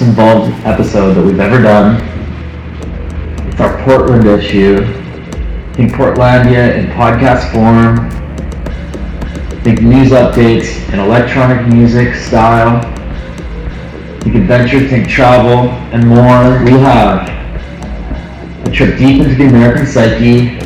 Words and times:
most 0.00 0.08
involved 0.08 0.66
episode 0.66 1.14
that 1.14 1.24
we've 1.24 1.40
ever 1.40 1.60
done. 1.60 1.96
It's 3.48 3.60
our 3.60 3.82
Portland 3.84 4.26
issue. 4.26 4.78
Think 5.74 5.92
Portlandia 5.92 6.78
in 6.78 6.86
podcast 6.92 7.52
form. 7.52 8.10
Think 9.62 9.82
news 9.82 10.10
updates 10.10 10.90
in 10.92 11.00
electronic 11.00 11.66
music 11.72 12.14
style. 12.14 12.80
Think 14.20 14.36
adventure, 14.36 14.86
think 14.88 15.08
travel, 15.08 15.70
and 15.92 16.06
more. 16.06 16.64
We 16.64 16.78
have 16.80 17.28
a 18.66 18.70
trip 18.70 18.98
deep 18.98 19.22
into 19.22 19.34
the 19.34 19.48
American 19.48 19.86
psyche, 19.86 20.56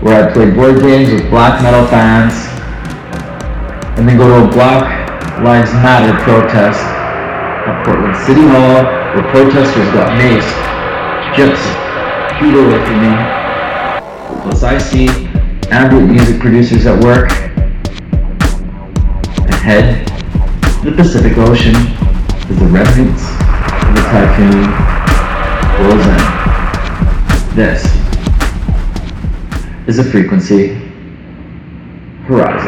where 0.00 0.28
I 0.28 0.32
play 0.32 0.50
board 0.50 0.80
games 0.80 1.10
with 1.10 1.28
black 1.30 1.62
metal 1.62 1.86
fans, 1.88 2.32
and 3.98 4.08
then 4.08 4.16
go 4.16 4.28
to 4.28 4.48
a 4.48 4.52
Black 4.52 5.42
Lives 5.42 5.72
Matter 5.74 6.16
protest 6.22 6.97
at 7.68 7.84
Portland 7.84 8.16
City 8.24 8.40
Hall, 8.40 8.82
where 9.12 9.28
protesters 9.30 9.92
got 9.92 10.16
maced 10.16 10.56
just 11.36 11.62
feet 12.40 12.54
away 12.54 12.80
from 12.86 12.98
me. 13.04 13.12
Plus, 14.42 14.62
I 14.62 14.78
see 14.78 15.08
ambient 15.70 16.10
music 16.10 16.40
producers 16.40 16.86
at 16.86 17.02
work 17.04 17.30
ahead 19.50 19.84
head 19.84 20.08
the 20.82 20.92
Pacific 20.92 21.36
Ocean 21.36 21.76
as 21.76 22.58
the 22.58 22.66
remnants 22.66 23.24
of 23.84 23.94
the 23.94 24.02
typhoon 24.08 24.64
rolls 25.84 26.06
in. 26.06 26.22
This 27.54 27.84
is 29.86 29.98
a 29.98 30.04
frequency 30.04 30.68
horizon. 32.24 32.67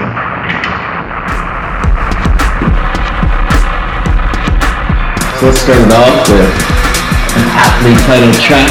So 5.41 5.47
let's 5.47 5.61
start 5.63 5.79
it 5.79 5.91
off 5.95 6.29
with 6.29 6.39
an 7.35 7.49
aptly 7.57 7.95
titled 8.05 8.35
track 8.35 8.69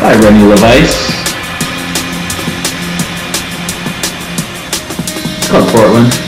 by 0.00 0.14
Rennie 0.20 0.44
LeVice. 0.44 1.10
It's 5.38 5.48
called 5.50 5.68
Portland. 5.70 6.25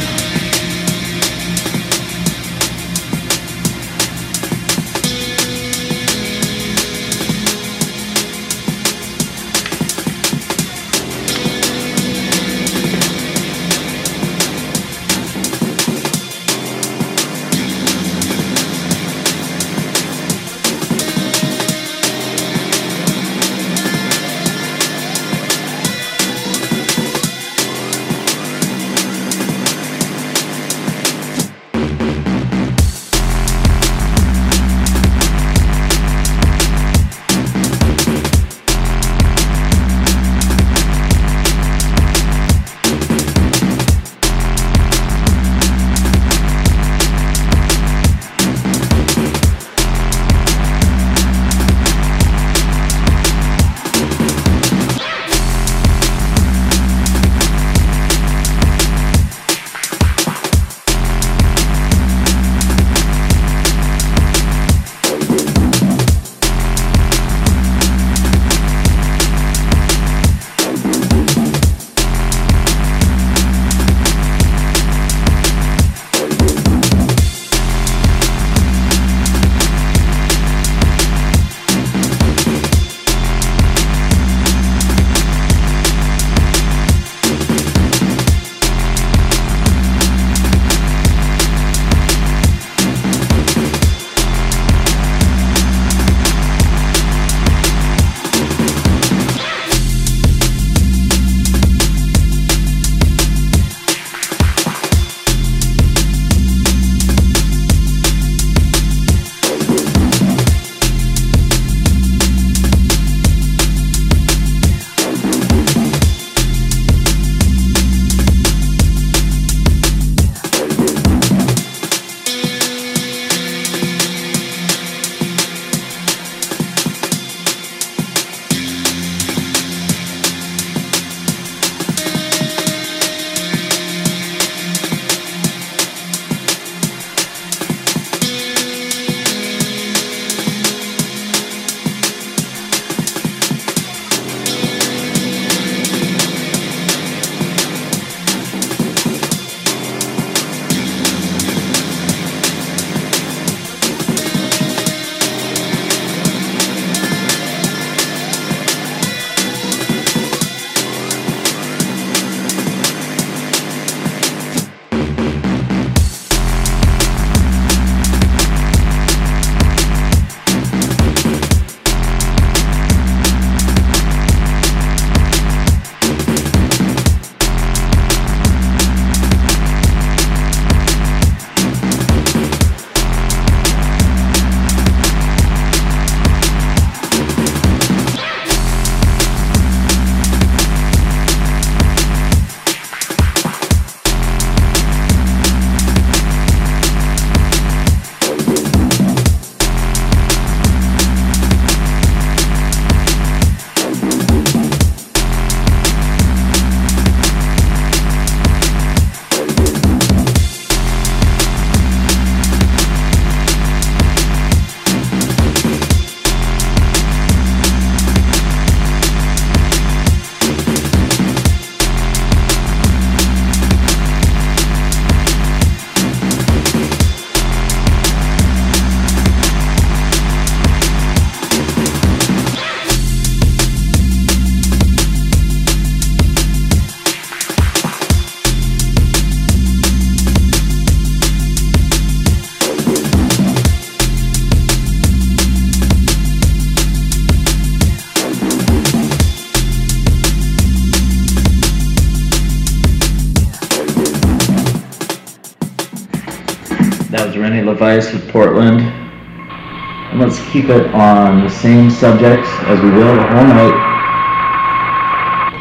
Keep 260.58 260.70
it 260.70 260.92
on 260.92 261.44
the 261.44 261.48
same 261.48 261.88
subjects 261.88 262.48
as 262.66 262.80
we 262.82 262.90
will 262.90 263.14
the 263.14 263.22
whole 263.30 263.46
night. 263.46 263.78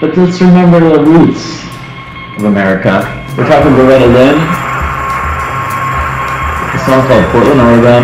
But 0.01 0.17
let's 0.17 0.41
remember 0.41 0.79
the 0.79 1.05
roots 1.05 1.61
of 2.33 2.45
America. 2.45 3.05
We're 3.37 3.45
talking 3.45 3.77
Loretta 3.77 4.07
Lynn. 4.09 4.41
A 6.73 6.79
song 6.81 7.05
called 7.05 7.29
Portland, 7.29 7.61
Oregon. 7.61 8.01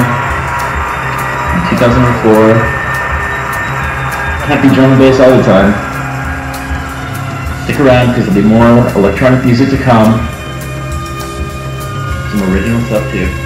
In 1.58 1.62
2004. 1.82 2.62
Happy 4.46 4.70
drum 4.76 4.94
and 4.94 5.00
bass 5.02 5.20
all 5.20 5.36
the 5.36 5.42
time. 5.42 5.74
Stick 7.64 7.80
around 7.80 8.14
because 8.14 8.28
there'll 8.28 8.44
be 8.44 8.48
more 8.48 8.86
electronic 8.94 9.44
music 9.44 9.72
to 9.72 9.78
come. 9.78 10.14
Some 12.30 12.54
original 12.54 12.82
stuff 12.86 13.12
too. 13.12 13.43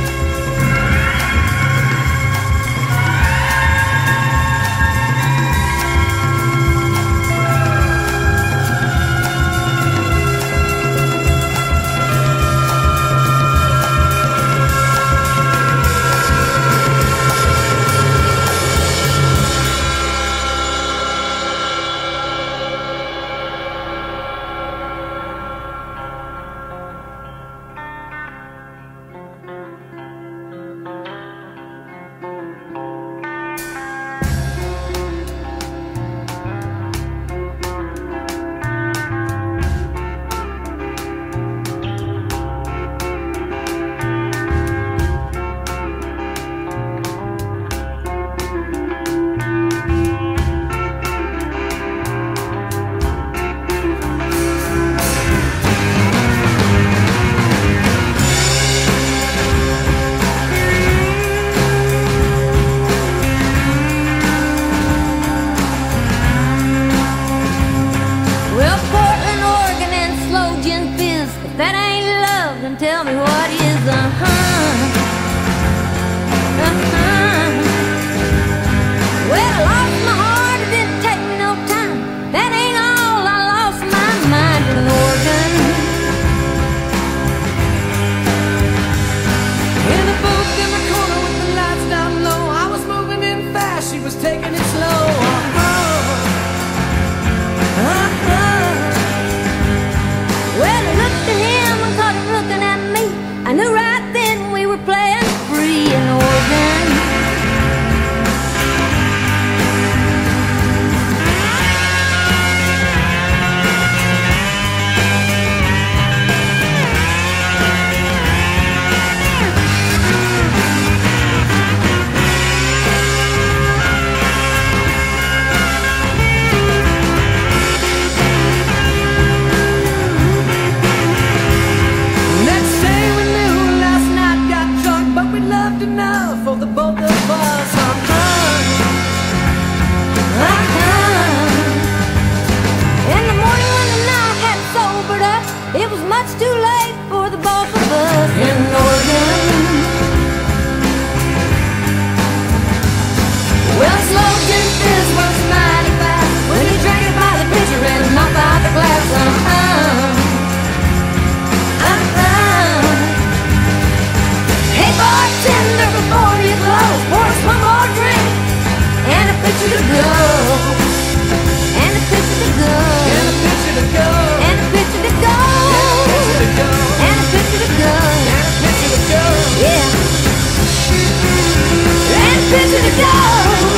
Picture 182.97 183.76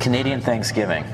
Canadian 0.00 0.40
Thanksgiving. 0.40 1.04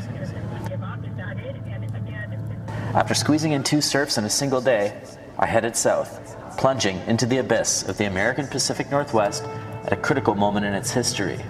After 2.95 3.15
squeezing 3.15 3.53
in 3.53 3.65
two 3.65 3.81
surfs 3.81 4.19
in 4.19 4.25
a 4.25 4.31
single 4.31 4.61
day, 4.61 5.01
I 5.39 5.47
headed 5.47 5.75
south, 5.75 6.37
plunging 6.59 7.01
into 7.07 7.25
the 7.25 7.39
abyss 7.39 7.83
of 7.89 7.97
the 7.97 8.05
American 8.05 8.47
Pacific 8.47 8.91
Northwest 8.91 9.45
at 9.85 9.93
a 9.93 9.97
critical 9.97 10.35
moment 10.35 10.67
in 10.67 10.75
its 10.75 10.91
history. 10.91 11.41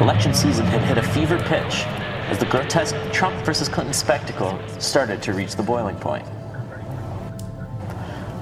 Election 0.00 0.34
season 0.34 0.66
had 0.66 0.82
hit 0.82 0.98
a 0.98 1.02
fever 1.02 1.38
pitch 1.38 1.86
as 2.28 2.38
the 2.38 2.46
grotesque 2.46 2.94
Trump 3.12 3.34
versus 3.46 3.68
Clinton 3.68 3.94
spectacle 3.94 4.58
started 4.78 5.22
to 5.22 5.32
reach 5.32 5.56
the 5.56 5.62
boiling 5.62 5.96
point. 5.96 6.26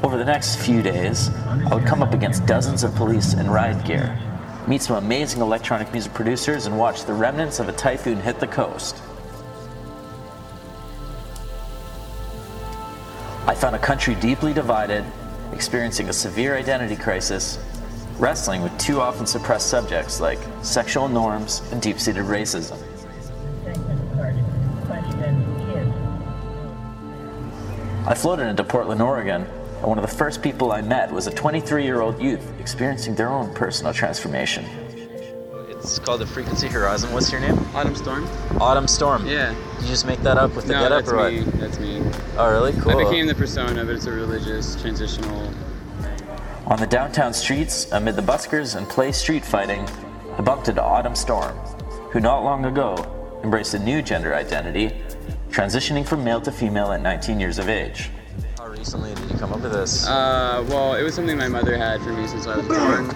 Over 0.03 0.19
the 0.19 0.25
next 0.25 0.57
few 0.57 0.83
days, 0.83 1.31
I 1.47 1.75
would 1.75 1.87
come 1.87 2.03
up 2.03 2.13
against 2.15 2.45
dozens 2.47 2.83
of 2.83 2.95
police 2.97 3.35
in 3.35 3.49
riot 3.49 3.85
gear, 3.87 4.19
Meet 4.67 4.81
some 4.81 4.97
amazing 4.97 5.43
electronic 5.43 5.93
music 5.93 6.15
producers 6.15 6.65
and 6.65 6.79
watch 6.79 7.05
the 7.05 7.13
remnants 7.13 7.61
of 7.61 7.69
a 7.69 7.73
typhoon 7.73 8.19
hit 8.19 8.41
the 8.41 8.47
coast. 8.47 8.97
I 13.47 13.55
found 13.55 13.77
a 13.77 13.79
country 13.79 14.15
deeply 14.15 14.55
divided, 14.55 15.05
experiencing 15.53 16.09
a 16.09 16.15
severe 16.15 16.57
identity 16.57 16.97
crisis, 16.97 17.59
wrestling 18.19 18.63
with 18.63 18.77
too 18.79 19.03
often 19.03 19.27
suppressed 19.27 19.69
subjects 19.69 20.19
like 20.19 20.39
sexual 20.63 21.09
norms 21.09 21.61
and 21.71 21.83
deep 21.83 22.01
seated 22.01 22.25
racism. 22.25 22.79
I 28.07 28.15
floated 28.15 28.47
into 28.49 28.65
Portland, 28.65 29.03
Oregon, 29.03 29.47
one 29.89 29.99
of 29.99 30.03
the 30.03 30.17
first 30.17 30.43
people 30.43 30.73
I 30.73 30.81
met 30.81 31.13
was 31.13 31.27
a 31.27 31.31
23 31.31 31.85
year 31.85 32.01
old 32.01 32.21
youth 32.21 32.53
experiencing 32.59 33.15
their 33.15 33.29
own 33.29 33.53
personal 33.55 33.93
transformation. 33.93 34.65
It's 35.69 35.99
called 35.99 36.23
the 36.23 36.27
Frequency 36.27 36.67
Horizon. 36.67 37.13
What's 37.13 37.31
your 37.31 37.43
name? 37.43 37.59
Autumn 37.75 37.95
Storm? 37.95 38.27
Autumn 38.59 38.89
Storm. 38.89 39.27
Yeah. 39.27 39.55
Did 39.75 39.83
you 39.83 39.89
just 39.89 40.07
make 40.07 40.21
that 40.21 40.39
up 40.39 40.55
with 40.55 40.67
the 40.67 40.73
no, 40.73 40.81
get 40.81 40.93
up 40.93 41.05
that's 41.05 41.13
or 41.13 41.17
what? 41.17 41.33
me. 41.33 41.41
That's 41.61 41.79
me. 41.79 42.03
Oh, 42.39 42.51
really? 42.51 42.73
Cool. 42.81 42.99
I 42.99 43.05
became 43.05 43.27
the 43.27 43.35
persona, 43.35 43.85
but 43.85 43.95
it's 43.95 44.07
a 44.07 44.11
religious, 44.11 44.81
transitional. 44.81 45.53
On 46.67 46.79
the 46.79 46.87
downtown 46.87 47.35
streets, 47.35 47.93
amid 47.93 48.17
the 48.17 48.23
buskers 48.23 48.77
and 48.77 48.89
play 48.89 49.13
street 49.13 49.45
fighting, 49.45 49.87
I 50.39 50.41
bumped 50.41 50.69
into 50.69 50.83
Autumn 50.83 51.15
Storm, 51.15 51.55
who 52.11 52.21
not 52.21 52.43
long 52.43 52.65
ago 52.65 52.97
embraced 53.43 53.75
a 53.75 53.79
new 53.79 54.01
gender 54.01 54.35
identity, 54.35 54.91
transitioning 55.51 56.07
from 56.07 56.25
male 56.25 56.41
to 56.41 56.51
female 56.51 56.93
at 56.93 57.03
19 57.03 57.39
years 57.39 57.59
of 57.59 57.69
age. 57.69 58.09
How 58.75 58.79
recently 58.79 59.15
did 59.15 59.31
you 59.31 59.39
come 59.39 59.53
up 59.53 59.61
with 59.61 59.71
this? 59.71 60.05
Uh, 60.05 60.65
well, 60.69 60.95
it 60.97 61.05
was 61.05 61.15
something 61.15 61.39
my 61.39 61.47
mother 61.47 61.77
had 61.77 62.01
for 62.03 62.13
me 62.13 62.27
since 62.27 62.49
I 62.49 62.57
was 62.57 62.67
born, 62.67 63.07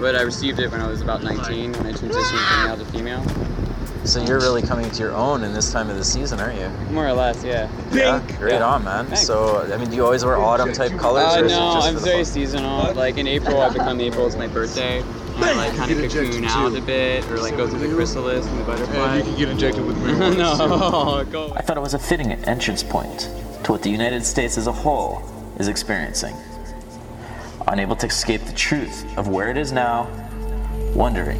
but 0.00 0.16
I 0.16 0.22
received 0.22 0.58
it 0.58 0.70
when 0.72 0.80
I 0.80 0.86
was 0.88 1.02
about 1.02 1.22
19 1.22 1.72
when 1.72 1.86
I 1.86 1.92
transitioned 1.92 2.48
from 2.48 2.64
male 2.64 2.76
to 2.78 2.84
female. 2.92 4.06
so 4.06 4.24
you're 4.24 4.40
really 4.40 4.62
coming 4.62 4.90
to 4.90 4.98
your 5.02 5.12
own 5.12 5.44
in 5.44 5.52
this 5.52 5.70
time 5.70 5.90
of 5.90 5.98
the 5.98 6.04
season, 6.04 6.40
aren't 6.40 6.58
you? 6.58 6.70
More 6.94 7.06
or 7.06 7.12
less, 7.12 7.44
yeah. 7.44 7.70
Yeah, 7.92 8.22
great 8.38 8.54
Yeah. 8.54 8.64
on, 8.64 8.84
man. 8.84 9.04
Thanks. 9.04 9.26
So, 9.26 9.70
I 9.70 9.76
mean, 9.76 9.90
do 9.90 9.96
you 9.96 10.02
always 10.06 10.24
wear 10.24 10.38
autumn 10.38 10.72
type 10.72 10.92
colors? 10.98 11.24
Uh, 11.36 11.40
or 11.40 11.42
no, 11.42 11.74
just 11.74 11.88
I'm 11.88 11.96
very 11.98 12.24
seasonal. 12.24 12.94
Like 12.94 13.18
in 13.18 13.26
April, 13.26 13.60
I 13.60 13.68
become 13.68 14.00
April. 14.00 14.26
It's 14.26 14.36
my 14.36 14.46
birthday. 14.46 15.00
And 15.02 15.44
I 15.44 15.52
like 15.52 15.76
kind 15.76 15.90
of 15.92 16.10
cocoon 16.10 16.44
out 16.46 16.74
a 16.74 16.80
bit, 16.80 17.30
or 17.30 17.36
like 17.38 17.58
go 17.58 17.68
through 17.68 17.80
the 17.86 17.94
chrysalis 17.94 18.46
and 18.46 18.58
the 18.60 18.64
butterfly. 18.64 19.18
you 19.18 19.22
can 19.24 19.36
get 19.36 19.48
injected 19.50 19.84
with 19.84 19.98
me 20.02 20.12
no, 20.36 21.22
go. 21.30 21.52
I 21.54 21.60
thought 21.60 21.76
it 21.76 21.80
was 21.80 21.92
a 21.92 21.98
fitting 21.98 22.32
entrance 22.32 22.82
point 22.82 23.28
to 23.64 23.72
what 23.72 23.82
the 23.82 23.90
United 23.90 24.24
States 24.24 24.58
as 24.58 24.66
a 24.66 24.72
whole 24.72 25.22
is 25.58 25.68
experiencing. 25.68 26.34
Unable 27.68 27.94
to 27.96 28.06
escape 28.06 28.42
the 28.42 28.52
truth 28.52 29.06
of 29.16 29.28
where 29.28 29.50
it 29.50 29.56
is 29.56 29.72
now, 29.72 30.08
wondering 30.94 31.38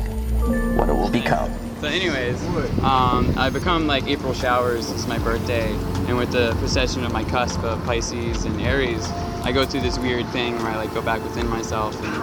what 0.76 0.88
it 0.88 0.92
will 0.92 1.10
become. 1.10 1.52
So, 1.80 1.88
anyways, 1.88 2.40
um, 2.84 3.34
I 3.36 3.50
become 3.50 3.88
like 3.88 4.06
April 4.06 4.32
showers. 4.34 4.88
It's 4.92 5.08
my 5.08 5.18
birthday, 5.18 5.72
and 6.06 6.16
with 6.16 6.30
the 6.30 6.54
procession 6.60 7.04
of 7.04 7.12
my 7.12 7.24
cusp 7.24 7.60
of 7.64 7.82
Pisces 7.84 8.44
and 8.44 8.60
Aries, 8.60 9.04
I 9.44 9.50
go 9.52 9.64
through 9.64 9.80
this 9.80 9.98
weird 9.98 10.26
thing 10.28 10.56
where 10.58 10.68
I 10.68 10.76
like 10.76 10.94
go 10.94 11.02
back 11.02 11.22
within 11.22 11.48
myself, 11.48 11.94
and 12.04 12.14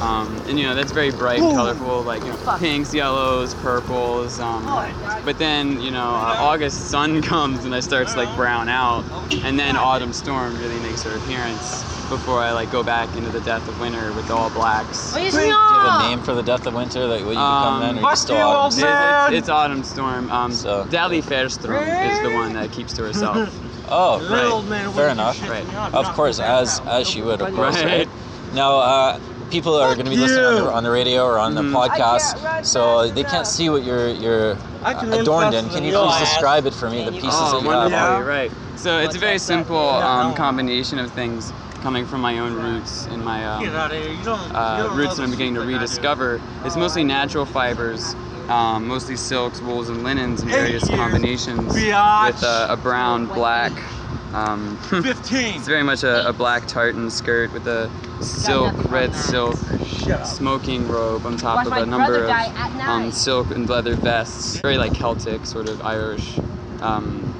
um, 0.00 0.42
and 0.48 0.58
you 0.58 0.66
know 0.66 0.74
that's 0.74 0.92
very 0.92 1.10
bright, 1.10 1.40
and 1.40 1.52
colorful, 1.56 2.02
like 2.02 2.22
you 2.22 2.28
know, 2.30 2.56
pinks, 2.58 2.94
yellows, 2.94 3.54
purples. 3.54 4.38
Um, 4.40 4.64
but 5.24 5.38
then 5.38 5.80
you 5.80 5.90
know 5.90 6.04
uh, 6.04 6.36
August 6.38 6.90
sun 6.90 7.22
comes 7.32 7.64
and 7.64 7.74
I 7.74 7.80
start 7.80 8.08
to 8.08 8.16
like 8.16 8.34
brown 8.36 8.68
out, 8.68 9.04
and 9.44 9.58
then 9.58 9.76
autumn 9.76 10.12
storm 10.12 10.56
really 10.58 10.78
makes 10.80 11.02
her 11.02 11.14
appearance 11.16 11.82
before 12.08 12.40
I 12.40 12.50
like 12.52 12.72
go 12.72 12.82
back 12.82 13.14
into 13.16 13.30
the 13.30 13.40
death 13.40 13.66
of 13.68 13.78
winter 13.80 14.12
with 14.14 14.30
all 14.30 14.50
blacks. 14.50 15.12
Do 15.14 15.20
you 15.46 15.52
have 15.52 16.00
a 16.02 16.08
name 16.08 16.22
for 16.22 16.34
the 16.34 16.42
death 16.42 16.66
of 16.66 16.74
winter 16.74 17.06
that 17.06 17.20
what 17.24 17.30
you 17.30 17.34
become 17.34 17.80
then, 17.80 17.96
or 17.98 18.00
you 18.00 18.02
just 18.10 18.22
still 18.22 18.36
autumn? 18.38 18.78
It's, 18.78 19.32
it's, 19.34 19.38
it's 19.42 19.48
autumn 19.48 19.84
storm. 19.84 20.30
Um, 20.30 20.50
So- 20.52 20.84
Dali 20.86 21.22
Fairstrom 21.22 21.82
is 22.12 22.20
the 22.22 22.34
one 22.34 22.52
that 22.54 22.72
keeps 22.72 22.92
to 22.94 23.02
herself. 23.04 23.36
Oh, 23.90 24.20
Right. 24.64 24.94
fair 24.94 25.08
enough. 25.08 25.40
Right. 25.48 25.66
Of 25.94 26.12
course, 26.14 26.38
as 26.40 26.80
as 26.86 27.08
she 27.08 27.22
would, 27.22 27.40
of 27.42 27.52
course, 27.54 27.76
Right. 27.82 28.08
right? 28.08 28.08
Now, 28.52 28.78
uh, 28.78 29.18
people 29.50 29.74
are 29.76 29.94
going 29.94 30.04
to 30.06 30.10
be 30.10 30.16
listening 30.16 30.44
on 30.44 30.54
the, 30.56 30.70
on 30.72 30.82
the 30.82 30.90
radio 30.90 31.24
or 31.24 31.38
on 31.38 31.54
the 31.54 31.62
Mm-hmm. 31.62 31.76
podcast, 31.76 32.64
so 32.64 33.08
they 33.10 33.24
can't 33.24 33.46
see 33.46 33.68
what 33.68 33.82
you're 33.82 34.08
you're 34.08 34.56
uh, 34.82 34.94
adorned 35.12 35.54
in. 35.54 35.68
Can 35.70 35.84
you 35.84 35.92
please 35.92 36.18
describe 36.18 36.66
it 36.66 36.74
for 36.74 36.88
me? 36.90 37.04
The 37.04 37.12
pieces 37.12 37.30
Oh, 37.34 37.52
that 37.56 37.62
you 37.62 37.66
wonderful. 37.68 37.98
have. 37.98 38.26
Right. 38.26 38.52
So 38.76 38.98
it's 38.98 39.14
a 39.16 39.18
very 39.18 39.38
simple 39.38 39.76
um, 39.76 40.34
combination 40.34 40.98
of 40.98 41.10
things 41.12 41.52
coming 41.82 42.06
from 42.06 42.20
my 42.20 42.38
own 42.38 42.54
roots 42.54 43.06
and 43.06 43.24
my 43.24 43.44
um, 43.46 43.64
uh, 44.54 44.88
roots 44.92 45.16
that 45.16 45.22
I'm 45.22 45.30
beginning 45.30 45.54
to 45.54 45.60
rediscover. 45.60 46.40
It's 46.64 46.76
mostly 46.76 47.04
natural 47.04 47.46
fibers, 47.46 48.14
um, 48.50 48.88
mostly 48.88 49.16
silks, 49.16 49.60
wools, 49.60 49.88
and 49.88 50.02
linens 50.02 50.42
in 50.42 50.48
various 50.48 50.88
combinations 50.88 51.72
with 51.74 52.42
a, 52.42 52.66
a 52.70 52.76
brown, 52.76 53.26
black. 53.26 53.72
Um, 54.34 54.76
15. 54.90 55.54
It's 55.56 55.66
very 55.66 55.82
much 55.82 56.02
a, 56.02 56.28
a 56.28 56.32
black 56.32 56.66
tartan 56.66 57.10
skirt 57.10 57.52
with 57.52 57.66
a 57.66 57.90
silk, 58.22 58.74
red 58.90 59.14
silk 59.14 59.56
smoking 60.24 60.88
robe 60.88 61.26
on 61.26 61.36
top 61.36 61.56
Watch 61.56 61.66
of 61.66 61.72
a 61.72 61.86
number 61.86 62.24
of 62.24 62.30
um, 62.80 63.10
silk 63.12 63.50
and 63.50 63.68
leather 63.68 63.94
vests. 63.94 64.58
Very 64.60 64.78
like 64.78 64.94
Celtic, 64.94 65.46
sort 65.46 65.66
of 65.66 65.80
Irish. 65.82 66.40
Um, 66.80 67.34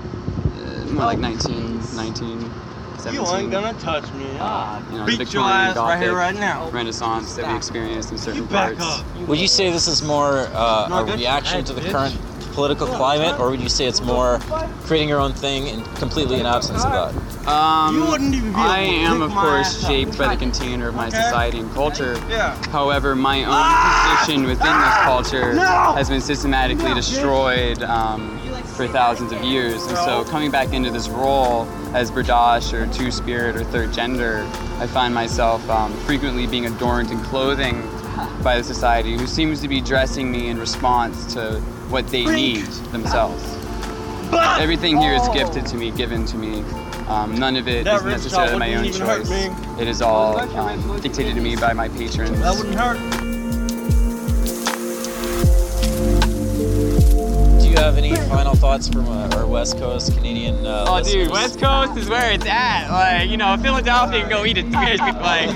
uh, 0.57 0.85
more 0.87 1.05
like 1.05 1.19
19, 1.19 1.79
19, 1.95 1.95
17. 1.95 2.70
You 3.07 3.27
ain't 3.35 3.51
gonna 3.51 3.73
touch 3.81 4.05
me. 4.15 4.25
you 4.25 4.31
know, 4.39 4.83
the 4.91 5.05
Beat 5.07 5.19
your 5.19 5.25
Victorian 5.27 5.51
ass 5.51 5.77
right 5.77 6.01
here, 6.03 6.15
right 6.15 6.35
now. 6.35 6.69
Renaissance 6.71 7.35
that 7.37 7.47
we 7.49 7.57
experienced 7.57 8.13
in 8.13 8.19
certain 8.19 8.43
You 8.43 8.49
back 8.49 8.77
parts. 8.77 9.01
up. 9.01 9.29
Would 9.29 9.39
you 9.39 9.49
say 9.49 9.71
this 9.71 9.89
is 9.89 10.03
more 10.03 10.49
uh, 10.53 10.89
a 11.07 11.17
reaction 11.17 11.65
to 11.65 11.73
the 11.73 11.81
Bitch. 11.81 11.93
current 11.93 12.19
political 12.53 12.87
climate, 12.89 13.39
or 13.39 13.51
would 13.51 13.61
you 13.61 13.69
say 13.69 13.87
it's 13.87 14.01
more 14.03 14.39
creating 14.83 15.09
your 15.09 15.21
own 15.21 15.33
thing 15.33 15.69
and 15.69 15.85
completely 15.97 16.41
in 16.41 16.47
absence 16.47 16.85
of 16.85 16.91
that? 16.91 17.49
Um, 17.49 17.95
You 17.95 18.05
wouldn't 18.07 18.35
even 18.35 18.51
be 18.53 18.57
I 18.59 18.81
able 18.81 18.93
to 18.93 19.15
am, 19.15 19.23
of 19.23 19.31
course, 19.33 19.87
shaped 19.87 20.19
by 20.19 20.35
the 20.35 20.37
container 20.37 20.89
of 20.89 20.95
my 20.97 21.07
Okay. 21.09 21.17
society 21.23 21.61
and 21.61 21.73
culture. 21.73 22.21
Yeah. 22.29 22.57
However, 22.71 23.15
my 23.15 23.45
own 23.45 24.19
position 24.19 24.43
within 24.45 24.79
this 24.81 24.95
culture 25.05 25.55
has 25.95 26.09
been 26.11 26.21
systematically 26.21 26.93
destroyed 26.93 27.83
um, 27.85 28.40
for 28.77 28.87
thousands 28.89 29.33
of 29.33 29.43
years. 29.43 29.85
And 29.87 29.97
so, 29.99 30.25
coming 30.25 30.51
back 30.51 30.73
into 30.73 30.91
this 30.91 31.09
role 31.09 31.65
as 31.95 32.11
Berdache 32.11 32.73
or 32.73 32.93
Two 32.93 33.11
Spirit 33.11 33.57
or 33.57 33.65
Third 33.65 33.93
Gender, 33.93 34.47
I 34.79 34.87
find 34.87 35.15
myself 35.15 35.69
um, 35.69 35.93
frequently 36.01 36.47
being 36.47 36.67
adorned 36.67 37.11
in 37.11 37.21
clothing 37.23 37.83
by 38.43 38.57
the 38.57 38.65
society 38.65 39.17
who 39.17 39.27
seems 39.27 39.61
to 39.61 39.69
be 39.69 39.81
dressing 39.81 40.31
me 40.31 40.49
in 40.49 40.59
response 40.59 41.33
to 41.35 41.61
what 41.91 42.07
they 42.09 42.25
need 42.25 42.67
themselves. 42.93 43.43
Everything 44.33 44.97
here 44.97 45.15
is 45.15 45.29
gifted 45.29 45.67
to 45.67 45.77
me, 45.77 45.91
given 45.91 46.25
to 46.27 46.37
me. 46.37 46.63
Um, 47.09 47.35
none 47.35 47.57
of 47.57 47.67
it 47.67 47.85
That 47.85 47.97
is 47.97 48.05
necessarily 48.05 48.57
my 48.57 48.75
own 48.75 48.85
wouldn't 48.85 48.95
even 48.95 49.07
hurt 49.07 49.27
choice. 49.27 49.81
It 49.81 49.89
is 49.89 50.01
all 50.01 50.39
um, 50.39 51.01
dictated 51.01 51.35
to 51.35 51.41
me 51.41 51.57
by 51.57 51.73
my 51.73 51.89
patrons. 51.89 52.39
That 52.39 52.57
wouldn't 52.57 52.77
hurt. 52.77 53.40
Have 57.81 57.97
any 57.97 58.15
final 58.29 58.55
thoughts 58.55 58.89
from 58.89 59.09
uh, 59.09 59.37
our 59.37 59.47
West 59.47 59.79
Coast 59.79 60.13
Canadian? 60.15 60.67
Uh, 60.67 60.85
Oh, 60.87 61.03
dude. 61.03 61.31
West 61.31 61.59
Coast 61.59 61.97
is 61.97 62.09
where 62.11 62.31
it's 62.33 62.45
at. 62.47 62.91
Like, 62.91 63.31
you 63.31 63.37
know, 63.39 63.57
Philadelphia 63.57 64.21
can 64.21 64.29
go 64.29 64.45
eat 64.45 64.59
a 64.59 64.63
fish. 64.65 64.99
Like, 65.01 65.49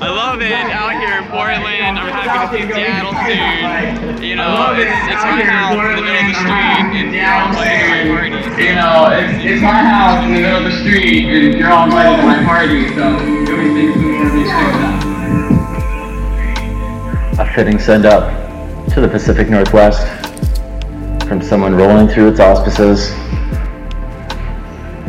I 0.00 0.08
love 0.08 0.40
it 0.40 0.52
out 0.52 0.92
here 1.00 1.18
in 1.18 1.24
Portland. 1.28 1.98
I'm 1.98 2.08
happy 2.12 2.58
to 2.58 2.66
see 2.68 2.72
Seattle 2.72 3.12
soon. 3.26 4.22
You 4.22 4.36
know, 4.36 4.74
it's, 4.78 4.94
it's 5.10 5.24
my 5.26 5.42
house 5.42 5.74
in 5.74 5.96
the 5.96 6.02
middle 6.02 6.22
of 6.22 6.30
the 6.30 6.38
street, 6.38 6.94
and 6.94 7.12
you're 7.14 7.26
all 7.26 7.46
invited 7.50 7.82
to 7.82 7.96
my 7.96 8.06
party. 8.06 8.62
You 8.62 8.74
know, 8.74 9.10
it's, 9.10 9.44
it's 9.44 9.62
my 9.62 9.82
house 9.82 10.24
in 10.24 10.30
the 10.34 10.40
middle 10.40 10.58
of 10.58 10.70
the 10.70 10.76
street, 10.78 11.24
and 11.26 11.58
you're 11.58 11.72
all 11.72 11.84
invited 11.86 12.16
to 12.20 12.26
my 12.26 12.44
party. 12.44 12.88
So, 12.94 13.02
everything's 13.52 13.96
going 13.96 14.28
to 14.28 14.34
be 14.34 14.44
checked 14.44 14.78
out. 14.86 15.02
a 17.40 17.52
fitting 17.54 17.78
send 17.78 18.06
up 18.06 18.30
to 18.94 19.00
the 19.00 19.08
Pacific 19.08 19.48
Northwest 19.50 20.06
from 21.32 21.40
someone 21.40 21.74
rolling 21.74 22.06
through 22.06 22.28
its 22.28 22.40
auspices, 22.40 23.08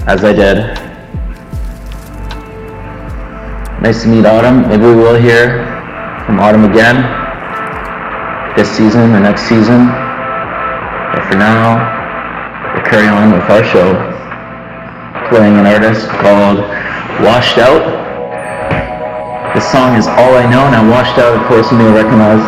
as 0.07 0.23
I 0.23 0.31
did. 0.31 0.55
Nice 3.83 4.03
to 4.03 4.07
meet 4.07 4.25
Autumn. 4.25 4.69
Maybe 4.69 4.85
we 4.85 4.95
will 4.95 5.19
hear 5.19 5.67
from 6.23 6.39
Autumn 6.39 6.63
again 6.63 7.03
this 8.55 8.71
season 8.71 9.11
or 9.11 9.19
next 9.19 9.41
season. 9.51 9.91
But 11.11 11.27
for 11.27 11.35
now, 11.35 11.75
we'll 12.71 12.87
carry 12.87 13.09
on 13.11 13.33
with 13.33 13.43
our 13.51 13.65
show, 13.67 13.91
playing 15.27 15.59
an 15.59 15.65
artist 15.67 16.07
called 16.23 16.59
Washed 17.19 17.57
Out. 17.57 17.83
This 19.53 19.69
song 19.69 19.97
is 19.97 20.07
All 20.07 20.39
I 20.39 20.47
Know, 20.49 20.63
and 20.71 20.73
I 20.73 20.87
Washed 20.87 21.19
Out, 21.19 21.35
of 21.35 21.45
course, 21.49 21.69
you 21.69 21.77
may 21.77 21.91
recognize 21.91 22.39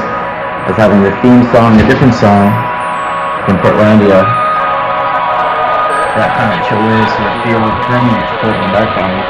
as 0.72 0.78
having 0.78 1.04
the 1.04 1.12
theme 1.20 1.44
song, 1.52 1.78
a 1.78 1.86
different 1.86 2.14
song 2.14 2.65
from 3.46 3.58
Portlandia. 3.62 4.26
That 6.18 6.34
kind 6.34 6.50
of 6.58 6.66
chilly 6.66 6.98
sort 7.14 7.30
of 7.30 7.38
feel 7.46 7.62
permanent 7.86 8.26
to 8.26 8.36
Portland 8.42 8.74
background. 8.74 9.22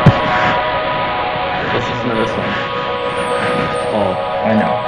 Let's 1.73 1.83
listen 1.83 2.07
to 2.09 2.15
this 2.15 2.31
one. 2.31 2.53
Oh, 3.91 4.15
I 4.47 4.53
know. 4.55 4.84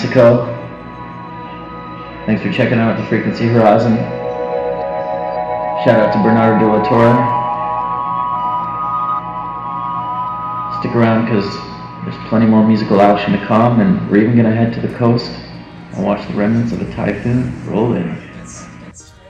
Mexico. 0.00 0.46
Thanks 2.24 2.42
for 2.42 2.50
checking 2.50 2.78
out 2.78 2.96
the 2.98 3.04
Frequency 3.04 3.46
Horizon. 3.48 3.96
Shout 5.84 6.00
out 6.00 6.10
to 6.14 6.22
Bernardo 6.22 6.58
de 6.58 6.72
la 6.72 6.82
Torre. 6.88 7.12
Stick 10.80 10.96
around 10.96 11.26
because 11.26 11.44
there's 12.04 12.28
plenty 12.30 12.46
more 12.46 12.66
musical 12.66 13.02
action 13.02 13.38
to 13.38 13.46
come, 13.46 13.80
and 13.80 14.10
we're 14.10 14.22
even 14.22 14.36
gonna 14.36 14.56
head 14.56 14.72
to 14.72 14.80
the 14.80 14.88
coast 14.96 15.30
and 15.92 16.02
watch 16.02 16.26
the 16.28 16.34
remnants 16.34 16.72
of 16.72 16.80
a 16.80 16.90
typhoon 16.94 17.52
roll 17.66 17.92
in. 17.92 18.16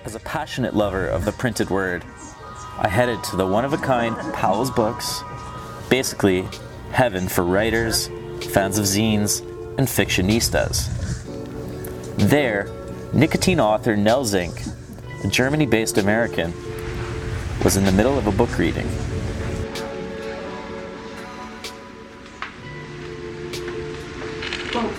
As 0.05 0.15
a 0.15 0.21
passionate 0.21 0.77
lover 0.77 1.05
of 1.05 1.25
the 1.25 1.33
printed 1.33 1.69
word, 1.71 2.05
I 2.79 2.87
headed 2.87 3.25
to 3.25 3.37
the 3.37 3.45
one 3.45 3.65
of 3.65 3.73
a 3.73 3.79
kind 3.79 4.17
Powell's 4.35 4.71
Books, 4.71 5.25
basically 5.89 6.47
heaven 6.93 7.27
for 7.27 7.43
writers, 7.43 8.09
fans 8.53 8.79
of 8.79 8.85
zines, 8.85 9.45
and 9.79 9.87
fictionistas. 9.87 10.89
There, 12.17 12.71
nicotine 13.13 13.61
author 13.61 13.97
Nell 13.97 14.25
Zink, 14.25 14.63
a 15.25 15.29
Germany 15.29 15.67
based 15.67 15.99
American, 15.99 16.53
was 17.65 17.77
in 17.77 17.85
the 17.85 17.93
middle 17.93 18.19
of 18.19 18.27
a 18.27 18.33
book 18.33 18.59
reading. 18.59 18.87
Well, 24.75 24.91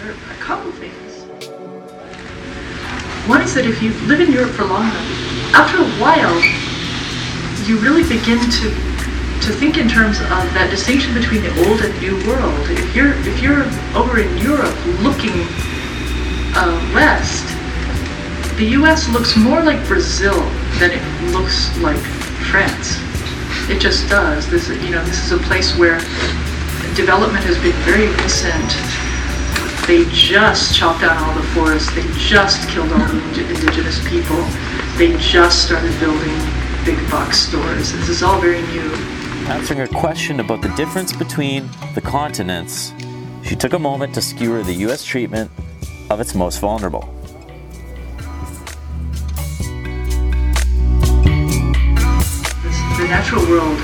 there 0.00 0.10
are 0.10 0.14
a 0.14 0.40
couple 0.40 0.72
things. 0.72 1.24
One 3.28 3.42
is 3.42 3.54
that 3.54 3.66
if 3.66 3.82
you 3.82 3.92
live 4.08 4.20
in 4.20 4.32
Europe 4.32 4.50
for 4.50 4.64
long 4.64 4.82
enough, 4.82 5.54
after 5.54 5.78
a 5.78 5.88
while, 6.00 6.40
you 7.68 7.78
really 7.78 8.02
begin 8.02 8.38
to 8.38 8.89
to 9.50 9.56
think 9.56 9.78
in 9.78 9.88
terms 9.88 10.20
of 10.20 10.46
that 10.54 10.70
distinction 10.70 11.12
between 11.12 11.42
the 11.42 11.50
old 11.66 11.80
and 11.82 11.90
new 11.98 12.14
world. 12.22 12.54
If 12.70 12.94
you're 12.94 13.18
if 13.26 13.42
you're 13.42 13.66
over 13.98 14.22
in 14.22 14.30
Europe 14.38 14.74
looking 15.02 15.42
uh, 16.54 16.70
west, 16.94 17.42
the 18.58 18.78
U.S. 18.78 19.10
looks 19.10 19.36
more 19.36 19.60
like 19.62 19.82
Brazil 19.88 20.38
than 20.78 20.94
it 20.94 21.02
looks 21.34 21.74
like 21.78 21.98
France. 22.46 23.02
It 23.66 23.80
just 23.80 24.08
does. 24.08 24.48
This 24.48 24.68
you 24.68 24.94
know 24.94 25.02
this 25.02 25.18
is 25.18 25.32
a 25.32 25.42
place 25.50 25.76
where 25.76 25.98
development 26.94 27.42
has 27.42 27.58
been 27.58 27.74
very 27.82 28.06
recent. 28.22 28.70
They 29.90 30.06
just 30.14 30.76
chopped 30.76 31.00
down 31.00 31.18
all 31.18 31.34
the 31.34 31.46
forests. 31.58 31.90
They 31.90 32.06
just 32.14 32.68
killed 32.68 32.92
all 32.92 33.02
the 33.02 33.18
indi- 33.34 33.50
indigenous 33.50 33.98
people. 34.06 34.46
They 34.94 35.18
just 35.18 35.66
started 35.66 35.90
building 35.98 36.38
big 36.86 37.02
box 37.10 37.38
stores. 37.50 37.90
This 37.90 38.08
is 38.08 38.22
all 38.22 38.40
very 38.40 38.62
new. 38.70 39.09
Answering 39.50 39.80
a 39.80 39.88
question 39.88 40.38
about 40.38 40.62
the 40.62 40.68
difference 40.76 41.12
between 41.12 41.68
the 41.96 42.00
continents, 42.00 42.94
she 43.42 43.56
took 43.56 43.72
a 43.72 43.80
moment 43.80 44.14
to 44.14 44.22
skewer 44.22 44.62
the 44.62 44.74
US 44.86 45.02
treatment 45.02 45.50
of 46.08 46.20
its 46.20 46.36
most 46.36 46.60
vulnerable. 46.60 47.12
The 52.94 53.06
natural 53.08 53.44
world 53.48 53.76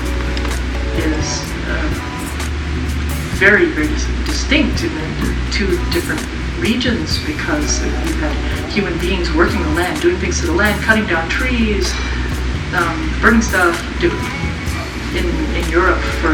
is 0.95 1.43
uh, 1.67 1.89
very, 3.35 3.65
very 3.65 3.89
distinct 4.25 4.83
in 4.83 4.95
the 4.95 5.49
two 5.51 5.67
different 5.91 6.25
regions 6.61 7.21
because 7.25 7.83
you've 7.83 8.21
had 8.21 8.71
human 8.71 8.97
beings 8.99 9.33
working 9.33 9.61
the 9.61 9.69
land, 9.71 10.01
doing 10.01 10.15
things 10.15 10.39
to 10.39 10.45
the 10.45 10.53
land, 10.53 10.81
cutting 10.81 11.05
down 11.07 11.27
trees, 11.27 11.91
um, 12.73 13.11
burning 13.19 13.41
stuff, 13.41 13.75
do, 13.99 14.09
in, 15.17 15.25
in 15.57 15.65
Europe 15.69 15.99
for 16.21 16.33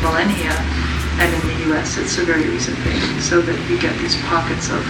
millennia, 0.00 0.56
and 1.20 1.28
in 1.32 1.42
the 1.48 1.58
U.S. 1.68 1.98
it's 1.98 2.16
a 2.18 2.24
very 2.24 2.48
recent 2.48 2.76
thing. 2.78 3.00
So 3.20 3.40
that 3.40 3.58
you 3.68 3.78
get 3.78 3.96
these 3.98 4.16
pockets 4.24 4.70
of 4.70 4.84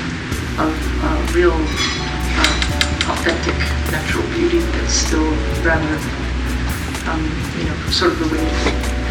of 0.59 0.73
uh, 1.05 1.33
real 1.35 1.53
uh, 1.53 3.13
authentic 3.13 3.59
natural 3.93 4.25
beauty 4.33 4.59
that's 4.59 4.95
still 4.95 5.29
rather, 5.61 5.95
um, 7.11 7.21
you 7.59 7.65
know, 7.69 7.77
sort 7.91 8.13
of 8.13 8.19
the 8.19 8.35
way 8.35 8.41
it 8.41 8.51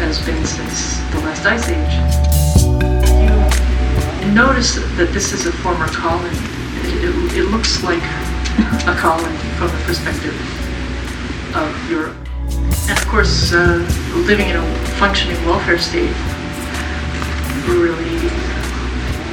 has 0.02 0.18
been 0.26 0.44
since 0.44 0.98
the 1.12 1.20
last 1.20 1.46
ice 1.46 1.68
age. 1.68 1.94
You 4.26 4.32
notice 4.34 4.74
that 4.96 5.10
this 5.12 5.32
is 5.32 5.46
a 5.46 5.52
former 5.52 5.86
colony. 5.86 6.36
It, 6.82 7.04
it, 7.04 7.36
it 7.38 7.44
looks 7.44 7.84
like 7.84 8.02
a 8.88 8.96
colony 8.98 9.38
from 9.56 9.68
the 9.68 9.82
perspective 9.86 10.34
of 11.54 11.90
Europe. 11.90 12.16
And 12.88 12.98
of 12.98 13.06
course, 13.08 13.52
uh, 13.52 13.82
living 14.26 14.48
in 14.48 14.56
a 14.56 14.66
functioning 14.98 15.36
welfare 15.44 15.78
state 15.78 16.14
really 17.66 18.30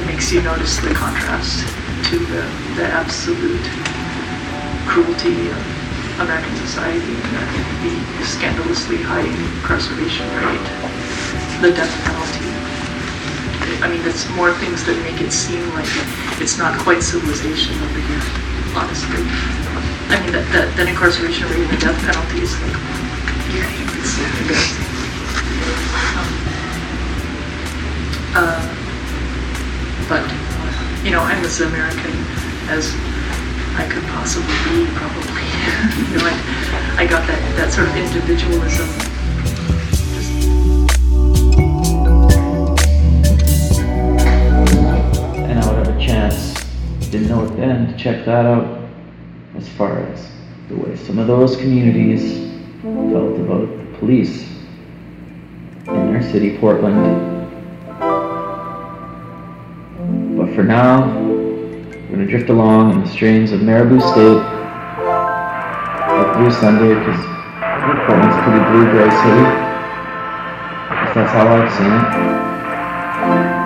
makes 0.06 0.32
you 0.32 0.42
notice 0.42 0.78
the 0.78 0.94
contrast 0.94 1.66
to 2.10 2.18
the, 2.18 2.42
the 2.76 2.86
absolute 2.86 3.62
cruelty 4.86 5.48
of 5.50 6.20
American 6.20 6.54
society 6.56 7.14
and 7.14 7.50
the 7.82 8.24
scandalously 8.24 8.98
high 9.02 9.26
incarceration 9.26 10.26
rate, 10.38 10.66
the 11.60 11.74
death 11.74 11.90
penalty. 12.06 12.46
I 13.82 13.88
mean, 13.88 14.00
it's 14.06 14.28
more 14.36 14.52
things 14.54 14.84
that 14.86 14.96
make 15.02 15.20
it 15.20 15.32
seem 15.32 15.62
like 15.74 15.90
it's 16.40 16.58
not 16.58 16.78
quite 16.80 17.02
civilization 17.02 17.74
over 17.82 18.00
here, 18.00 18.22
honestly. 18.78 19.22
I 20.10 20.20
mean, 20.22 20.32
that, 20.32 20.46
that, 20.52 20.76
that 20.76 20.86
incarceration 20.88 21.48
rate 21.48 21.66
and 21.66 21.70
the 21.70 21.80
death 21.80 21.98
penalty 22.06 22.40
is 22.46 22.54
like, 22.62 23.03
uh, 28.36 28.60
but, 30.08 30.22
you 31.04 31.10
know, 31.10 31.20
I'm 31.20 31.44
as 31.44 31.60
American 31.60 32.12
as 32.68 32.92
I 33.76 33.86
could 33.88 34.02
possibly 34.04 34.46
be, 34.64 34.86
probably. 34.94 35.42
you 36.10 36.18
know, 36.18 36.26
I, 36.26 36.34
I 36.98 37.06
got 37.06 37.26
that, 37.26 37.56
that 37.56 37.72
sort 37.72 37.88
of 37.88 37.96
individualism. 37.96 38.88
and 45.44 45.58
I 45.58 45.66
would 45.68 45.86
have 45.86 45.96
a 45.96 46.00
chance, 46.00 46.54
didn't 47.10 47.28
know 47.28 47.44
it 47.44 47.56
then, 47.56 47.92
to 47.92 47.96
check 47.98 48.24
that 48.26 48.46
out 48.46 48.80
as 49.56 49.68
far 49.68 50.00
as 50.00 50.28
the 50.68 50.76
way 50.76 50.96
some 50.96 51.18
of 51.18 51.26
those 51.26 51.56
communities 51.56 52.43
felt 52.84 53.40
about 53.40 53.66
the 53.66 53.98
police 53.98 54.46
in 55.86 56.12
their 56.12 56.22
city, 56.22 56.58
Portland. 56.58 57.00
But 60.36 60.54
for 60.54 60.62
now, 60.64 61.06
we're 61.18 62.10
gonna 62.10 62.26
drift 62.26 62.50
along 62.50 62.92
in 62.92 63.00
the 63.00 63.08
strains 63.08 63.52
of 63.52 63.60
Maribou 63.60 64.02
State, 64.02 64.42
like 66.12 66.36
Blue 66.36 66.50
Sunday, 66.50 66.94
because 66.94 67.24
Portland's 68.04 68.36
pretty 68.44 68.62
blue-gray 68.70 69.10
city. 69.22 69.44
Least 71.00 71.14
that's 71.14 71.32
how 71.32 71.46
I've 71.56 71.72
seen 71.72 71.90
it. 73.60 73.63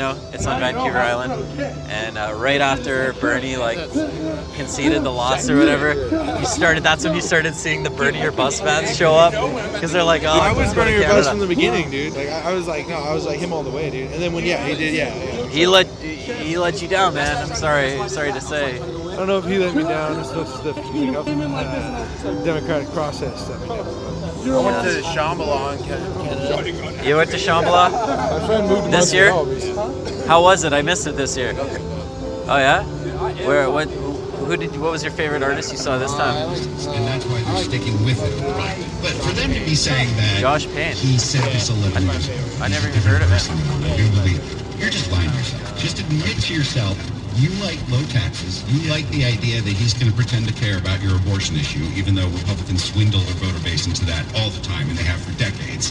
I 0.00 0.12
live. 0.12 0.34
It's 0.34 0.46
on 0.46 0.60
Vancouver 0.60 0.98
Island, 0.98 1.60
and 1.60 2.16
uh, 2.16 2.34
right 2.36 2.60
after 2.60 3.12
Bernie 3.14 3.56
like 3.56 3.78
conceded 4.54 5.02
the 5.02 5.10
loss 5.10 5.48
or 5.48 5.58
whatever, 5.58 5.94
you 6.38 6.46
started. 6.46 6.82
That's 6.82 7.04
when 7.04 7.14
you 7.14 7.20
started 7.20 7.54
seeing 7.54 7.82
the 7.82 7.90
Bernie 7.90 8.22
or 8.22 8.32
Bust 8.32 8.62
fans 8.62 8.96
show 8.96 9.14
up 9.14 9.32
because 9.72 9.92
they're 9.92 10.02
like, 10.02 10.22
"Oh, 10.22 10.28
I 10.28 10.50
was 10.50 10.58
let's 10.58 10.74
go 10.74 10.84
to 10.84 10.90
Bernie 10.90 11.04
or 11.04 11.08
bust 11.08 11.12
Canada." 11.12 11.30
from 11.30 11.38
the 11.40 11.46
beginning, 11.46 11.90
dude. 11.90 12.14
Like 12.14 12.28
I, 12.28 12.50
I 12.50 12.54
was 12.54 12.66
like, 12.66 12.88
no, 12.88 12.94
I 12.94 13.14
was 13.14 13.26
like 13.26 13.38
him 13.38 13.52
all 13.52 13.62
the 13.62 13.70
way, 13.70 13.90
dude. 13.90 14.10
And 14.12 14.22
then 14.22 14.32
when 14.32 14.44
yeah, 14.44 14.66
he 14.66 14.74
did, 14.74 14.94
yeah. 14.94 15.14
yeah. 15.14 15.46
He 15.48 15.66
let 15.66 15.86
he 15.88 16.58
let 16.58 16.80
you 16.80 16.88
down, 16.88 17.14
man. 17.14 17.36
I'm 17.36 17.54
sorry. 17.54 18.08
Sorry 18.08 18.32
to 18.32 18.40
say. 18.40 18.80
I 18.80 19.16
don't 19.16 19.26
know 19.26 19.38
if 19.38 19.44
he 19.44 19.58
let 19.58 19.74
me 19.74 19.82
down 19.82 20.18
as 20.20 20.34
much 20.34 20.48
as 20.48 20.60
the 20.62 20.72
like, 20.72 21.66
uh, 21.66 22.44
democratic 22.44 22.88
process 22.92 23.48
let 23.48 23.60
me 23.60 23.68
down. 23.68 24.12
I 24.42 24.58
went 24.58 24.82
to 24.82 25.02
Shambhala 25.02 25.78
in 25.78 25.84
Canada. 25.84 27.06
You 27.06 27.16
went 27.16 27.30
to 27.30 27.36
Shambhala 27.36 27.92
My 27.92 28.46
friend 28.46 28.68
moved 28.68 28.84
to 28.86 28.90
this 28.90 29.12
year. 29.12 29.30
Montreal 29.30 29.46
recently. 29.46 29.61
How 30.26 30.42
was 30.42 30.64
it? 30.64 30.72
I 30.72 30.82
missed 30.82 31.06
it 31.06 31.16
this 31.16 31.36
year. 31.36 31.52
Oh 31.56 32.58
yeah. 32.58 32.84
Where? 33.46 33.70
What? 33.70 33.88
Who 33.88 34.56
did? 34.56 34.76
What 34.78 34.90
was 34.90 35.02
your 35.02 35.12
favorite 35.12 35.42
artist 35.42 35.72
you 35.72 35.78
saw 35.78 35.98
this 35.98 36.12
time? 36.12 36.36
and 36.36 37.06
that's 37.06 37.24
why 37.26 37.42
they're 37.42 37.64
sticking 37.64 37.94
with 38.04 38.20
it. 38.22 38.34
But 39.00 39.12
for 39.22 39.32
them 39.32 39.52
to 39.52 39.60
be 39.60 39.74
saying 39.74 40.08
that 40.16 40.40
Josh 40.40 40.66
Payne. 40.66 40.96
he 40.96 41.18
said 41.18 41.48
to 41.50 41.60
celebrities, 41.60 42.30
I 42.60 42.68
never 42.68 42.88
even 42.88 43.00
heard 43.02 43.22
of 43.22 43.30
it. 43.32 43.98
you 43.98 44.10
believe 44.10 44.38
it. 44.38 44.80
You're 44.80 44.90
just 44.90 45.10
lying 45.12 45.30
to 45.30 45.36
yourself. 45.36 45.78
Just 45.78 46.00
admit 46.00 46.36
to 46.42 46.54
yourself 46.54 46.98
you 47.36 47.48
like 47.64 47.78
low 47.88 48.02
taxes. 48.12 48.62
You 48.68 48.90
like 48.90 49.08
the 49.08 49.24
idea 49.24 49.60
that 49.60 49.72
he's 49.72 49.94
going 49.94 50.10
to 50.10 50.16
pretend 50.16 50.46
to 50.48 50.54
care 50.54 50.78
about 50.78 51.00
your 51.02 51.16
abortion 51.16 51.56
issue, 51.56 51.84
even 51.94 52.14
though 52.14 52.28
Republicans 52.28 52.84
swindle 52.84 53.20
their 53.20 53.34
voter 53.40 53.62
base 53.64 53.86
into 53.86 54.04
that 54.06 54.26
all 54.36 54.50
the 54.50 54.60
time, 54.60 54.88
and 54.88 54.98
they 54.98 55.04
have 55.04 55.20
for 55.22 55.32
decades. 55.38 55.90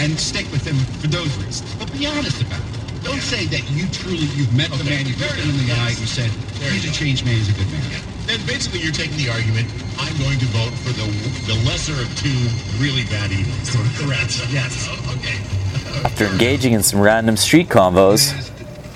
And 0.00 0.18
stick 0.18 0.50
with 0.50 0.66
him 0.66 0.76
for 0.98 1.08
those 1.08 1.30
reasons. 1.38 1.74
But 1.76 1.92
be 1.92 2.06
honest 2.06 2.42
about 2.42 2.58
it. 2.58 2.79
Don't 3.02 3.20
say 3.20 3.46
that 3.46 3.64
you 3.70 3.88
truly, 3.88 4.28
you've 4.36 4.54
met 4.54 4.70
the 4.70 4.84
man, 4.84 5.06
you've 5.06 5.20
looked 5.20 5.40
him 5.40 5.50
in 5.50 5.66
the 5.66 5.72
eye, 5.72 5.90
and 5.90 5.98
you 5.98 6.06
said, 6.06 6.30
he's 6.60 6.84
a 6.84 6.92
changed 6.92 7.24
man, 7.24 7.34
he's 7.34 7.48
a 7.48 7.56
good 7.56 7.70
man. 7.72 7.82
Then 8.26 8.40
basically 8.46 8.80
you're 8.80 8.92
taking 8.92 9.16
the 9.16 9.30
argument, 9.30 9.66
I'm 9.98 10.16
going 10.18 10.38
to 10.38 10.46
vote 10.46 10.72
for 10.84 10.92
the 10.92 11.08
the 11.50 11.58
lesser 11.66 11.94
of 11.94 12.08
two 12.16 12.36
really 12.78 13.04
bad 13.04 13.32
evils. 13.32 13.70
Threats. 13.98 14.52
Yes. 14.52 14.86
Oh, 14.88 15.16
okay. 15.18 16.04
After 16.04 16.26
engaging 16.26 16.72
in 16.74 16.82
some 16.82 17.00
random 17.00 17.36
street 17.36 17.68
convos, 17.68 18.32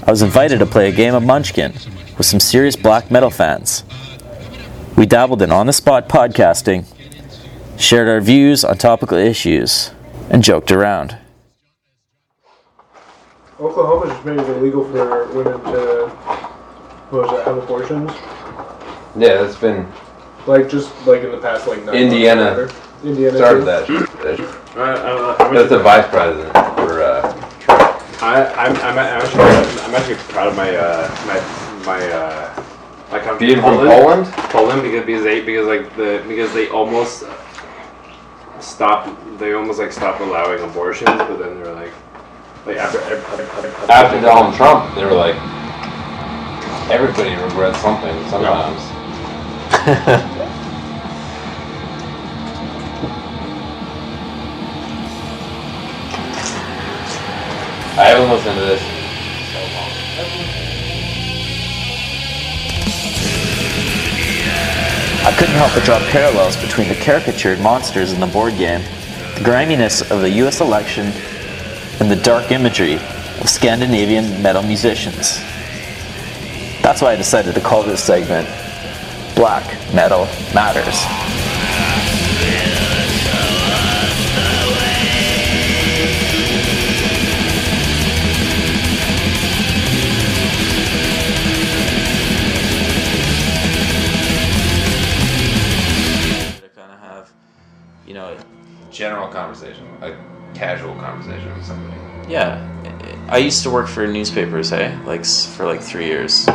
I 0.06 0.10
was 0.10 0.22
invited 0.22 0.60
to 0.60 0.66
play 0.66 0.88
a 0.88 0.92
game 0.92 1.14
of 1.14 1.24
Munchkin 1.24 1.72
with 2.16 2.26
some 2.26 2.38
serious 2.38 2.76
black 2.76 3.10
metal 3.10 3.30
fans. 3.30 3.84
We 4.96 5.06
dabbled 5.06 5.42
in 5.42 5.50
on 5.50 5.66
the 5.66 5.72
spot 5.72 6.08
podcasting, 6.08 6.86
shared 7.76 8.08
our 8.08 8.20
views 8.20 8.64
on 8.64 8.78
topical 8.78 9.18
issues, 9.18 9.90
and 10.30 10.42
joked 10.42 10.70
around. 10.70 11.18
Oklahoma 13.64 14.12
just 14.12 14.24
made 14.24 14.38
it 14.38 14.48
illegal 14.56 14.84
for 14.90 15.26
women 15.32 15.60
to 15.72 16.08
what 17.10 17.22
was 17.22 17.40
it, 17.40 17.46
have 17.46 17.56
abortions. 17.58 18.10
Yeah, 19.16 19.42
that's 19.42 19.56
been 19.56 19.90
Like 20.46 20.68
just 20.68 20.90
like 21.06 21.22
in 21.22 21.30
the 21.30 21.38
past 21.38 21.66
like 21.66 21.84
nine 21.84 21.94
Indiana 21.94 22.56
months 22.56 22.74
or. 22.74 23.06
Indiana 23.08 23.36
started 23.36 23.86
too. 23.86 23.98
that. 23.98 24.36
that. 24.36 24.76
I, 24.76 25.46
I. 25.46 25.54
That's 25.54 25.68
the 25.70 25.78
vice 25.78 26.08
president 26.08 26.52
for 26.52 27.02
uh, 27.02 27.44
I, 28.24 28.46
I'm, 28.54 28.76
I'm 28.76 28.98
actually, 28.98 29.42
I'm 29.84 29.94
actually 29.94 30.14
proud 30.32 30.48
of 30.48 30.56
my, 30.56 30.74
uh, 30.74 31.08
my, 31.26 31.84
my, 31.84 32.10
uh, 32.10 32.64
my 33.10 33.20
country. 33.20 33.48
Being 33.48 33.60
from 33.60 33.76
Poland? 33.76 34.26
Poland, 34.26 34.82
because 34.82 35.04
because 35.04 35.24
they 35.24 35.40
because 35.44 35.66
like 35.66 35.94
the 35.96 36.24
because 36.26 36.52
they 36.54 36.68
almost 36.68 37.24
stopped. 38.60 39.10
They 39.38 39.52
almost 39.52 39.78
like 39.78 39.92
stopped 39.92 40.20
allowing 40.22 40.62
abortions, 40.62 41.10
but 41.10 41.36
then 41.36 41.62
they're 41.62 41.74
like, 41.74 41.92
like 42.66 42.76
after 42.78 42.98
after, 42.98 43.92
after 43.92 44.20
Donald 44.20 44.54
Trump. 44.54 44.94
They 44.94 45.04
were 45.04 45.12
like, 45.12 45.36
everybody 46.90 47.34
regrets 47.42 47.78
something 47.80 48.16
sometimes. 48.28 48.80
I 57.96 58.06
haven't 58.06 58.30
listened 58.30 58.56
to 58.56 58.64
this. 58.64 58.82
in 58.82 58.88
so 59.52 59.60
long. 59.76 59.90
I 65.26 65.36
couldn't 65.38 65.54
help 65.54 65.74
but 65.74 65.84
draw 65.84 65.98
parallels 66.10 66.56
between 66.56 66.88
the 66.88 66.96
caricatured 66.96 67.60
monsters 67.60 68.12
in 68.12 68.20
the 68.20 68.26
board 68.26 68.56
game, 68.56 68.82
the 69.36 69.44
griminess 69.44 70.00
of 70.10 70.22
the 70.22 70.30
US 70.30 70.60
election, 70.60 71.12
and 72.00 72.10
the 72.10 72.16
dark 72.16 72.50
imagery 72.50 72.94
of 72.94 73.48
Scandinavian 73.48 74.42
metal 74.42 74.62
musicians. 74.62 75.38
That's 76.82 77.00
why 77.00 77.12
I 77.12 77.16
decided 77.16 77.54
to 77.54 77.60
call 77.60 77.82
this 77.82 78.02
segment 78.02 78.46
Black 79.36 79.64
Metal 79.94 80.26
Matters. 80.54 81.04
General 98.90 99.26
conversation, 99.26 99.84
a 100.02 100.16
casual 100.54 100.94
conversation 100.96 101.54
with 101.54 101.64
somebody. 101.64 101.96
Yeah, 102.28 102.66
I 103.28 103.38
used 103.38 103.62
to 103.62 103.70
work 103.70 103.88
for 103.88 104.06
newspapers, 104.06 104.70
hey, 104.70 104.96
like 105.04 105.24
for 105.24 105.66
like 105.66 105.80
three 105.80 106.06
years, 106.06 106.46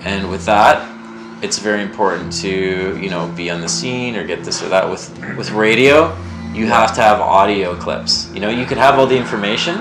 and 0.00 0.30
with 0.30 0.44
that, 0.46 0.90
it's 1.42 1.58
very 1.58 1.82
important 1.82 2.32
to 2.40 2.98
you 2.98 3.10
know 3.10 3.28
be 3.36 3.50
on 3.50 3.60
the 3.60 3.68
scene 3.68 4.16
or 4.16 4.26
get 4.26 4.44
this 4.44 4.62
or 4.62 4.68
that. 4.68 4.88
With 4.88 5.36
with 5.36 5.50
radio, 5.50 6.16
you 6.52 6.66
have 6.66 6.94
to 6.94 7.02
have 7.02 7.20
audio 7.20 7.74
clips. 7.74 8.30
You 8.32 8.40
know, 8.40 8.50
you 8.50 8.64
could 8.64 8.78
have 8.78 8.98
all 8.98 9.06
the 9.06 9.16
information, 9.16 9.76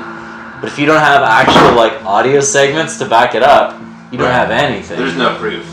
but 0.60 0.66
if 0.66 0.80
you 0.80 0.86
don't 0.86 1.00
have 1.00 1.24
actual 1.24 1.76
like 1.76 1.94
audio 2.04 2.40
segments 2.40 2.98
to 3.00 3.06
back 3.06 3.36
it 3.36 3.44
up, 3.44 3.80
you 4.12 4.18
don't 4.18 4.32
have 4.32 4.52
anything. 4.52 4.98
There's 4.98 5.16
no 5.16 5.38
proof. 5.38 5.66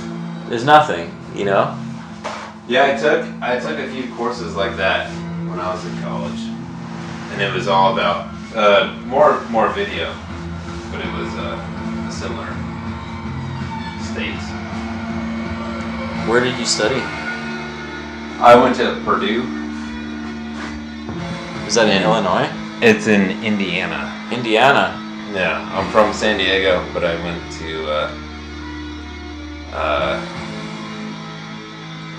There's 0.48 0.64
nothing. 0.64 1.14
You 1.34 1.44
know. 1.44 1.76
Yeah, 2.68 2.86
I 2.86 3.00
took 3.00 3.26
I 3.42 3.58
took 3.58 3.78
a 3.78 3.88
few 3.90 4.12
courses 4.14 4.54
like 4.54 4.76
that 4.76 5.10
when 5.48 5.58
I 5.58 5.72
was 5.74 5.84
in 5.84 6.00
college, 6.02 6.49
and 7.30 7.40
it 7.40 7.52
was 7.52 7.68
all 7.68 7.92
about 7.92 8.32
uh, 8.54 8.92
more 9.06 9.40
more 9.48 9.68
video, 9.72 10.12
but 10.90 11.00
it 11.00 11.12
was 11.14 11.32
uh, 11.36 12.10
similar 12.10 12.46
states. 14.02 14.44
Where 16.28 16.40
did 16.40 16.58
you 16.58 16.66
study? 16.66 17.00
I 18.40 18.58
went 18.60 18.76
to 18.76 19.00
Purdue. 19.04 19.42
Is 21.66 21.74
that 21.76 21.88
in 21.88 22.02
Illinois? 22.02 22.48
It's 22.82 23.06
in 23.06 23.42
Indiana. 23.44 24.28
Indiana. 24.32 24.96
Yeah, 25.32 25.68
I'm 25.72 25.90
from 25.92 26.12
San 26.12 26.38
Diego, 26.38 26.84
but 26.92 27.04
I 27.04 27.14
went 27.22 27.40
to 27.52 27.90
uh, 27.90 28.10
uh, 29.72 30.20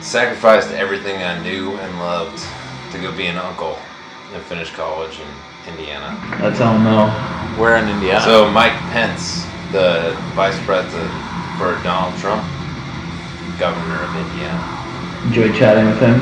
sacrificed 0.02 0.72
everything 0.72 1.22
I 1.22 1.42
knew 1.44 1.76
and 1.78 2.00
loved 2.00 2.42
to 2.94 3.00
go 3.00 3.12
be 3.16 3.28
an 3.28 3.38
uncle 3.38 3.78
and 4.34 4.42
finish 4.44 4.72
college 4.72 5.20
in 5.20 5.74
Indiana. 5.74 6.18
That's 6.40 6.60
how 6.60 6.78
no. 6.78 7.10
Where 7.60 7.76
in 7.78 7.90
Indiana? 7.90 8.22
So 8.22 8.50
Mike 8.52 8.76
Pence, 8.92 9.46
the 9.72 10.16
vice 10.34 10.58
president 10.66 11.12
for 11.58 11.76
Donald 11.84 12.18
Trump, 12.20 12.44
governor 13.60 14.02
of 14.04 14.12
Indiana, 14.16 14.78
Enjoyed 15.26 15.54
chatting 15.56 15.86
with 15.86 16.00
him. 16.00 16.18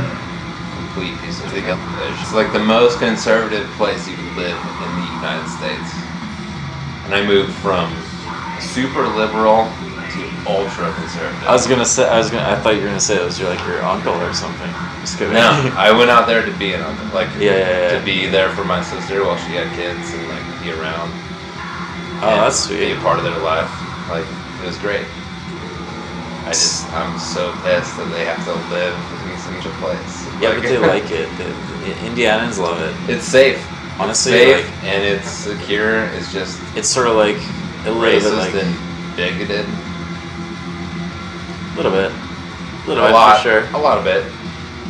complete 0.75 1.15
piece 1.23 1.39
of 1.39 1.51
garbage. 1.53 2.19
It's 2.19 2.33
like 2.33 2.51
the 2.51 2.59
most 2.59 2.99
conservative 2.99 3.65
place 3.79 4.07
you 4.07 4.15
could 4.15 4.35
live 4.35 4.57
in 4.59 4.89
the 4.99 5.07
United 5.23 5.47
States. 5.47 5.89
And 7.05 7.15
I 7.15 7.23
moved 7.25 7.53
from 7.63 7.87
super 8.59 9.07
liberal 9.07 9.65
to 9.65 9.88
ultra 10.49 10.91
conservative. 10.93 11.43
I 11.47 11.53
was 11.53 11.67
gonna 11.67 11.85
say. 11.85 12.07
I 12.09 12.17
was 12.17 12.29
gonna. 12.29 12.49
I 12.49 12.55
thought 12.59 12.73
you 12.75 12.81
were 12.81 12.88
gonna 12.88 12.99
say 12.99 13.15
it 13.21 13.23
was 13.23 13.38
your 13.39 13.49
like 13.49 13.62
your 13.67 13.81
uncle 13.83 14.13
or 14.17 14.33
something. 14.33 14.71
Just 15.01 15.17
kidding. 15.17 15.33
No, 15.38 15.45
I 15.77 15.91
went 15.95 16.09
out 16.09 16.25
there 16.25 16.43
to 16.45 16.51
be 16.57 16.73
an 16.73 16.81
uncle, 16.81 17.05
like 17.13 17.29
Yeah, 17.38 17.55
yeah, 17.55 17.69
yeah. 17.93 17.99
to 17.99 18.05
be 18.05 18.25
there 18.27 18.49
for 18.57 18.65
my 18.65 18.81
sister 18.81 19.23
while 19.23 19.37
she 19.45 19.54
had 19.54 19.69
kids 19.77 20.02
and 20.13 20.23
like 20.27 20.45
be 20.63 20.71
around. 20.71 21.12
Oh, 22.21 22.27
and 22.33 22.39
that's 22.43 22.67
Be 22.67 22.91
a 22.91 23.00
part 23.00 23.17
of 23.19 23.23
their 23.23 23.37
life. 23.39 23.69
Like 24.10 24.25
it 24.63 24.65
was 24.65 24.77
great. 24.77 25.06
I 26.45 26.52
just 26.52 26.89
I'm 26.93 27.19
so 27.19 27.54
pissed 27.63 27.95
that 27.97 28.10
they 28.12 28.25
have 28.25 28.41
to 28.50 28.56
live 28.73 28.95
in 29.29 29.37
such 29.37 29.69
a 29.69 29.73
place. 29.77 30.25
Yeah, 30.41 30.54
but 30.58 30.63
they 30.63 30.77
like 30.93 31.12
it. 31.12 31.29
The, 31.37 31.45
the 31.85 31.93
Indianans 32.08 32.58
love 32.58 32.81
it. 32.81 32.93
It's 33.10 33.23
safe. 33.25 33.62
Honestly, 34.00 34.33
it's 34.33 34.65
safe 34.65 34.65
like- 34.65 34.83
and 34.83 35.04
it's 35.04 35.29
secure. 35.29 36.06
It's 36.17 36.33
just 36.33 36.60
It's 36.75 36.89
sort 36.89 37.08
of 37.08 37.15
like 37.15 37.37
a 37.85 37.93
racist 37.95 38.35
like 38.37 38.56
and 38.56 38.73
bigoted. 39.15 39.65
A 41.80 41.84
little 41.84 41.92
bit. 41.92 42.12
little 42.88 43.04
a 43.04 43.08
bit 43.08 43.13
lot, 43.13 43.38
for 43.38 43.44
sure. 43.44 43.63
A 43.73 43.77
lot 43.77 43.98
of 43.98 44.06
it. 44.08 44.25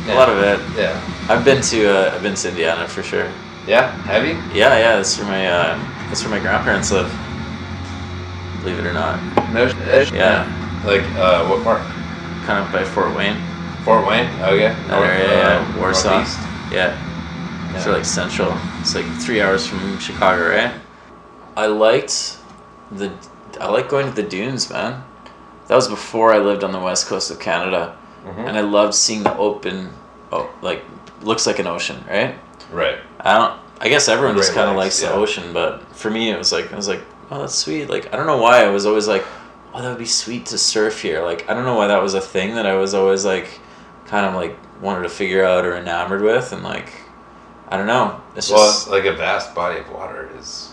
A 0.08 0.14
lot 0.14 0.28
of 0.28 0.38
it. 0.38 0.58
Yeah. 0.78 0.98
I've 1.28 1.44
been 1.44 1.62
to 1.62 1.86
uh, 1.86 2.14
I've 2.14 2.22
been 2.22 2.34
to 2.34 2.48
Indiana 2.48 2.88
for 2.88 3.02
sure. 3.02 3.30
Yeah, 3.66 3.90
have 4.04 4.24
you? 4.26 4.34
Yeah, 4.52 4.76
yeah. 4.78 4.96
That's 4.96 5.16
where 5.18 5.26
my 5.28 5.46
uh, 5.46 5.78
that's 6.08 6.22
where 6.24 6.30
my 6.30 6.40
grandparents 6.40 6.90
live. 6.90 7.10
Believe 8.62 8.78
it 8.78 8.86
or 8.86 8.92
not. 8.92 9.18
No. 9.52 9.68
sh- 9.68 10.12
Yeah. 10.12 10.44
Like 10.84 11.02
uh, 11.16 11.46
what 11.48 11.62
part? 11.62 11.80
Kind 12.46 12.64
of 12.64 12.72
by 12.72 12.84
Fort 12.84 13.14
Wayne. 13.14 13.36
Fort 13.84 14.06
Wayne. 14.06 14.26
Okay. 14.42 14.68
That 14.68 14.88
North- 14.88 15.08
area, 15.08 15.26
uh, 15.28 15.36
yeah. 15.62 15.78
Warsaw. 15.78 16.10
northeast. 16.16 16.38
Yeah. 16.72 16.96
It's 17.76 17.86
Yeah. 17.86 17.92
like 17.92 18.04
central. 18.04 18.56
It's 18.80 18.94
like 18.94 19.06
three 19.20 19.40
hours 19.40 19.66
from 19.66 19.98
Chicago, 19.98 20.48
right? 20.48 20.72
I 21.56 21.66
liked 21.66 22.38
the 22.90 23.12
I 23.60 23.68
like 23.68 23.88
going 23.88 24.06
to 24.06 24.12
the 24.22 24.26
dunes, 24.28 24.70
man. 24.70 25.04
That 25.70 25.76
was 25.76 25.86
before 25.86 26.32
I 26.32 26.38
lived 26.38 26.64
on 26.64 26.72
the 26.72 26.80
west 26.80 27.06
coast 27.06 27.30
of 27.30 27.38
Canada, 27.38 27.94
Mhm. 28.26 28.48
and 28.48 28.58
I 28.58 28.60
loved 28.62 28.92
seeing 28.92 29.22
the 29.22 29.36
open, 29.36 29.92
oh, 30.32 30.50
like 30.62 30.84
looks 31.22 31.46
like 31.46 31.60
an 31.60 31.68
ocean, 31.68 32.04
right? 32.10 32.36
Right. 32.72 32.98
I 33.20 33.34
don't. 33.34 33.52
I 33.80 33.88
guess 33.88 34.08
everyone 34.08 34.36
just 34.36 34.52
kind 34.52 34.68
of 34.68 34.74
likes 34.74 34.98
the 35.00 35.12
ocean, 35.12 35.52
but 35.52 35.82
for 35.94 36.10
me, 36.10 36.28
it 36.32 36.36
was 36.36 36.50
like 36.50 36.72
I 36.72 36.76
was 36.76 36.88
like, 36.88 37.02
oh, 37.30 37.42
that's 37.42 37.54
sweet. 37.54 37.88
Like 37.88 38.12
I 38.12 38.16
don't 38.16 38.26
know 38.26 38.38
why 38.38 38.64
I 38.64 38.68
was 38.68 38.84
always 38.84 39.06
like, 39.06 39.24
oh, 39.72 39.80
that 39.80 39.88
would 39.90 39.98
be 39.98 40.06
sweet 40.06 40.46
to 40.46 40.58
surf 40.58 41.02
here. 41.02 41.22
Like 41.22 41.48
I 41.48 41.54
don't 41.54 41.64
know 41.64 41.76
why 41.76 41.86
that 41.86 42.02
was 42.02 42.14
a 42.14 42.20
thing 42.20 42.56
that 42.56 42.66
I 42.66 42.74
was 42.74 42.92
always 42.92 43.24
like, 43.24 43.60
kind 44.06 44.26
of 44.26 44.34
like 44.34 44.58
wanted 44.82 45.04
to 45.04 45.08
figure 45.08 45.44
out 45.44 45.64
or 45.64 45.76
enamored 45.76 46.22
with, 46.22 46.52
and 46.52 46.64
like, 46.64 46.90
I 47.68 47.76
don't 47.76 47.86
know. 47.86 48.20
It's 48.34 48.50
well, 48.50 48.66
just 48.66 48.88
like 48.88 49.04
a 49.04 49.12
vast 49.12 49.54
body 49.54 49.78
of 49.78 49.88
water 49.92 50.28
is 50.36 50.72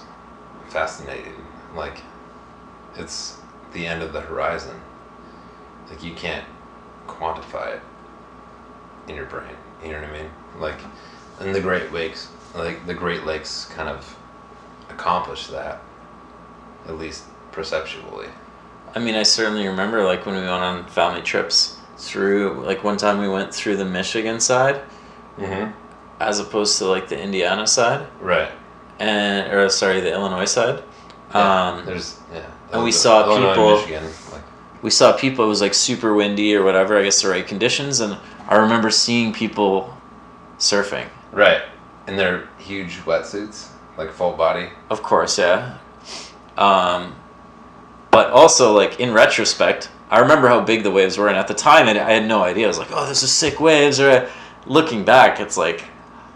fascinating. 0.69 1.35
Like, 1.75 2.01
it's 2.97 3.37
the 3.73 3.85
end 3.85 4.01
of 4.01 4.11
the 4.11 4.21
horizon. 4.21 4.81
Like 5.89 6.03
you 6.03 6.13
can't 6.13 6.45
quantify 7.07 7.75
it 7.75 7.81
in 9.07 9.15
your 9.15 9.25
brain. 9.25 9.55
You 9.83 9.91
know 9.93 10.01
what 10.01 10.09
I 10.09 10.13
mean? 10.21 10.29
Like, 10.59 10.79
in 11.39 11.53
the 11.53 11.61
Great 11.61 11.91
Lakes, 11.91 12.29
like 12.55 12.85
the 12.87 12.93
Great 12.93 13.23
Lakes, 13.25 13.65
kind 13.65 13.87
of 13.87 14.17
accomplish 14.89 15.47
that, 15.47 15.81
at 16.87 16.97
least 16.97 17.23
perceptually. 17.51 18.27
I 18.95 18.99
mean, 18.99 19.15
I 19.15 19.23
certainly 19.23 19.67
remember 19.67 20.03
like 20.03 20.25
when 20.25 20.35
we 20.35 20.41
went 20.41 20.51
on 20.63 20.85
family 20.87 21.21
trips 21.21 21.77
through. 21.97 22.63
Like 22.65 22.83
one 22.83 22.97
time 22.97 23.19
we 23.19 23.29
went 23.29 23.53
through 23.53 23.77
the 23.77 23.85
Michigan 23.85 24.39
side, 24.39 24.81
Mhm. 25.37 25.73
as 26.19 26.39
opposed 26.39 26.77
to 26.79 26.85
like 26.85 27.07
the 27.07 27.19
Indiana 27.21 27.67
side, 27.67 28.07
Right. 28.19 28.49
and 28.99 29.53
or 29.53 29.69
sorry, 29.69 29.99
the 30.01 30.11
Illinois 30.11 30.45
side. 30.45 30.81
Yeah, 31.35 31.67
um, 31.69 31.85
there's 31.85 32.17
yeah. 32.33 32.41
and 32.71 32.83
we 32.83 32.91
saw 32.91 33.25
Illinois, 33.25 33.49
people. 33.49 33.75
Michigan, 33.77 34.03
we 34.87 34.91
saw 34.91 35.11
people. 35.11 35.43
It 35.43 35.49
was 35.49 35.59
like 35.59 35.73
super 35.73 36.13
windy 36.13 36.55
or 36.55 36.63
whatever. 36.63 36.97
I 36.97 37.03
guess 37.03 37.21
the 37.21 37.27
right 37.27 37.45
conditions, 37.45 37.99
and 37.99 38.17
I 38.47 38.55
remember 38.55 38.89
seeing 38.89 39.33
people 39.33 39.93
surfing. 40.59 41.07
right, 41.33 41.63
and 42.07 42.17
they're 42.17 42.47
huge 42.57 42.93
wetsuits, 42.99 43.67
like 43.97 44.11
full 44.13 44.31
body. 44.31 44.69
Of 44.89 45.03
course, 45.03 45.37
yeah. 45.37 45.77
Um, 46.57 47.15
but 48.11 48.29
also, 48.31 48.71
like 48.71 49.01
in 49.01 49.13
retrospect, 49.13 49.89
I 50.09 50.19
remember 50.19 50.47
how 50.47 50.61
big 50.61 50.83
the 50.83 50.91
waves 50.91 51.17
were, 51.17 51.27
and 51.27 51.37
at 51.37 51.49
the 51.49 51.53
time, 51.53 51.87
I 51.89 51.91
I 52.01 52.13
had 52.13 52.25
no 52.25 52.41
idea. 52.43 52.63
I 52.63 52.69
was 52.69 52.79
like, 52.79 52.87
"Oh, 52.91 53.05
those 53.05 53.21
are 53.25 53.27
sick 53.27 53.59
waves." 53.59 53.99
Or 53.99 54.29
looking 54.67 55.03
back, 55.03 55.41
it's 55.41 55.57
like 55.57 55.83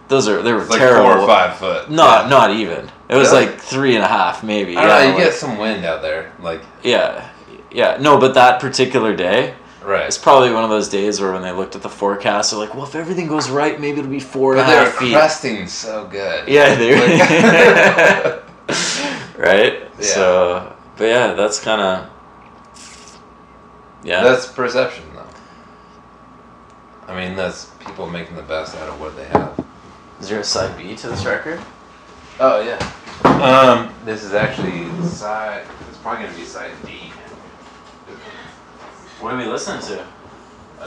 those 0.10 0.28
are 0.28 0.42
they 0.42 0.52
were 0.52 0.66
like 0.66 0.78
terrible. 0.78 1.04
four 1.10 1.20
or 1.20 1.26
five 1.26 1.56
foot. 1.58 1.90
Not 1.90 2.30
not 2.30 2.50
even. 2.52 2.92
It 3.08 3.16
was 3.16 3.32
Really? 3.32 3.46
like 3.46 3.60
three 3.62 3.96
and 3.96 4.04
a 4.04 4.08
half, 4.08 4.44
maybe. 4.44 4.76
I 4.76 4.82
don't 4.82 4.90
know. 4.90 4.98
yeah, 4.98 5.06
You 5.08 5.14
like- 5.16 5.24
get 5.24 5.34
some 5.36 5.58
wind 5.58 5.86
out 5.86 6.02
there, 6.02 6.34
like 6.42 6.62
yeah, 6.84 7.30
yeah. 7.72 7.98
No, 8.00 8.18
but 8.20 8.34
that 8.34 8.60
particular 8.60 9.16
day, 9.16 9.56
right. 9.84 10.06
it's 10.06 10.18
probably 10.18 10.52
one 10.52 10.64
of 10.64 10.70
those 10.70 10.90
days 10.90 11.20
where 11.20 11.32
when 11.32 11.42
they 11.42 11.52
looked 11.52 11.76
at 11.76 11.82
the 11.82 11.90
forecast, 11.90 12.52
they're 12.52 12.60
like, 12.60 12.74
"Well, 12.74 12.84
if 12.84 12.96
everything 12.96 13.28
goes 13.28 13.50
right, 13.50 13.80
maybe 13.80 14.00
it'll 14.00 14.12
be 14.12 14.20
four 14.20 14.56
and 14.56 14.62
But 14.62 14.68
they 14.68 14.80
were 14.80 14.86
half 14.86 14.96
feet." 14.96 15.14
cresting 15.14 15.68
so 15.68 16.08
good. 16.08 16.48
Yeah, 16.48 16.76
they 16.76 16.96
Like- 18.68 19.38
right. 19.38 19.74
Yeah. 20.00 20.06
So, 20.06 20.76
but 20.98 21.06
yeah, 21.06 21.34
that's 21.34 21.60
kind 21.60 21.82
of 21.82 22.10
yeah. 24.04 24.24
That's 24.24 24.48
perception, 24.48 25.04
though. 25.14 25.26
I 27.08 27.16
mean, 27.16 27.36
that's 27.36 27.66
people 27.86 28.10
making 28.10 28.36
the 28.36 28.44
best 28.44 28.76
out 28.78 28.90
of 28.90 29.00
what 29.00 29.16
they 29.16 29.26
have. 29.26 29.64
Is 30.20 30.30
there 30.30 30.40
a 30.40 30.44
side 30.44 30.78
B 30.78 30.96
to 30.96 31.08
this 31.10 31.26
record? 31.26 31.60
Oh 32.40 32.62
yeah. 32.62 32.78
Um, 33.24 33.94
this 34.06 34.24
is 34.24 34.34
actually 34.34 34.90
side. 35.08 35.66
It's 35.90 35.98
probably 36.00 36.26
gonna 36.26 36.38
be 36.38 36.46
side 36.46 36.72
D. 36.86 37.01
What 39.22 39.36
are 39.36 39.38
we 39.38 39.46
listening 39.46 39.82
to? 39.84 40.04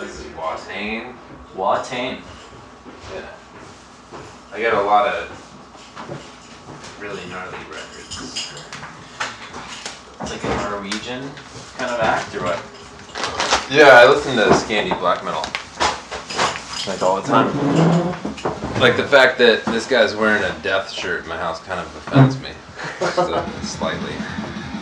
This 0.00 0.18
is 0.18 0.26
Watain. 0.32 1.14
Watain. 1.54 2.20
Yeah. 3.14 3.28
I 4.52 4.60
got 4.60 4.74
a 4.74 4.82
lot 4.82 5.06
of 5.06 5.30
really 7.00 7.24
gnarly 7.26 7.56
records. 7.70 8.52
It's 10.20 10.32
like 10.32 10.42
a 10.42 10.68
Norwegian 10.68 11.30
kind 11.76 11.92
of 11.92 12.00
act, 12.00 12.34
or 12.34 12.40
what? 12.42 12.60
Yeah, 13.70 14.00
I 14.02 14.08
listen 14.08 14.34
to 14.34 14.46
Scandi 14.46 14.98
black 14.98 15.24
metal. 15.24 15.42
Like 16.92 17.02
all 17.02 17.22
the 17.22 17.28
time. 17.28 17.54
Like 18.80 18.96
the 18.96 19.06
fact 19.06 19.38
that 19.38 19.64
this 19.66 19.86
guy's 19.86 20.16
wearing 20.16 20.42
a 20.42 20.58
death 20.60 20.90
shirt 20.90 21.22
in 21.22 21.28
my 21.28 21.36
house 21.36 21.62
kind 21.62 21.78
of 21.78 21.86
offends 21.96 22.40
me. 22.40 22.50
So, 23.14 23.46
slightly. 23.62 24.12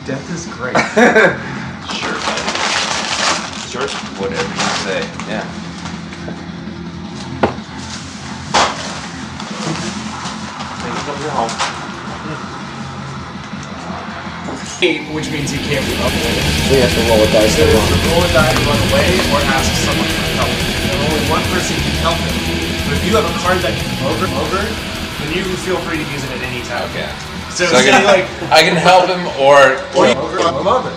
Death 0.07 0.31
is 0.33 0.47
great. 0.55 0.75
Sure. 1.93 2.52
Sure. 3.73 3.89
Whatever 4.21 4.37
you 4.37 4.69
say. 4.85 5.01
Yeah. 5.33 5.49
Maybe 10.85 11.01
come 11.09 11.17
to 11.17 11.31
home. 11.33 11.53
Which 15.17 15.33
means 15.33 15.49
he 15.49 15.57
can't 15.65 15.81
be 15.89 15.97
up 16.05 16.13
with 16.13 16.37
it. 16.37 16.45
So 16.69 16.77
have 16.85 16.93
to 16.93 17.01
roll 17.09 17.25
a 17.25 17.29
dice 17.33 17.57
So 17.57 17.65
to 17.65 17.73
run. 17.73 17.89
roll 18.13 18.21
a 18.21 18.31
die 18.37 18.53
to 18.53 18.61
run 18.69 18.77
away 18.93 19.09
or 19.33 19.41
ask 19.57 19.73
someone 19.89 20.05
for 20.05 20.29
help. 20.37 20.53
And 20.53 20.99
only 21.09 21.25
one 21.33 21.45
person 21.49 21.73
can 21.81 21.97
help 22.05 22.21
him. 22.21 22.37
But 22.85 23.01
if 23.01 23.09
you 23.09 23.17
have 23.17 23.25
a 23.25 23.33
card 23.41 23.57
that 23.65 23.73
can 23.73 23.89
over 24.05 24.29
over, 24.37 24.61
then 24.61 25.33
you 25.33 25.49
can 25.49 25.57
feel 25.65 25.81
free 25.89 25.97
to 25.97 26.05
use 26.13 26.21
it 26.21 26.33
at 26.37 26.45
any 26.45 26.61
time. 26.69 26.85
Okay. 26.93 27.32
So, 27.59 27.67
So 27.67 27.77
I 27.77 27.83
can, 27.85 28.05
like 28.09 28.25
I 28.51 28.63
can 28.63 28.77
help 28.77 29.09
him 29.13 29.29
or 29.37 29.77
or 29.93 30.09
you 30.09 30.17
over, 30.17 30.41
I'm 30.41 30.67
over. 30.67 30.89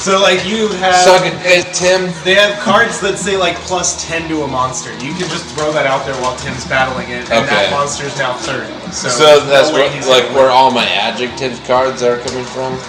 So 0.00 0.18
like 0.20 0.40
you 0.46 0.68
have 0.80 1.22
it, 1.26 1.34
eh, 1.44 1.62
Tim. 1.72 2.08
They 2.24 2.34
have 2.34 2.58
cards 2.60 3.00
that 3.00 3.18
say 3.18 3.36
like 3.36 3.54
plus 3.68 4.00
ten 4.08 4.26
to 4.30 4.42
a 4.42 4.48
monster. 4.48 4.92
You 5.04 5.12
can 5.12 5.28
just 5.28 5.44
throw 5.54 5.72
that 5.72 5.84
out 5.86 6.06
there 6.06 6.14
while 6.22 6.36
Tim's 6.36 6.64
battling 6.66 7.10
it, 7.10 7.28
and 7.30 7.44
Okay. 7.44 7.68
that 7.68 7.70
monster's 7.70 8.16
now 8.16 8.32
thirty. 8.32 8.72
So, 8.92 9.08
So, 9.08 9.40
that's 9.44 9.72
no 9.72 9.86
he's 9.90 10.08
like 10.08 10.24
where 10.34 10.48
all 10.48 10.70
my 10.70 10.86
adjective 10.88 11.62
cards 11.64 12.02
are 12.02 12.16
coming 12.18 12.44
from. 12.46 12.80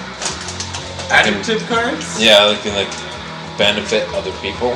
adjective 1.11 1.67
cards. 1.67 2.05
Yeah, 2.19 2.47
they 2.47 2.57
can 2.63 2.73
like 2.79 2.91
benefit 3.57 4.07
other 4.13 4.31
people. 4.41 4.71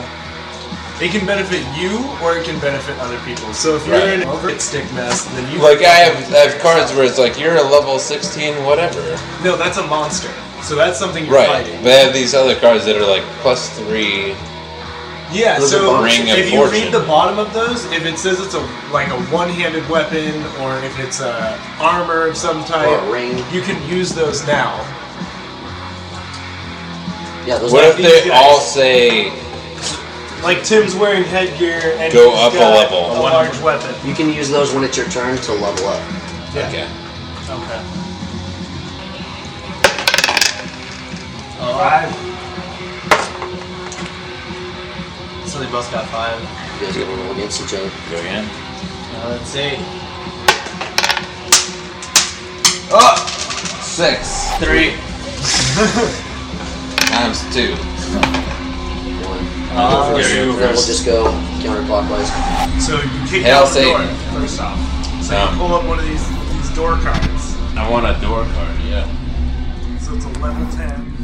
It 1.01 1.11
can 1.11 1.25
benefit 1.25 1.63
you 1.79 1.95
or 2.21 2.35
it 2.37 2.43
can 2.43 2.59
benefit 2.59 2.97
other 2.99 3.17
people. 3.19 3.53
So 3.53 3.75
if 3.77 3.87
you're 3.87 3.95
Right. 3.97 4.19
an 4.21 4.23
over 4.27 4.57
stick 4.59 4.83
mess, 4.93 5.23
then 5.23 5.49
you 5.51 5.59
Like 5.59 5.79
I 5.81 5.95
have, 5.95 6.33
I 6.33 6.37
have 6.39 6.59
cards 6.59 6.91
where 6.93 7.05
it's 7.05 7.17
like 7.17 7.39
you're 7.39 7.55
a 7.55 7.63
level 7.63 7.97
16, 7.99 8.65
whatever. 8.65 9.17
No, 9.43 9.55
that's 9.55 9.77
a 9.77 9.87
monster. 9.87 10.29
So 10.61 10.75
that's 10.75 10.99
something 10.99 11.25
you're 11.25 11.35
Right, 11.35 11.47
fighting. 11.47 11.81
but 11.83 11.93
I 11.93 11.95
have 11.95 12.13
these 12.13 12.33
other 12.35 12.53
cards 12.55 12.83
that 12.85 12.97
are 12.97 13.05
like 13.05 13.23
plus 13.41 13.69
three. 13.69 14.35
Yeah, 15.31 15.57
Those 15.59 15.71
so 15.71 16.01
Ring 16.01 16.27
if 16.27 16.51
you 16.51 16.57
Fortune. 16.57 16.81
read 16.85 16.91
the 16.91 17.01
bottom 17.01 17.39
of 17.39 17.53
those, 17.53 17.85
if 17.93 18.03
it 18.05 18.17
says 18.17 18.41
it's 18.41 18.55
a 18.55 18.67
like 18.91 19.07
a 19.09 19.19
one-handed 19.31 19.87
weapon 19.87 20.33
or 20.59 20.79
if 20.79 20.99
it's 20.99 21.21
a 21.21 21.57
armor 21.79 22.27
of 22.27 22.35
some 22.35 22.65
type, 22.65 22.87
Or 22.89 22.97
a 22.97 23.11
ring. 23.11 23.37
you 23.53 23.61
can 23.61 23.77
use 23.87 24.09
those 24.11 24.45
now. 24.47 24.73
Yeah, 27.45 27.57
those 27.57 27.71
What 27.71 27.85
if 27.85 27.97
they 27.97 28.29
all 28.31 28.59
say 28.59 29.31
Like 30.43 30.63
Tim's 30.63 30.95
wearing 30.95 31.23
headgear 31.23 31.95
and 31.97 32.13
Go 32.13 32.31
he's 32.31 32.39
up 32.39 32.53
a 32.53 32.57
got 32.57 32.73
level. 32.91 33.11
A 33.11 33.19
large 33.21 33.59
weapon. 33.61 33.93
You 34.07 34.15
can 34.15 34.31
use 34.33 34.49
those 34.49 34.73
when 34.73 34.83
it's 34.83 34.95
your 34.97 35.07
turn 35.09 35.37
to 35.37 35.53
level 35.53 35.87
up. 35.87 36.01
Yeah. 36.55 36.67
Okay. 36.69 36.87
Okay. 37.49 37.81
Five. 41.59 42.11
So 45.49 45.59
they 45.59 45.69
both 45.71 45.91
got 45.91 46.07
five. 46.09 46.39
You 46.79 46.85
guys 46.87 46.95
gotta 46.97 47.15
roll 47.21 47.31
against 47.33 47.61
each 47.61 47.73
other. 47.73 47.89
Go 48.09 48.17
again. 48.19 48.45
Now 49.13 49.29
let's 49.29 49.49
see. 49.49 49.75
oh 52.91 53.15
six 53.81 54.47
Three. 54.59 54.95
times 57.11 57.43
two. 57.53 58.35
Uh, 59.71 60.15
Yeah, 60.17 60.23
Then 60.23 60.47
we'll 60.57 60.73
just 60.73 61.05
go 61.05 61.25
counterclockwise. 61.61 62.29
So 62.81 62.95
you 62.95 63.27
kick 63.27 63.43
Hail 63.43 63.65
down 63.65 63.73
the 63.73 63.81
door 63.81 64.39
first 64.39 64.59
off. 64.59 64.77
So 65.23 65.37
Um, 65.37 65.53
you 65.53 65.59
pull 65.59 65.75
up 65.75 65.85
one 65.85 65.99
of 65.99 66.05
these 66.05 66.25
these 66.53 66.69
door 66.75 66.95
cards. 66.97 67.55
I 67.77 67.87
want 67.89 68.05
a 68.05 68.19
door 68.21 68.43
card. 68.43 68.75
Yeah. 68.89 69.05
So 69.99 70.15
it's 70.15 70.25
a 70.25 70.29
level 70.39 70.65
ten. 70.75 71.15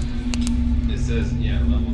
It 0.93 0.99
says 0.99 1.33
yeah, 1.33 1.59
level 1.63 1.93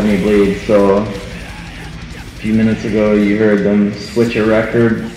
That 0.00 0.06
May 0.06 0.22
Bleed. 0.22 0.58
So 0.60 0.96
a 0.96 1.04
few 2.40 2.54
minutes 2.54 2.86
ago 2.86 3.12
you 3.12 3.36
heard 3.36 3.64
them 3.64 3.92
switch 3.92 4.34
a 4.36 4.46
record. 4.46 5.12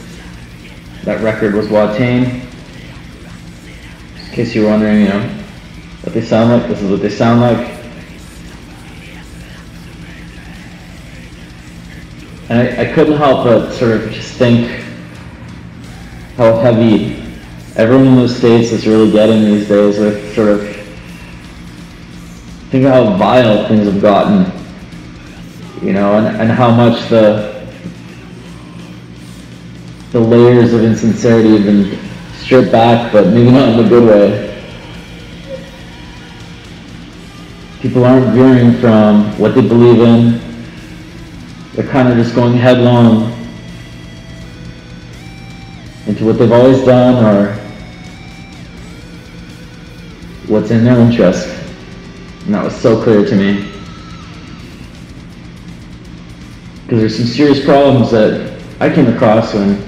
That 1.05 1.23
record 1.23 1.53
was 1.53 1.67
Watain. 1.67 2.41
In 4.25 4.31
case 4.33 4.53
you're 4.53 4.69
wondering, 4.69 5.03
you 5.03 5.07
know, 5.07 5.21
what 6.01 6.13
they 6.13 6.21
sound 6.21 6.51
like, 6.51 6.69
this 6.69 6.81
is 6.81 6.91
what 6.91 7.01
they 7.01 7.09
sound 7.09 7.39
like. 7.39 7.65
And 12.49 12.59
I, 12.59 12.81
I 12.81 12.93
couldn't 12.93 13.15
help 13.15 13.45
but 13.45 13.71
sort 13.71 13.91
of 13.91 14.11
just 14.11 14.33
think 14.33 14.83
how 16.35 16.59
heavy 16.59 17.23
everyone 17.77 18.07
in 18.07 18.15
those 18.17 18.35
states 18.35 18.73
is 18.73 18.85
really 18.85 19.09
getting 19.13 19.45
these 19.45 19.65
days 19.65 19.97
with 19.97 20.35
sort 20.35 20.49
of 20.49 20.75
think 22.69 22.83
of 22.83 22.91
how 22.91 23.15
vile 23.15 23.65
things 23.69 23.85
have 23.85 24.01
gotten, 24.01 24.62
you 25.83 25.91
know, 25.91 26.17
and, 26.17 26.37
and 26.41 26.49
how 26.49 26.71
much 26.71 27.09
the 27.09 27.51
the 30.13 30.19
layers 30.19 30.73
of 30.73 30.83
insincerity 30.83 31.57
have 31.57 31.65
been 31.65 31.99
stripped 32.35 32.71
back, 32.71 33.11
but 33.11 33.27
maybe 33.27 33.49
not 33.51 33.69
in 33.69 33.85
a 33.85 33.89
good 33.89 34.07
way. 34.07 34.49
People 37.81 38.05
aren't 38.05 38.27
veering 38.27 38.79
from 38.79 39.37
what 39.39 39.55
they 39.55 39.67
believe 39.67 39.99
in. 39.99 40.39
They're 41.73 41.91
kind 41.91 42.07
of 42.09 42.15
just 42.15 42.35
going 42.35 42.53
headlong 42.53 43.31
into 46.05 46.25
what 46.25 46.37
they've 46.37 46.51
always 46.51 46.85
done 46.85 47.25
or 47.25 47.55
what's 50.47 50.69
in 50.69 50.85
their 50.85 50.99
interest. 50.99 51.47
And 52.45 52.53
that 52.53 52.63
was 52.63 52.75
so 52.75 53.01
clear 53.03 53.25
to 53.25 53.35
me. 53.35 53.72
Because 56.93 57.17
there's 57.17 57.25
some 57.25 57.35
serious 57.35 57.65
problems 57.65 58.11
that 58.11 58.55
I 58.79 58.87
came 58.87 59.07
across 59.07 59.55
when 59.55 59.83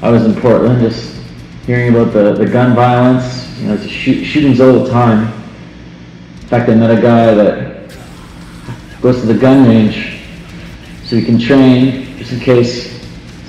I 0.00 0.12
was 0.12 0.24
in 0.24 0.40
Portland, 0.40 0.80
just 0.80 1.20
hearing 1.66 1.92
about 1.92 2.12
the, 2.12 2.34
the 2.34 2.46
gun 2.46 2.72
violence. 2.72 3.58
You 3.58 3.66
know, 3.66 3.76
shoot, 3.78 4.24
shootings 4.24 4.60
all 4.60 4.84
the 4.84 4.88
time. 4.88 5.24
In 6.42 6.46
fact, 6.46 6.68
I 6.68 6.76
met 6.76 6.96
a 6.96 7.02
guy 7.02 7.34
that 7.34 7.90
goes 9.00 9.22
to 9.22 9.26
the 9.26 9.34
gun 9.34 9.68
range 9.68 10.20
so 11.02 11.16
he 11.16 11.24
can 11.24 11.36
train 11.36 12.16
just 12.16 12.30
in 12.30 12.38
case 12.38 12.96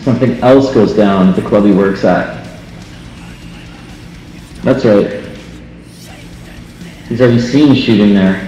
something 0.01 0.39
else 0.39 0.73
goes 0.73 0.95
down 0.95 1.29
at 1.29 1.35
the 1.35 1.47
club 1.47 1.65
he 1.65 1.73
works 1.73 2.03
at. 2.03 2.47
That's 4.63 4.83
right. 4.85 5.23
He's 7.09 7.21
already 7.21 7.41
seen 7.41 7.75
shooting 7.75 8.15
there. 8.15 8.46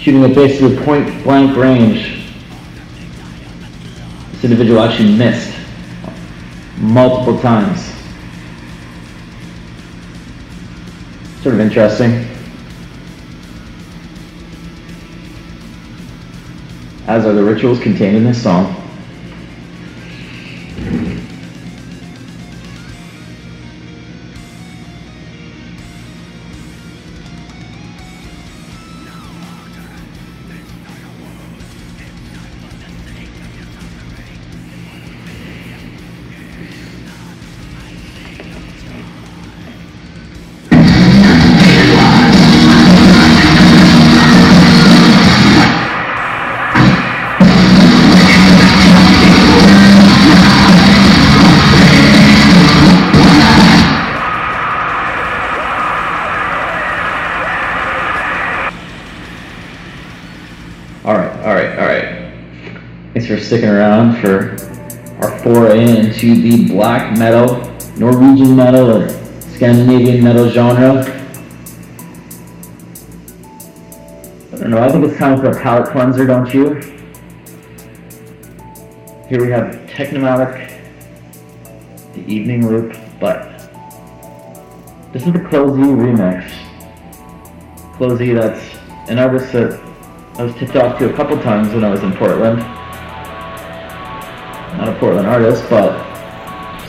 Shooting 0.00 0.22
at 0.24 0.34
basically 0.34 0.76
point 0.84 1.24
blank 1.24 1.56
range. 1.56 2.24
This 4.32 4.44
individual 4.44 4.80
actually 4.80 5.16
missed 5.16 5.52
multiple 6.76 7.38
times. 7.40 7.92
Sort 11.42 11.54
of 11.54 11.60
interesting. 11.60 12.26
As 17.06 17.26
are 17.26 17.32
the 17.32 17.42
rituals 17.42 17.80
contained 17.80 18.16
in 18.16 18.24
this 18.24 18.42
song. 18.42 18.87
Sticking 63.48 63.70
around 63.70 64.20
for 64.20 64.50
our 65.22 65.38
foray 65.38 65.80
into 65.80 66.34
the 66.42 66.68
black 66.68 67.16
metal, 67.16 67.56
Norwegian 67.96 68.54
metal, 68.54 68.90
or 68.90 69.08
Scandinavian 69.54 70.22
metal 70.22 70.50
genre. 70.50 71.00
I 74.52 74.56
don't 74.58 74.70
know, 74.70 74.82
I 74.82 74.92
think 74.92 75.06
it's 75.06 75.16
time 75.16 75.40
for 75.40 75.46
a 75.46 75.62
palate 75.62 75.88
cleanser, 75.88 76.26
don't 76.26 76.52
you? 76.52 76.74
Here 79.30 79.40
we 79.40 79.50
have 79.50 79.76
Technomatic, 79.86 80.70
the 82.12 82.30
Evening 82.30 82.68
Loop, 82.68 82.94
but 83.18 83.48
this 85.14 85.26
is 85.26 85.32
the 85.32 85.38
Closey 85.38 85.88
remix. 85.96 86.50
Closey, 87.96 88.34
that's 88.34 88.62
an 89.08 89.18
artist 89.18 89.50
that 89.54 89.80
I 90.38 90.42
was 90.42 90.54
tipped 90.56 90.76
off 90.76 90.98
to 90.98 91.10
a 91.10 91.16
couple 91.16 91.40
times 91.40 91.72
when 91.72 91.82
I 91.82 91.88
was 91.88 92.02
in 92.02 92.12
Portland. 92.12 92.77
Not 94.78 94.90
a 94.90 94.98
Portland 95.00 95.26
artist, 95.26 95.68
but 95.68 95.90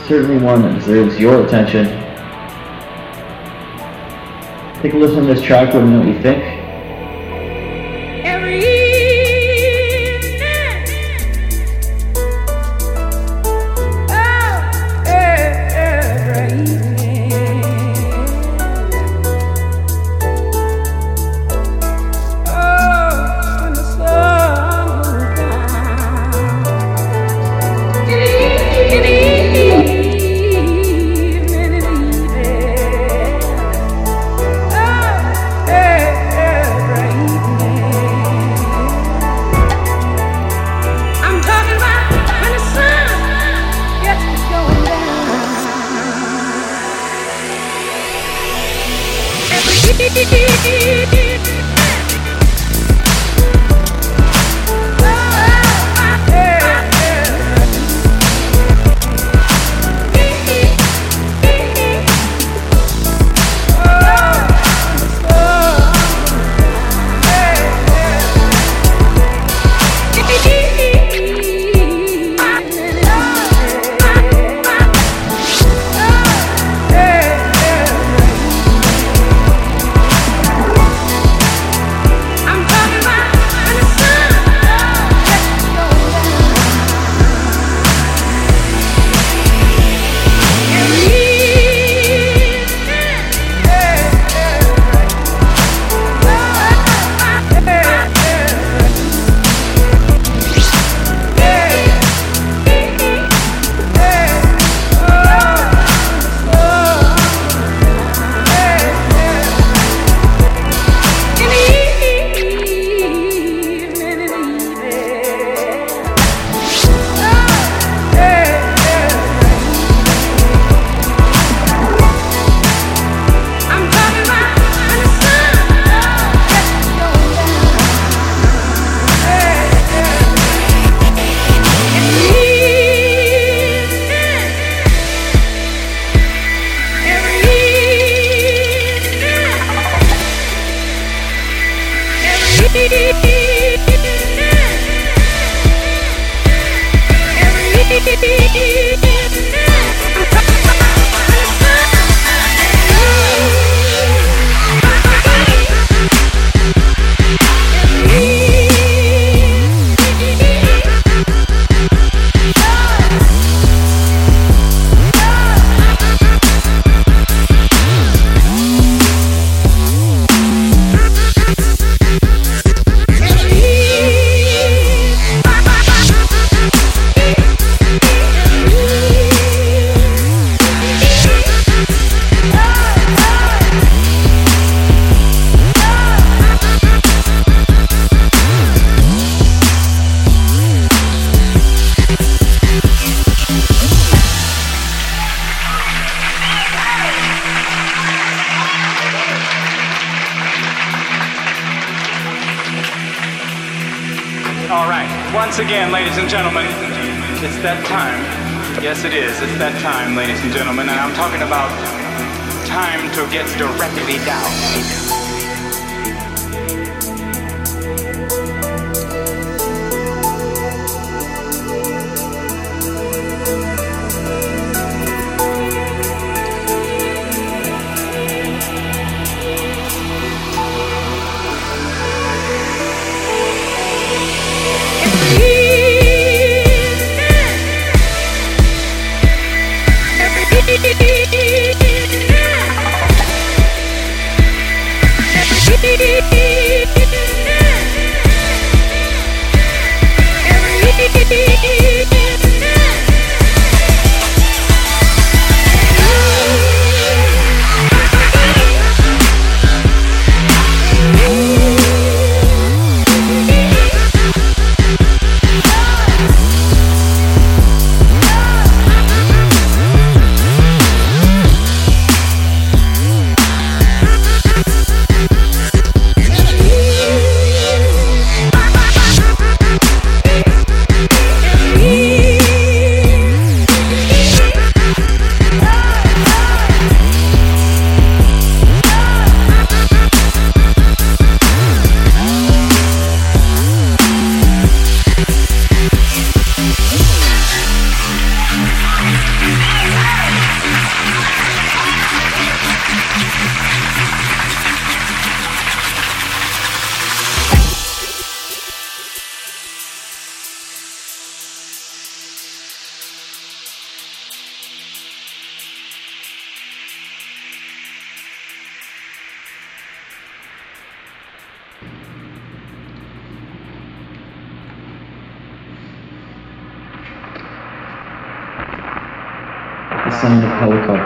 certainly 0.06 0.38
one 0.38 0.62
that 0.62 0.78
deserves 0.78 1.18
your 1.18 1.44
attention. 1.44 1.86
Take 4.80 4.94
a 4.94 4.96
listen 4.96 5.26
to 5.26 5.34
this 5.34 5.42
track, 5.42 5.74
let 5.74 5.82
me 5.82 5.90
know 5.90 5.98
what 5.98 6.06
you 6.06 6.22
think. 6.22 6.59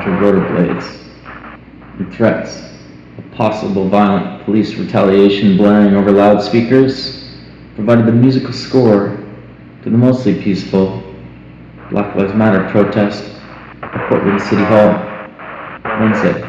Of 0.07 0.13
helicopter 0.13 0.21
rotor 0.21 0.75
blades, 0.75 0.99
and 1.99 2.13
threats 2.15 2.63
of 3.19 3.31
possible 3.33 3.89
violent 3.89 4.45
police 4.45 4.75
retaliation 4.75 5.57
blaring 5.57 5.95
over 5.95 6.11
loudspeakers 6.11 7.31
provided 7.75 8.07
the 8.07 8.13
musical 8.13 8.53
score 8.53 9.17
to 9.83 9.91
the 9.91 9.97
mostly 9.97 10.41
peaceful 10.43 11.03
Black 11.91 12.15
Lives 12.17 12.35
Matter 12.35 12.69
protest 12.71 13.25
at 13.83 14.09
Portland 14.09 14.41
City 14.43 14.65
Hall 14.65 14.93
Wednesday, 16.01 16.43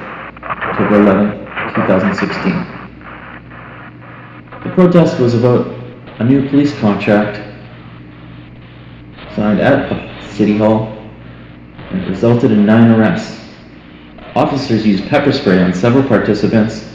October 0.43 1.01
11, 1.01 1.45
2016. 1.75 2.51
The 4.63 4.71
protest 4.73 5.19
was 5.19 5.33
about 5.33 5.67
a 6.19 6.23
new 6.23 6.49
police 6.49 6.77
contract 6.79 7.37
signed 9.35 9.59
at 9.59 9.89
the 9.89 10.27
City 10.29 10.57
Hall 10.57 10.87
and 11.91 12.07
resulted 12.07 12.51
in 12.51 12.65
nine 12.65 12.91
arrests. 12.91 13.44
Officers 14.35 14.85
used 14.85 15.07
pepper 15.07 15.31
spray 15.31 15.63
on 15.63 15.73
several 15.73 16.03
participants, 16.03 16.85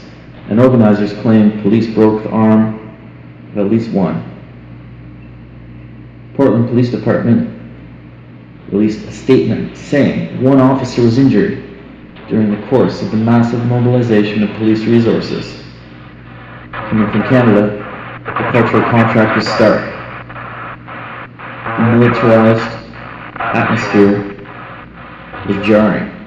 and 0.47 0.59
organizers 0.59 1.11
claim 1.21 1.59
police 1.63 1.91
broke 1.91 2.21
the 2.21 2.29
arm 2.29 2.95
of 3.51 3.57
at 3.57 3.71
least 3.71 3.89
one. 3.91 4.27
Portland 6.35 6.69
Police 6.69 6.91
Department 6.91 7.49
released 8.69 9.07
a 9.07 9.11
statement 9.11 9.75
saying 9.75 10.43
one 10.43 10.61
officer 10.61 11.01
was 11.01 11.17
injured 11.17 11.63
during 12.29 12.51
the 12.51 12.67
course 12.67 13.01
of 13.01 13.09
the 13.09 13.17
massive 13.17 13.65
mobilization 13.65 14.43
of 14.43 14.55
police 14.57 14.83
resources. 14.83 15.63
Coming 16.71 17.11
from 17.11 17.23
Canada, 17.23 17.77
the 18.23 18.51
cultural 18.51 18.83
contract 18.91 19.35
was 19.35 19.47
stark. 19.47 19.81
The 21.77 21.97
militarized 21.97 22.87
atmosphere 23.35 24.37
was 25.47 25.65
jarring. 25.65 26.20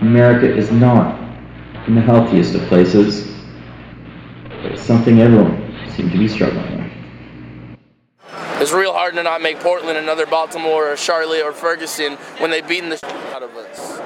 America 0.00 0.52
is 0.52 0.70
not 0.70 1.20
in 1.86 1.94
the 1.94 2.00
healthiest 2.00 2.54
of 2.54 2.62
places, 2.68 3.32
but 4.62 4.72
it's 4.72 4.82
something 4.82 5.20
everyone 5.20 5.60
seems 5.94 6.12
to 6.12 6.18
be 6.18 6.28
struggling 6.28 6.78
with. 6.78 6.92
It's 8.60 8.72
real 8.72 8.92
hard 8.92 9.14
to 9.14 9.22
not 9.22 9.42
make 9.42 9.60
Portland 9.60 9.98
another 9.98 10.26
Baltimore 10.26 10.92
or 10.92 10.96
Charlotte 10.96 11.42
or 11.42 11.52
Ferguson 11.52 12.14
when 12.38 12.50
they've 12.50 12.66
beaten 12.66 12.88
the 12.88 12.98
out 13.34 13.42
of 13.42 13.54
us. 13.56 14.00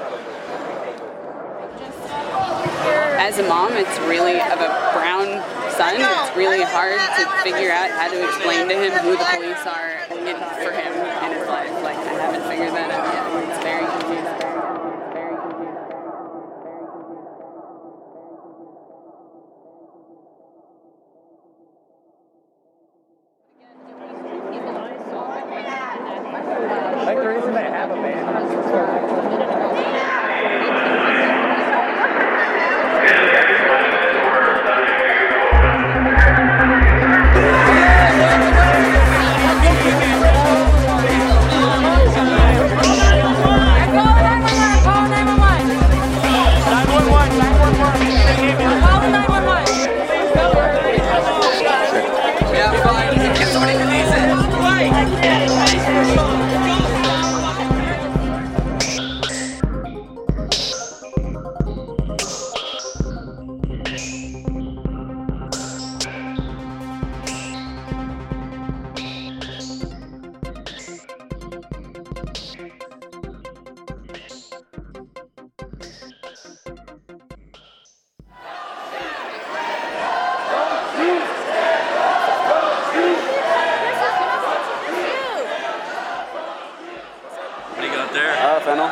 As 3.19 3.37
a 3.37 3.47
mom, 3.47 3.73
it's 3.73 3.99
really 3.99 4.39
of 4.39 4.59
a 4.59 4.91
brown 4.93 5.27
son. 5.71 5.95
It's 5.97 6.35
really 6.35 6.63
hard 6.63 6.99
to 6.99 7.25
figure 7.43 7.71
out 7.71 7.89
how 7.91 8.11
to 8.11 8.23
explain 8.23 8.67
to 8.67 8.75
him 8.75 8.91
who 8.99 9.11
the 9.11 9.25
police 9.35 9.65
are 9.65 9.99
in, 10.11 10.35
for 10.35 10.71
him 10.71 10.93
in 11.23 11.37
his 11.37 11.47
life. 11.47 11.71
Like 11.83 11.97
I 11.97 12.13
haven't 12.19 12.49
figured 12.49 12.73
that 12.73 12.91
out 12.91 13.13
yet. 13.13 13.18
fennel. 88.61 88.87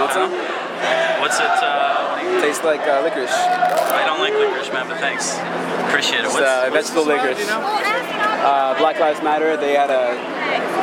What's 0.00 0.16
it? 0.16 0.22
Uh, 0.22 1.18
what. 1.18 2.42
Tastes 2.42 2.64
like 2.64 2.80
uh, 2.86 3.02
licorice. 3.02 3.34
I 3.34 4.04
don't 4.06 4.20
like 4.20 4.32
licorice, 4.34 4.72
man, 4.72 4.86
but 4.86 4.98
thanks. 4.98 5.36
Appreciate 5.88 6.24
it. 6.24 6.30
What's, 6.30 6.44
uh, 6.44 6.68
what's 6.70 6.90
vegetable 6.90 7.06
licorice. 7.10 7.40
You 7.40 7.46
know? 7.50 7.60
uh, 7.60 8.78
Black 8.78 8.98
Lives 9.00 9.22
Matter. 9.22 9.56
They 9.56 9.74
had 9.74 9.90
a 9.90 10.14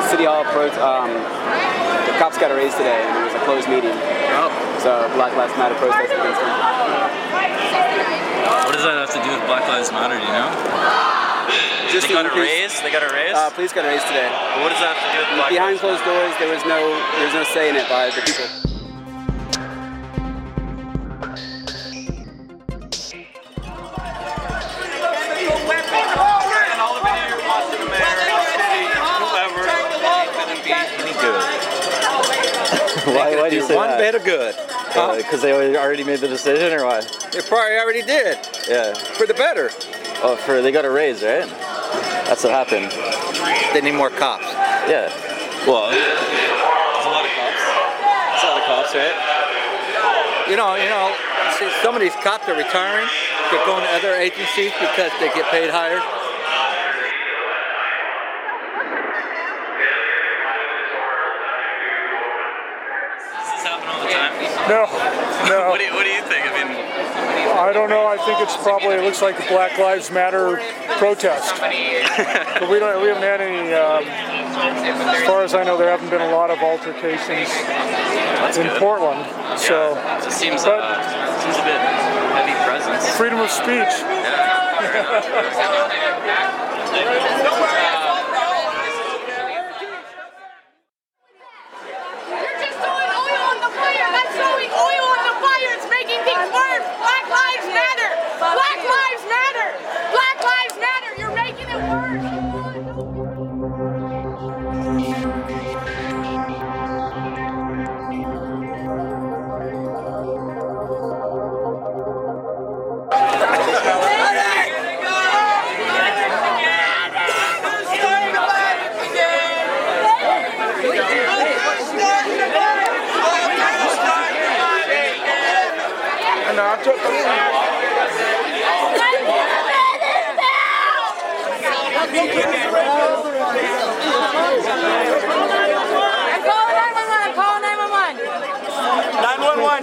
city 0.09 0.25
hall 0.25 0.43
protest. 0.51 0.79
Um, 0.81 1.09
the 1.09 2.13
cops 2.19 2.37
got 2.37 2.51
a 2.51 2.55
raise 2.55 2.75
today, 2.75 2.99
and 2.99 3.17
it 3.17 3.23
was 3.31 3.35
a 3.35 3.43
closed 3.45 3.69
meeting. 3.69 3.95
Oh. 4.35 4.51
So 4.83 5.07
Black 5.15 5.33
Lives 5.35 5.55
Matter 5.57 5.75
protest 5.75 6.11
against 6.11 6.41
them. 6.41 6.53
What 8.65 8.73
does 8.75 8.83
that 8.83 8.99
have 8.99 9.13
to 9.15 9.21
do 9.23 9.31
with 9.31 9.45
Black 9.47 9.65
Lives 9.67 9.91
Matter? 9.91 10.19
Do 10.19 10.25
you 10.25 10.35
know? 10.35 11.24
Just 11.91 12.07
they 12.07 12.13
got 12.13 12.25
a 12.25 12.39
raise. 12.39 12.81
They 12.81 12.91
got 12.91 13.03
a 13.03 13.13
raise. 13.13 13.33
Uh, 13.33 13.49
police 13.51 13.73
got 13.73 13.85
a 13.85 13.89
raise 13.89 14.03
today. 14.03 14.29
what 14.61 14.69
does 14.69 14.79
that 14.79 14.95
have 14.95 15.01
to 15.05 15.09
do 15.13 15.19
with 15.19 15.37
Black 15.37 15.49
Behind 15.49 15.77
Lives 15.77 15.81
closed 15.81 16.03
doors, 16.05 16.33
there 16.39 16.51
was 16.53 16.63
no 16.65 16.79
there 17.17 17.25
was 17.25 17.33
no 17.33 17.43
say 17.43 17.69
in 17.69 17.75
it 17.75 17.87
by 17.89 18.09
the 18.09 18.21
people. 18.21 18.65
why, 33.13 33.35
why 33.35 33.49
do 33.49 33.55
you 33.55 33.61
say 33.61 33.75
one 33.75 33.89
that? 33.89 33.99
bit 33.99 34.15
of 34.15 34.23
good. 34.23 34.55
Because 35.17 35.41
they 35.41 35.53
already 35.75 36.03
made 36.03 36.19
the 36.19 36.27
decision, 36.27 36.73
or 36.73 36.85
why? 36.85 37.01
They 37.31 37.41
probably 37.41 37.77
already 37.77 38.01
did. 38.01 38.37
Yeah. 38.67 38.93
For 38.93 39.27
the 39.27 39.33
better. 39.33 39.69
Oh, 40.23 40.37
for 40.37 40.61
they 40.61 40.71
got 40.71 40.85
a 40.85 40.89
raise, 40.89 41.21
right? 41.21 41.45
That's 42.25 42.43
what 42.43 42.53
happened. 42.53 42.89
They 43.73 43.81
need 43.81 43.93
more 43.93 44.09
cops. 44.09 44.49
Yeah. 44.89 45.13
Well, 45.69 45.93
there's 45.93 47.05
a 47.05 47.09
lot 47.09 47.21
of 47.21 47.31
cops. 47.37 47.61
There's 47.61 48.41
a 48.41 48.47
lot 48.49 48.57
of 48.57 48.65
cops, 48.65 48.95
right? 48.97 49.13
You 50.49 50.57
know, 50.57 50.73
you 50.73 50.89
know, 50.89 51.13
see, 51.57 51.69
some 51.81 51.93
of 51.93 52.01
these 52.01 52.15
cops 52.25 52.49
are 52.49 52.57
retiring. 52.57 53.07
They're 53.51 53.65
going 53.65 53.83
to 53.83 53.89
other 53.93 54.13
agencies 54.13 54.73
because 54.81 55.11
they 55.19 55.29
get 55.37 55.45
paid 55.53 55.69
higher. 55.69 56.01
Does 63.33 63.47
this 63.53 63.63
happen 63.65 63.85
all 63.85 64.01
the 64.01 64.09
time? 64.09 64.33
No, 64.65 64.89
no. 65.49 65.69
what, 65.69 65.77
do 65.77 65.85
you, 65.85 65.93
what 65.93 66.03
do 66.03 66.09
you 66.09 66.13
think? 66.13 66.13
I 66.13 66.13
mean, 66.13 66.14
I 67.57 67.71
don't 67.73 67.89
know. 67.89 68.05
I 68.07 68.17
think 68.17 68.39
it's 68.41 68.57
probably 68.57 68.95
it 68.95 69.03
looks 69.03 69.21
like 69.21 69.39
a 69.39 69.47
Black 69.47 69.77
Lives 69.77 70.11
Matter 70.11 70.57
protest. 70.97 71.55
but 71.59 72.69
we 72.69 72.79
don't. 72.79 73.01
We 73.01 73.07
haven't 73.07 73.23
had 73.23 73.41
any. 73.41 73.73
Um, 73.73 74.03
as 74.55 75.23
far 75.23 75.43
as 75.43 75.53
I 75.53 75.63
know, 75.63 75.77
there 75.77 75.89
haven't 75.89 76.09
been 76.09 76.21
a 76.21 76.31
lot 76.31 76.49
of 76.49 76.59
altercations 76.59 77.49
in 78.57 78.67
Portland. 78.79 79.25
So, 79.59 79.97
it 80.25 80.31
seems 80.31 80.63
but 80.63 80.79
uh, 80.81 81.41
seems 81.41 81.57
a 81.57 81.63
bit 81.63 81.79
heavy 82.35 82.55
presence. 82.63 83.09
freedom 83.17 83.39
of 83.39 83.49
speech. 83.49 84.03
You're 86.95 87.81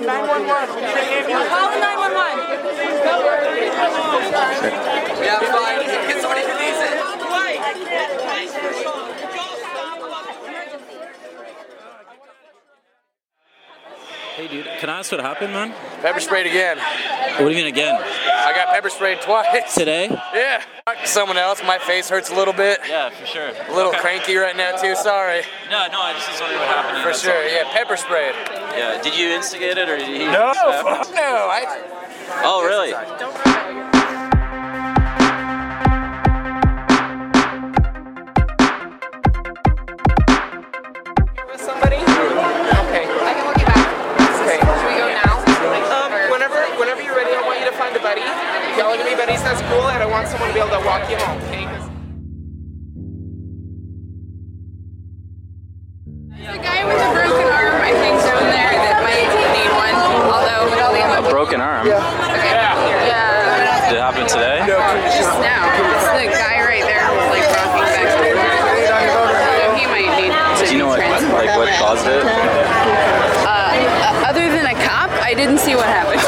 911. 0.00 0.48
911. 0.48 0.74
We 0.74 0.80
need 0.80 0.96
an 0.96 1.04
ambulance. 1.20 1.36
I'm 1.36 1.52
calling 1.52 1.84
911. 1.84 2.48
Yeah, 5.20 5.36
fine. 5.52 5.84
Get 6.08 6.16
somebody 6.22 6.48
who 6.48 6.54
needs 6.56 6.80
it. 6.80 6.96
Hey, 14.42 14.48
dude, 14.48 14.66
can 14.80 14.90
I 14.90 14.98
ask 14.98 15.12
what 15.12 15.20
happened, 15.20 15.52
man? 15.52 15.72
Pepper 16.00 16.18
sprayed 16.18 16.46
again. 16.46 16.76
What 16.76 17.46
do 17.46 17.50
you 17.50 17.54
mean 17.54 17.68
again? 17.68 17.94
I 17.94 18.52
got 18.52 18.74
pepper 18.74 18.90
sprayed 18.90 19.20
twice. 19.20 19.72
Today? 19.72 20.08
Yeah. 20.34 20.64
Someone 21.04 21.36
else. 21.38 21.62
My 21.64 21.78
face 21.78 22.08
hurts 22.08 22.28
a 22.28 22.34
little 22.34 22.52
bit. 22.52 22.80
Yeah, 22.88 23.10
for 23.10 23.24
sure. 23.24 23.50
A 23.68 23.72
little 23.72 23.92
Okay. 23.92 24.00
cranky 24.00 24.34
right 24.34 24.56
now 24.56 24.74
too. 24.74 24.96
Sorry. 24.96 25.42
No, 25.70 25.86
no, 25.92 26.00
I 26.00 26.14
just 26.14 26.28
was 26.28 26.40
wondering 26.40 26.58
what 26.58 26.68
happened. 26.70 27.02
For 27.04 27.10
that's 27.10 27.22
sure. 27.22 27.46
Yeah, 27.46 27.70
pepper 27.70 27.96
sprayed. 27.96 28.34
Yeah. 28.76 29.00
Did 29.00 29.16
you 29.16 29.28
instigate 29.28 29.78
it 29.78 29.88
or 29.88 29.96
did 29.96 30.08
he? 30.08 30.24
No, 30.26 30.52
fuck 30.54 31.06
uh, 31.06 31.12
no. 31.14 31.48
I. 31.48 32.42
Oh, 32.42 32.64
really? 32.66 33.91
Y'all 49.44 49.52
are 49.52 49.58
gonna 49.58 49.58
be 49.58 49.58
buddies, 49.58 49.58
that's 49.58 49.62
cool, 49.68 49.88
and 49.88 50.02
I 50.02 50.06
want 50.06 50.28
someone 50.28 50.48
to 50.48 50.54
be 50.54 50.60
able 50.60 50.70
to 50.70 50.84
walk 50.86 51.10
you 51.10 51.16
home. 51.16 51.38
Okay? 51.42 51.64
'Cause- 51.64 51.90
The 56.42 56.58
guy 56.58 56.84
with 56.84 56.98
a 56.98 57.10
broken 57.14 57.46
arm, 57.52 57.80
I 57.82 57.92
think, 58.02 58.16
down 58.22 58.42
there 58.50 58.74
that 58.74 58.98
might 59.02 59.30
need 59.54 59.70
one. 59.78 59.94
Although, 60.26 61.26
A 61.26 61.30
broken 61.30 61.60
arm. 61.60 61.86
yeah. 61.86 62.02
Did 63.88 63.98
it 63.98 64.02
happen 64.02 64.26
today? 64.26 64.58
Just 64.66 65.38
now. 65.38 65.68
It's 65.70 66.08
the 66.16 66.26
guy 66.32 66.64
right 66.64 66.82
there 66.82 67.04
who's 67.06 67.28
like 67.30 67.44
rocking 67.52 67.84
back 67.84 68.00
and 68.00 69.12
forth. 69.12 69.36
So 69.38 69.76
he 69.76 69.84
might 69.86 70.10
need 70.18 70.32
to 70.32 70.64
Do 70.66 70.72
you 70.72 70.78
know 70.78 70.88
what, 70.88 70.98
like, 70.98 71.52
what 71.56 71.68
caused 71.78 72.06
it? 72.08 72.24
Uh, 72.24 73.46
uh, 73.46 74.28
other 74.28 74.48
than 74.48 74.64
a 74.66 74.74
cop, 74.82 75.10
I 75.22 75.34
didn't 75.34 75.58
see 75.58 75.74
what 75.76 75.84
happened. 75.86 76.22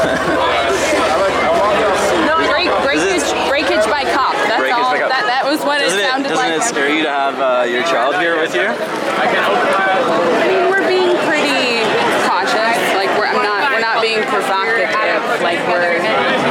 no, 2.29 2.37
break, 2.53 2.69
breakage, 2.85 3.25
breakage 3.49 3.85
by 3.89 4.03
cop. 4.13 4.33
That's 4.47 4.59
Breakage 4.61 4.77
all. 4.77 4.91
by 4.93 4.99
cop. 4.99 5.09
That, 5.09 5.25
that 5.25 5.43
was 5.49 5.59
what 5.65 5.79
doesn't 5.81 5.97
it 5.99 6.05
sounded 6.07 6.29
doesn't 6.29 6.45
like. 6.45 6.61
it 6.61 6.63
scare 6.69 6.84
you 6.95 7.03
to 7.03 7.11
have 7.11 7.35
uh, 7.43 7.67
your 7.67 7.83
child 7.83 8.15
here 8.23 8.39
with 8.39 8.55
you? 8.55 8.63
I 8.63 10.47
mean, 10.47 10.71
we're 10.71 10.87
being 10.87 11.11
pretty 11.27 11.83
cautious. 12.23 12.79
Like 12.95 13.11
we're 13.19 13.27
I'm 13.27 13.43
not 13.43 13.75
we're 13.75 13.83
not 13.83 13.99
being 13.99 14.23
provocative. 14.31 14.95
Like 15.43 15.59
we're 15.67 15.99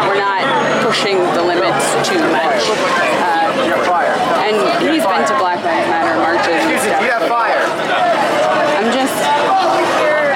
we're 0.05 0.21
not 0.21 0.45
pushing 0.85 1.17
the 1.33 1.41
limits 1.41 1.81
too 2.05 2.21
much. 2.29 2.61
Uh, 3.25 3.49
and 4.45 4.61
he's 4.85 5.07
been 5.09 5.25
to 5.25 5.35
Black 5.41 5.65
Lives 5.65 5.89
Matter 5.89 6.21
marches 6.21 6.61
and 6.61 6.77
stuff. 6.77 7.01
You 7.01 7.09
have 7.09 7.25
fire. 7.25 7.65
I'm 8.77 8.93
just 8.93 9.17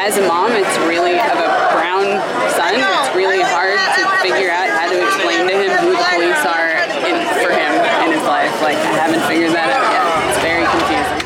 as 0.08 0.16
a 0.16 0.24
mom, 0.24 0.56
it's 0.56 0.72
really 0.88 1.20
of 1.20 1.36
a 1.36 1.50
brown 1.76 2.16
son. 2.56 2.80
It's 2.80 3.12
really 3.12 3.44
hard 3.44 3.76
to 3.76 4.02
figure 4.24 4.48
out 4.48 4.72
how 4.72 4.88
to 4.88 4.96
explain 5.04 5.44
to 5.44 5.52
him 5.52 5.68
who 5.84 5.92
the 5.92 6.08
police 6.16 6.42
are 6.48 6.80
in, 7.04 7.20
for 7.44 7.52
him 7.52 7.72
in 8.08 8.16
his 8.16 8.24
life. 8.24 8.57
Like 8.68 8.84
I 8.84 9.00
haven't 9.00 9.24
figured 9.24 9.56
that 9.56 9.72
out 9.72 9.88
yet. 9.96 10.04
It's 10.28 10.44
very 10.44 10.60
confusing. 10.68 11.24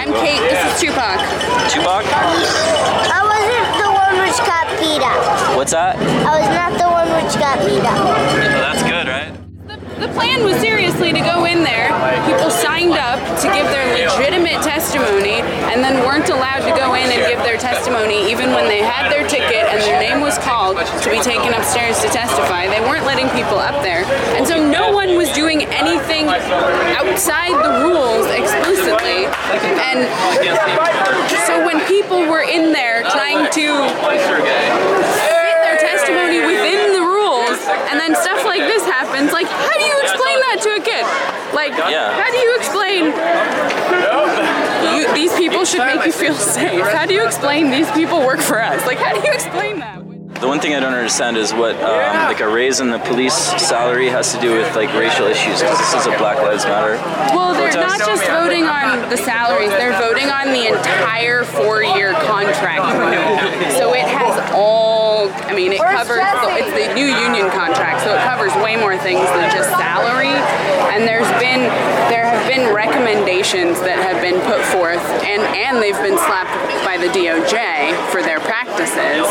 I'm 0.00 0.16
Kate. 0.16 0.40
This 0.40 0.56
is 0.64 0.80
Tupac. 0.80 1.20
Tupac? 1.68 2.08
I 2.08 3.20
wasn't 3.20 3.68
the 3.84 3.90
one 3.92 4.16
which 4.24 4.40
got 4.48 4.64
beat 4.80 5.04
up. 5.04 5.60
What's 5.60 5.76
that? 5.76 6.00
I 6.00 6.40
was 6.40 6.48
not 6.56 6.72
the 6.80 6.88
one 6.88 7.04
which 7.20 7.36
got 7.36 7.60
beat 7.68 7.84
up. 7.84 8.00
Well, 8.00 8.64
that's 8.64 8.79
good, 8.79 8.79
right? 8.79 8.79
The 10.00 10.08
plan 10.16 10.42
was 10.44 10.56
seriously 10.64 11.12
to 11.12 11.20
go 11.20 11.44
in 11.44 11.62
there. 11.62 11.92
People 12.24 12.48
signed 12.48 12.96
up 12.96 13.20
to 13.44 13.46
give 13.52 13.68
their 13.68 13.84
legitimate 13.92 14.64
testimony 14.64 15.44
and 15.68 15.84
then 15.84 16.00
weren't 16.08 16.30
allowed 16.30 16.64
to 16.64 16.72
go 16.72 16.94
in 16.96 17.12
and 17.12 17.20
give 17.28 17.36
their 17.44 17.58
testimony 17.58 18.24
even 18.32 18.56
when 18.56 18.64
they 18.64 18.80
had 18.80 19.12
their 19.12 19.28
ticket 19.28 19.68
and 19.68 19.76
their 19.84 20.00
name 20.00 20.24
was 20.24 20.38
called 20.38 20.80
to 21.04 21.08
be 21.12 21.20
taken 21.20 21.52
upstairs 21.52 22.00
to 22.00 22.08
testify. 22.08 22.64
They 22.66 22.80
weren't 22.80 23.04
letting 23.04 23.28
people 23.36 23.60
up 23.60 23.82
there. 23.84 24.08
And 24.40 24.48
so 24.48 24.56
no 24.56 24.90
one 24.90 25.20
was 25.20 25.28
doing 25.36 25.68
anything 25.68 26.32
outside 26.96 27.52
the 27.60 27.84
rules 27.84 28.24
explicitly. 28.32 29.28
And 29.84 30.08
so 31.44 31.60
when 31.68 31.76
people 31.84 32.24
were 32.24 32.48
in 32.48 32.72
there 32.72 33.04
trying 33.12 33.44
to 33.52 33.66
fit 35.28 35.56
their 35.60 35.76
testimony 35.76 36.40
within 36.40 36.96
the 36.96 37.04
when 38.10 38.20
stuff 38.20 38.44
like 38.44 38.60
this 38.60 38.84
happens, 38.84 39.32
like, 39.32 39.46
how 39.46 39.78
do 39.78 39.84
you 39.84 39.98
explain 40.02 40.38
that 40.50 40.58
to 40.62 40.70
a 40.74 40.82
kid? 40.82 41.04
Like, 41.54 41.72
Yeah. 41.90 42.20
how 42.20 42.30
do 42.30 42.38
you 42.38 42.56
explain 42.56 43.04
you, 44.96 45.14
these 45.14 45.32
people 45.36 45.64
should 45.64 45.84
make 45.86 46.04
you 46.04 46.12
feel 46.12 46.34
safe? 46.34 46.84
How 46.86 47.06
do 47.06 47.14
you 47.14 47.24
explain 47.24 47.70
these 47.70 47.90
people 47.92 48.20
work 48.20 48.40
for 48.40 48.62
us? 48.62 48.84
Like, 48.86 48.98
how 48.98 49.12
do 49.14 49.20
you 49.26 49.32
explain 49.32 49.78
that? 49.80 49.98
The 50.40 50.48
one 50.48 50.58
thing 50.58 50.74
I 50.74 50.80
don't 50.80 50.94
understand 50.94 51.36
is 51.36 51.52
what 51.52 51.76
um, 51.82 52.16
like 52.32 52.40
a 52.40 52.48
raise 52.48 52.80
in 52.80 52.88
the 52.88 52.98
police 53.00 53.34
salary 53.34 54.08
has 54.08 54.32
to 54.34 54.40
do 54.40 54.56
with 54.56 54.74
like 54.74 54.88
racial 54.94 55.26
issues 55.26 55.60
because 55.60 55.78
this 55.78 55.94
is 56.00 56.06
a 56.06 56.16
Black 56.16 56.38
Lives 56.38 56.64
Matter. 56.64 56.96
Well, 57.36 57.52
they're 57.52 57.76
not 57.78 57.98
just 57.98 58.24
voting 58.24 58.64
on 58.64 59.06
the 59.10 59.18
salaries, 59.18 59.68
they're 59.68 59.98
voting 60.00 60.30
on 60.30 60.46
the 60.48 60.68
entire 60.68 61.44
four 61.44 61.82
year 61.82 62.14
contract. 62.24 62.88
So 63.76 63.92
it 63.92 64.08
has 64.08 64.50
all, 64.54 64.99
I 65.46 65.52
mean, 65.54 65.72
it 65.72 65.82
covers, 65.82 66.22
the, 66.22 66.50
it's 66.56 66.72
the 66.72 66.94
new 66.94 67.06
union 67.06 67.50
contract, 67.50 68.06
so 68.06 68.14
it 68.14 68.22
covers 68.22 68.54
way 68.62 68.76
more 68.76 68.96
things 68.98 69.26
than 69.34 69.50
just 69.50 69.70
salary. 69.74 70.32
And 70.94 71.06
there's 71.06 71.28
been, 71.42 71.66
there 72.08 72.29
been 72.46 72.72
recommendations 72.72 73.80
that 73.82 73.98
have 73.98 74.20
been 74.22 74.38
put 74.46 74.60
forth, 74.70 75.02
and, 75.24 75.42
and 75.56 75.82
they've 75.82 75.98
been 76.00 76.18
slapped 76.18 76.54
by 76.84 76.96
the 76.96 77.08
DOJ 77.12 77.92
for 78.12 78.22
their 78.22 78.40
practices. 78.40 79.26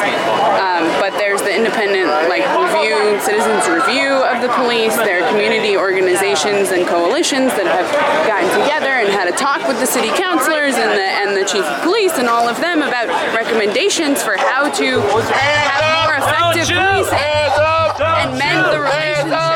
Um, 0.58 0.86
but 1.00 1.16
there's 1.18 1.42
the 1.42 1.54
independent, 1.54 2.10
like, 2.28 2.46
review, 2.58 3.18
citizens 3.22 3.66
review 3.70 4.22
of 4.26 4.42
the 4.42 4.52
police, 4.56 4.96
there 4.98 5.24
are 5.24 5.28
community 5.30 5.78
organizations 5.78 6.72
and 6.72 6.88
coalitions 6.88 7.54
that 7.56 7.68
have 7.68 7.90
gotten 8.28 8.50
together 8.62 9.02
and 9.02 9.10
had 9.10 9.28
a 9.28 9.36
talk 9.36 9.66
with 9.68 9.80
the 9.80 9.88
city 9.88 10.10
councilors 10.16 10.76
and 10.76 10.92
the 10.92 11.10
and 11.22 11.36
the 11.36 11.46
chief 11.46 11.64
of 11.64 11.82
police 11.84 12.14
and 12.18 12.28
all 12.28 12.48
of 12.48 12.58
them 12.62 12.82
about 12.82 13.08
recommendations 13.36 14.22
for 14.22 14.38
how 14.38 14.70
to 14.70 15.02
have 15.02 15.84
more 16.06 16.16
effective 16.16 16.68
policing 16.68 17.18
and 18.22 18.38
mend 18.38 18.66
the 18.74 18.80
relationship. 18.80 19.49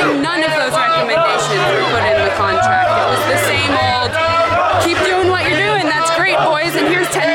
And 0.00 0.22
none 0.22 0.40
of 0.40 0.52
those 0.56 0.72
recommendations 0.72 1.64
were 1.76 1.86
put 1.92 2.04
in 2.08 2.18
the 2.24 2.34
contract. 2.40 2.88
It 2.88 3.06
was 3.12 3.22
the 3.28 3.40
same 3.44 3.72
old 3.76 4.10
keep 4.82 4.98
doing 5.04 5.28
what 5.28 5.44
you're 5.44 5.60
doing, 5.60 5.84
that's 5.84 6.10
great, 6.16 6.38
boys, 6.40 6.74
and 6.74 6.88
here's 6.88 7.08
10 7.10 7.29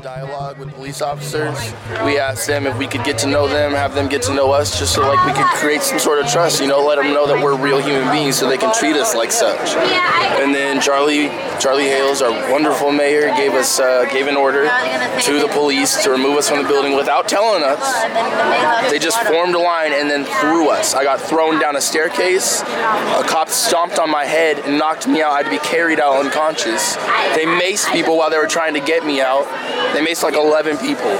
dialogue 0.00 0.58
with 0.58 0.72
police 0.72 1.02
officers. 1.02 1.56
We 2.04 2.18
asked 2.18 2.46
them 2.46 2.66
if 2.66 2.76
we 2.78 2.86
could 2.86 3.04
get 3.04 3.18
to 3.18 3.26
know 3.26 3.46
them, 3.46 3.72
have 3.72 3.94
them 3.94 4.08
get 4.08 4.22
to 4.22 4.34
know 4.34 4.50
us, 4.52 4.78
just 4.78 4.94
so 4.94 5.02
like 5.02 5.24
we 5.26 5.32
could 5.32 5.46
create 5.56 5.82
some 5.82 5.98
sort 5.98 6.18
of 6.18 6.26
trust. 6.30 6.60
You 6.60 6.68
know, 6.68 6.84
let 6.84 6.96
them 6.96 7.12
know 7.12 7.26
that 7.26 7.42
we're 7.42 7.56
real 7.56 7.80
human 7.80 8.10
beings, 8.10 8.38
so 8.38 8.48
they 8.48 8.56
can 8.56 8.74
treat 8.74 8.96
us 8.96 9.14
like 9.14 9.30
such. 9.30 9.74
And 10.40 10.54
then 10.54 10.80
Charlie, 10.80 11.28
Charlie 11.60 11.84
Hales, 11.84 12.22
our 12.22 12.30
wonderful 12.50 12.92
mayor, 12.92 13.28
gave 13.36 13.52
us 13.52 13.78
uh, 13.78 14.06
gave 14.10 14.26
an 14.26 14.36
order 14.36 14.64
to 14.64 15.38
the 15.38 15.48
police 15.52 16.02
to 16.04 16.10
remove 16.10 16.36
us 16.36 16.48
from 16.48 16.62
the 16.62 16.68
building 16.68 16.96
without 16.96 17.28
telling 17.28 17.62
us. 17.62 18.90
They 18.90 18.98
just 18.98 19.20
formed 19.24 19.54
a 19.54 19.58
line 19.58 19.92
and 19.92 20.10
then 20.10 20.24
threw 20.40 20.70
us. 20.70 20.94
I 20.94 21.04
got 21.04 21.20
thrown 21.20 21.60
down 21.60 21.76
a 21.76 21.80
staircase. 21.80 22.62
A 22.62 23.24
cop 23.26 23.48
stomped 23.48 23.98
on 23.98 24.10
my 24.10 24.24
head 24.24 24.58
and 24.60 24.78
knocked 24.78 25.06
me 25.06 25.22
out. 25.22 25.32
I 25.32 25.42
had 25.42 25.44
to 25.44 25.50
be 25.50 25.58
carried 25.58 26.00
out 26.00 26.24
unconscious. 26.24 26.96
They 27.34 27.44
maced 27.44 27.92
people 27.92 28.16
while 28.16 28.30
they 28.30 28.38
were 28.38 28.46
trying 28.46 28.74
to 28.74 28.80
get 28.80 29.04
me 29.04 29.20
out. 29.20 29.46
They 29.92 30.00
maced 30.04 30.22
like 30.22 30.34
11 30.34 30.78
people. 30.78 31.10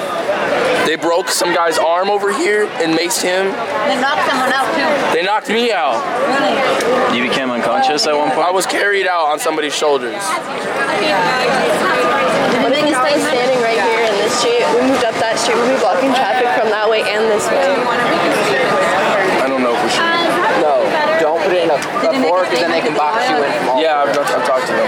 They 0.86 0.96
broke 0.96 1.28
some 1.28 1.54
guy's 1.54 1.78
arm 1.78 2.08
over 2.10 2.32
here 2.32 2.64
and 2.80 2.96
maced 2.96 3.22
him. 3.22 3.52
They 3.86 4.00
knocked 4.00 4.28
someone 4.30 4.52
out 4.52 4.66
too. 4.74 4.88
They 5.14 5.22
knocked 5.24 5.48
me 5.48 5.72
out. 5.72 5.98
Really? 6.30 7.18
You 7.18 7.28
became 7.28 7.50
unconscious 7.50 8.06
at 8.06 8.16
one 8.16 8.30
point? 8.30 8.46
I 8.46 8.50
was 8.50 8.66
carried 8.66 9.06
out 9.06 9.26
on 9.26 9.38
somebody's 9.38 9.74
shoulders. 9.74 10.22
The 12.60 12.70
thing 12.70 12.86
is 12.86 12.96
stay 13.02 13.18
standing 13.18 13.58
right 13.66 13.82
here 13.82 14.06
in 14.06 14.14
this 14.22 14.32
street. 14.38 14.62
We 14.78 14.86
moved 14.86 15.02
up 15.02 15.18
that 15.18 15.34
street. 15.42 15.58
We'll 15.58 15.74
be 15.74 15.80
blocking 15.82 16.14
traffic 16.14 16.46
from 16.54 16.70
that 16.70 16.86
way 16.86 17.02
and 17.02 17.26
this 17.26 17.42
way. 17.50 17.66
I 19.42 19.50
don't 19.50 19.66
know 19.66 19.74
if 19.74 19.82
we 19.82 19.90
should. 19.90 20.06
No, 20.62 20.86
don't 21.18 21.42
put 21.42 21.50
it 21.50 21.66
in 21.66 21.70
a, 21.74 21.78
a 21.80 22.12
fork 22.22 22.46
because 22.46 22.62
then 22.62 22.70
they 22.70 22.84
can 22.84 22.94
box 22.94 23.26
you 23.26 23.42
in 23.42 23.50
Yeah, 23.82 24.06
I've, 24.06 24.14
I've 24.14 24.46
talked 24.46 24.70
to 24.70 24.74
them. 24.78 24.86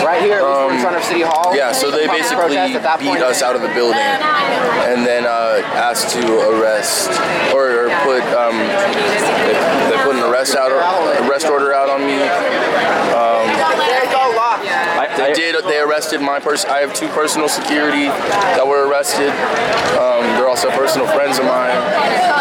Right 0.00 0.22
here, 0.24 0.40
at 0.40 0.48
least 0.48 0.60
we're 0.64 0.74
in 0.74 0.80
front 0.80 0.96
of 0.96 1.03
City 1.14 1.24
Hall. 1.24 1.54
Yeah, 1.54 1.70
so 1.70 1.90
they 1.90 2.06
basically 2.06 2.58
protest 2.58 2.74
at 2.74 2.82
that 2.82 2.98
beat 2.98 3.14
point. 3.14 3.22
us 3.22 3.42
out 3.42 3.54
of 3.54 3.62
the 3.62 3.70
building 3.70 4.02
and 4.90 5.06
then 5.06 5.24
uh, 5.24 5.62
asked 5.78 6.10
to 6.10 6.22
arrest 6.50 7.10
or, 7.54 7.86
or 7.86 7.88
put 8.02 8.22
um, 8.34 8.58
they, 8.58 9.54
they 9.94 9.98
put 10.02 10.18
an 10.18 10.26
arrest 10.26 10.56
out 10.56 10.74
arrest 11.22 11.46
order 11.46 11.72
out 11.72 11.88
on 11.88 12.02
me. 12.02 12.18
Um, 13.14 13.46
they 15.16 15.32
did. 15.32 15.53
Arrested 15.94 16.22
my 16.22 16.40
person. 16.40 16.68
I 16.70 16.80
have 16.80 16.92
two 16.92 17.06
personal 17.14 17.48
security 17.48 18.10
that 18.58 18.66
were 18.66 18.90
arrested. 18.90 19.30
Um, 19.94 20.26
they're 20.34 20.50
also 20.50 20.66
personal 20.74 21.06
friends 21.06 21.38
of 21.38 21.46
mine. 21.46 21.70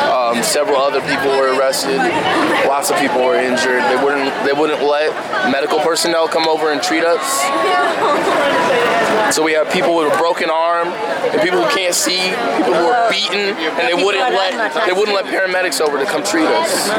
Um, 0.09 0.41
several 0.41 0.81
other 0.81 1.05
people 1.05 1.29
were 1.37 1.53
arrested. 1.53 2.01
Lots 2.65 2.89
of 2.89 2.97
people 2.97 3.21
were 3.21 3.37
injured. 3.37 3.85
They 3.93 3.99
wouldn't. 4.01 4.33
They 4.41 4.57
wouldn't 4.57 4.81
let 4.81 5.13
medical 5.53 5.77
personnel 5.85 6.27
come 6.27 6.49
over 6.49 6.73
and 6.73 6.81
treat 6.81 7.05
us. 7.05 7.21
So 9.29 9.45
we 9.45 9.53
have 9.53 9.69
people 9.69 10.01
with 10.01 10.09
a 10.09 10.17
broken 10.17 10.49
arm 10.49 10.89
and 10.89 11.37
people 11.45 11.61
who 11.61 11.69
can't 11.77 11.93
see, 11.93 12.33
people 12.57 12.73
who 12.73 12.89
are 12.89 13.05
beaten, 13.13 13.53
and 13.53 13.85
they 13.85 13.93
wouldn't 13.93 14.33
let 14.33 14.73
they 14.89 14.97
wouldn't 14.97 15.13
let 15.13 15.29
paramedics 15.29 15.77
over 15.77 16.01
to 16.01 16.09
come 16.09 16.25
treat 16.25 16.49
us. 16.49 16.89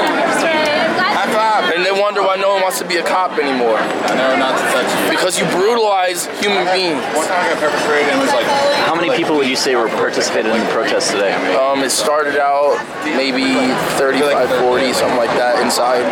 And 1.75 1.85
they 1.85 1.91
wonder 1.91 2.23
why 2.23 2.37
no 2.37 2.55
one 2.55 2.63
wants 2.63 2.79
to 2.79 2.87
be 2.87 2.97
a 2.97 3.03
cop 3.03 3.39
anymore. 3.39 3.75
I 3.75 4.15
know 4.15 4.37
not 4.39 4.55
to 4.55 4.65
touch 4.71 5.11
Because 5.11 5.39
you 5.39 5.45
brutalize 5.51 6.29
human 6.45 6.69
beings. 6.69 7.01
One 7.17 7.25
time 7.25 7.41
I 7.41 7.57
got 7.57 7.59
pepper 7.65 7.81
sprayed 7.89 8.05
and 8.05 8.21
it 8.21 8.23
was 8.23 8.33
like 8.37 8.45
How 8.85 8.95
many 8.95 9.09
people 9.17 9.37
would 9.37 9.49
you 9.49 9.57
say 9.57 9.75
were 9.77 9.89
participated 9.89 10.53
in 10.53 10.61
the 10.61 10.73
protest 10.73 11.11
today? 11.11 11.33
um, 11.57 11.81
it 11.81 11.91
started 11.91 12.37
out 12.37 12.77
maybe 13.17 13.57
35, 13.97 14.49
40, 14.61 14.93
something 14.93 15.17
like 15.17 15.33
that 15.41 15.63
inside. 15.65 16.05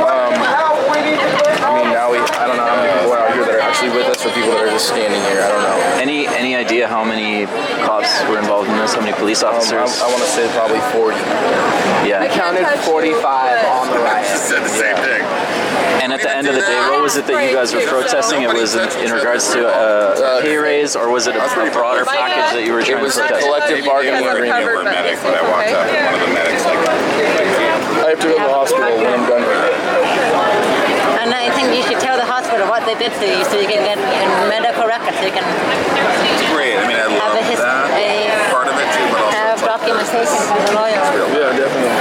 Um, 0.00 0.32
I 1.62 1.70
mean, 1.78 1.92
now 1.92 2.10
we, 2.10 2.18
I 2.18 2.48
don't 2.48 2.56
know 2.56 2.64
how 2.66 2.76
many 2.80 2.92
people 2.96 3.12
are 3.12 3.22
out 3.28 3.32
here 3.32 3.44
that 3.44 3.54
are 3.54 3.64
actually 3.64 3.92
with 3.92 4.08
us 4.08 4.24
or 4.24 4.32
people 4.32 4.50
that 4.56 4.64
are 4.66 4.72
just 4.72 4.88
standing 4.88 5.20
here. 5.30 5.44
I 5.44 5.48
don't 5.48 5.62
know. 5.62 5.78
Any 6.00 6.26
any 6.26 6.56
idea 6.56 6.88
how 6.88 7.04
many 7.04 7.46
cops 7.86 8.10
were 8.28 8.38
involved 8.38 8.68
in 8.68 8.76
this? 8.76 8.94
How 8.94 9.00
many 9.00 9.14
police 9.16 9.42
officers? 9.42 10.00
Um, 10.00 10.08
I, 10.08 10.10
want 10.10 10.20
to 10.24 10.32
say 10.32 10.48
probably 10.52 10.82
40. 10.92 11.16
Yeah. 12.08 12.24
I 12.24 12.28
counted 12.28 12.66
45 12.82 13.14
on 13.22 13.88
the 13.94 14.00
riot. 14.02 14.26
said 14.36 14.64
the 14.64 14.74
same 14.74 14.96
thing. 15.00 15.22
And 16.02 16.10
at 16.10 16.18
the 16.18 16.34
end 16.34 16.50
of 16.50 16.58
the 16.58 16.66
day, 16.66 16.80
what 16.90 16.98
was 16.98 17.14
it 17.14 17.30
that 17.30 17.38
you 17.46 17.54
guys 17.54 17.70
were 17.70 17.86
protesting? 17.86 18.42
It 18.42 18.50
was 18.50 18.74
in, 18.74 18.90
in 19.06 19.14
regards 19.14 19.46
to 19.54 19.62
uh, 19.62 19.70
uh, 19.70 20.38
a 20.38 20.42
pay 20.42 20.58
raise, 20.58 20.98
or 20.98 21.06
was 21.14 21.30
it 21.30 21.38
a, 21.38 21.46
a 21.46 21.70
broader 21.70 22.02
package 22.02 22.58
that 22.58 22.66
you 22.66 22.74
were 22.74 22.82
It 22.82 22.90
trying 22.90 23.06
was 23.06 23.14
to 23.14 23.22
a 23.22 23.30
protest? 23.30 23.46
collective 23.46 23.86
bargaining 23.86 24.26
agreement. 24.26 24.82
One 24.82 24.90
medic 24.90 25.14
when 25.22 25.30
I 25.38 25.42
walked 25.46 25.70
up, 25.70 25.86
and 25.86 26.02
one 26.10 26.18
of 26.18 26.26
the 26.26 26.34
medics 26.34 26.66
like, 26.66 26.82
I 28.02 28.10
have 28.10 28.18
to 28.18 28.26
go 28.26 28.34
to 28.34 28.42
the 28.42 28.50
hospital 28.50 28.90
when 28.98 29.14
I'm 29.14 29.22
done 29.30 29.46
here. 29.46 29.70
And 31.22 31.30
I 31.30 31.54
think 31.54 31.70
you 31.70 31.86
should 31.86 32.02
tell 32.02 32.18
the 32.18 32.26
hospital 32.26 32.66
what 32.66 32.82
they 32.82 32.98
did 32.98 33.14
to 33.22 33.26
you 33.30 33.46
so 33.46 33.54
you 33.62 33.70
can 33.70 33.86
get 33.86 33.94
in 34.02 34.28
medical 34.50 34.90
records. 34.90 35.14
So 35.22 35.30
you 35.30 35.34
can 35.38 35.46
it's 35.46 36.42
great. 36.50 36.74
I 36.74 36.82
mean, 36.90 36.98
I 36.98 37.06
have 37.06 37.14
love 37.14 37.38
a, 37.38 37.42
his, 37.46 37.62
that 37.62 37.94
a 37.94 38.50
part 38.50 38.66
of 38.66 38.74
it 38.74 38.90
too, 38.90 39.06
but 39.06 39.22
also 39.22 39.38
have 39.38 39.62
documentation 39.62 40.34
from 40.50 40.58
the 40.66 40.74
lawyer. 40.74 40.98
Yeah, 41.30 41.54
definitely. 41.54 41.94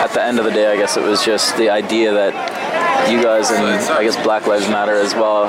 At 0.00 0.12
the 0.12 0.19
end 0.30 0.38
of 0.38 0.44
the 0.44 0.52
day, 0.52 0.70
I 0.70 0.76
guess 0.76 0.96
it 0.96 1.02
was 1.02 1.24
just 1.24 1.56
the 1.56 1.70
idea 1.70 2.14
that 2.14 2.30
you 3.10 3.20
guys 3.20 3.50
and 3.50 3.66
I 3.66 4.04
guess 4.04 4.14
Black 4.22 4.46
Lives 4.46 4.68
Matter 4.68 4.94
as 4.94 5.12
well 5.12 5.46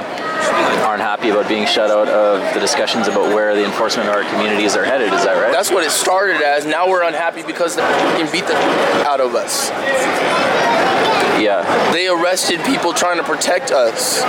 aren't 0.82 1.04
happy 1.04 1.30
about 1.30 1.48
being 1.48 1.68
shut 1.68 1.92
out 1.92 2.08
of 2.08 2.42
the 2.56 2.60
discussions 2.60 3.08
about 3.08 3.30
where 3.30 3.54
the 3.54 3.64
enforcement 3.64 4.10
of 4.10 4.16
our 4.16 4.24
communities 4.34 4.76
are 4.76 4.84
headed. 4.84 5.14
Is 5.14 5.24
that 5.24 5.38
right? 5.38 5.54
That's 5.54 5.70
what 5.70 5.86
it 5.86 5.92
started 5.92 6.42
as. 6.42 6.66
Now 6.66 6.90
we're 6.90 7.04
unhappy 7.04 7.44
because 7.44 7.76
they 7.76 7.84
can 8.18 8.26
beat 8.32 8.48
the 8.48 8.58
out 9.06 9.22
of 9.22 9.36
us. 9.36 9.70
Yeah. 11.38 11.62
They 11.94 12.08
arrested 12.08 12.60
people 12.66 12.92
trying 12.92 13.18
to 13.18 13.24
protect 13.24 13.70
us. 13.70 14.24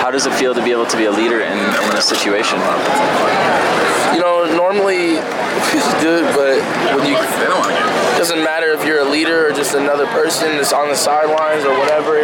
How 0.00 0.10
does 0.10 0.24
it 0.24 0.32
feel 0.32 0.54
to 0.54 0.64
be 0.64 0.70
able 0.72 0.86
to 0.86 0.96
be 0.96 1.04
a 1.04 1.12
leader 1.12 1.40
in, 1.42 1.52
in 1.52 1.90
this 1.92 2.08
situation? 2.08 2.56
You 4.16 4.24
know, 4.24 4.48
normally 4.56 5.20
it's 5.76 5.92
good, 6.00 6.24
but 6.32 6.64
when 6.96 7.04
you 7.04 7.18
doesn't 8.18 8.42
matter 8.42 8.72
if 8.72 8.84
you're 8.84 8.98
a 8.98 9.08
leader 9.08 9.46
or 9.46 9.52
just 9.52 9.74
another 9.74 10.06
person 10.08 10.56
that's 10.56 10.72
on 10.72 10.88
the 10.88 10.96
sidelines 10.96 11.64
or 11.64 11.78
whatever. 11.78 12.14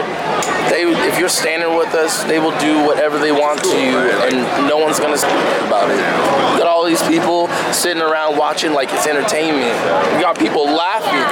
They, 0.68 0.82
if 1.07 1.20
you're 1.20 1.28
standing 1.28 1.76
with 1.78 1.95
us, 1.95 2.24
they 2.24 2.40
will 2.40 2.57
do 2.59 2.84
whatever 2.84 3.16
they 3.16 3.30
want 3.30 3.62
to 3.62 3.68
you, 3.68 3.97
and 3.97 4.66
no 4.66 4.76
one's 4.78 4.99
gonna 4.99 5.16
speak 5.16 5.30
about 5.62 5.90
it. 5.90 5.97
You 5.97 6.59
got 6.59 6.66
all 6.66 6.84
these 6.84 7.03
people 7.05 7.47
sitting 7.72 8.03
around 8.03 8.36
watching 8.36 8.72
like 8.72 8.92
it's 8.92 9.07
entertainment. 9.07 9.70
You 10.14 10.20
got 10.20 10.36
people 10.36 10.64
laughing, 10.64 11.22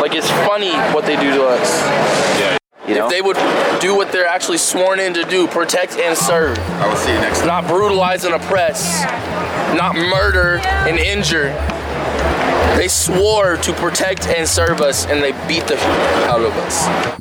like 0.00 0.14
it's 0.14 0.30
funny 0.48 0.72
what 0.94 1.04
they 1.04 1.16
do 1.16 1.30
to 1.36 1.44
us. 1.44 2.56
If 2.86 3.10
they 3.10 3.20
would 3.20 3.36
do 3.80 3.94
what 3.96 4.12
they're 4.12 4.26
actually 4.26 4.58
sworn 4.58 4.98
in 4.98 5.12
to 5.14 5.24
do, 5.24 5.46
protect 5.46 5.98
and 5.98 6.16
serve. 6.16 6.58
I 6.58 6.88
will 6.88 6.96
see 6.96 7.12
you 7.12 7.18
next 7.18 7.40
time. 7.40 7.48
Not 7.48 7.66
brutalize 7.66 8.24
and 8.24 8.34
oppress, 8.34 9.04
not 9.76 9.94
murder 9.94 10.58
and 10.88 10.98
injure. 10.98 11.52
They 12.76 12.88
swore 12.88 13.56
to 13.56 13.72
protect 13.74 14.26
and 14.26 14.48
serve 14.48 14.80
us, 14.80 15.06
and 15.06 15.22
they 15.22 15.32
beat 15.46 15.66
the 15.66 15.78
out 16.28 16.40
of 16.40 16.52
us. 16.56 17.14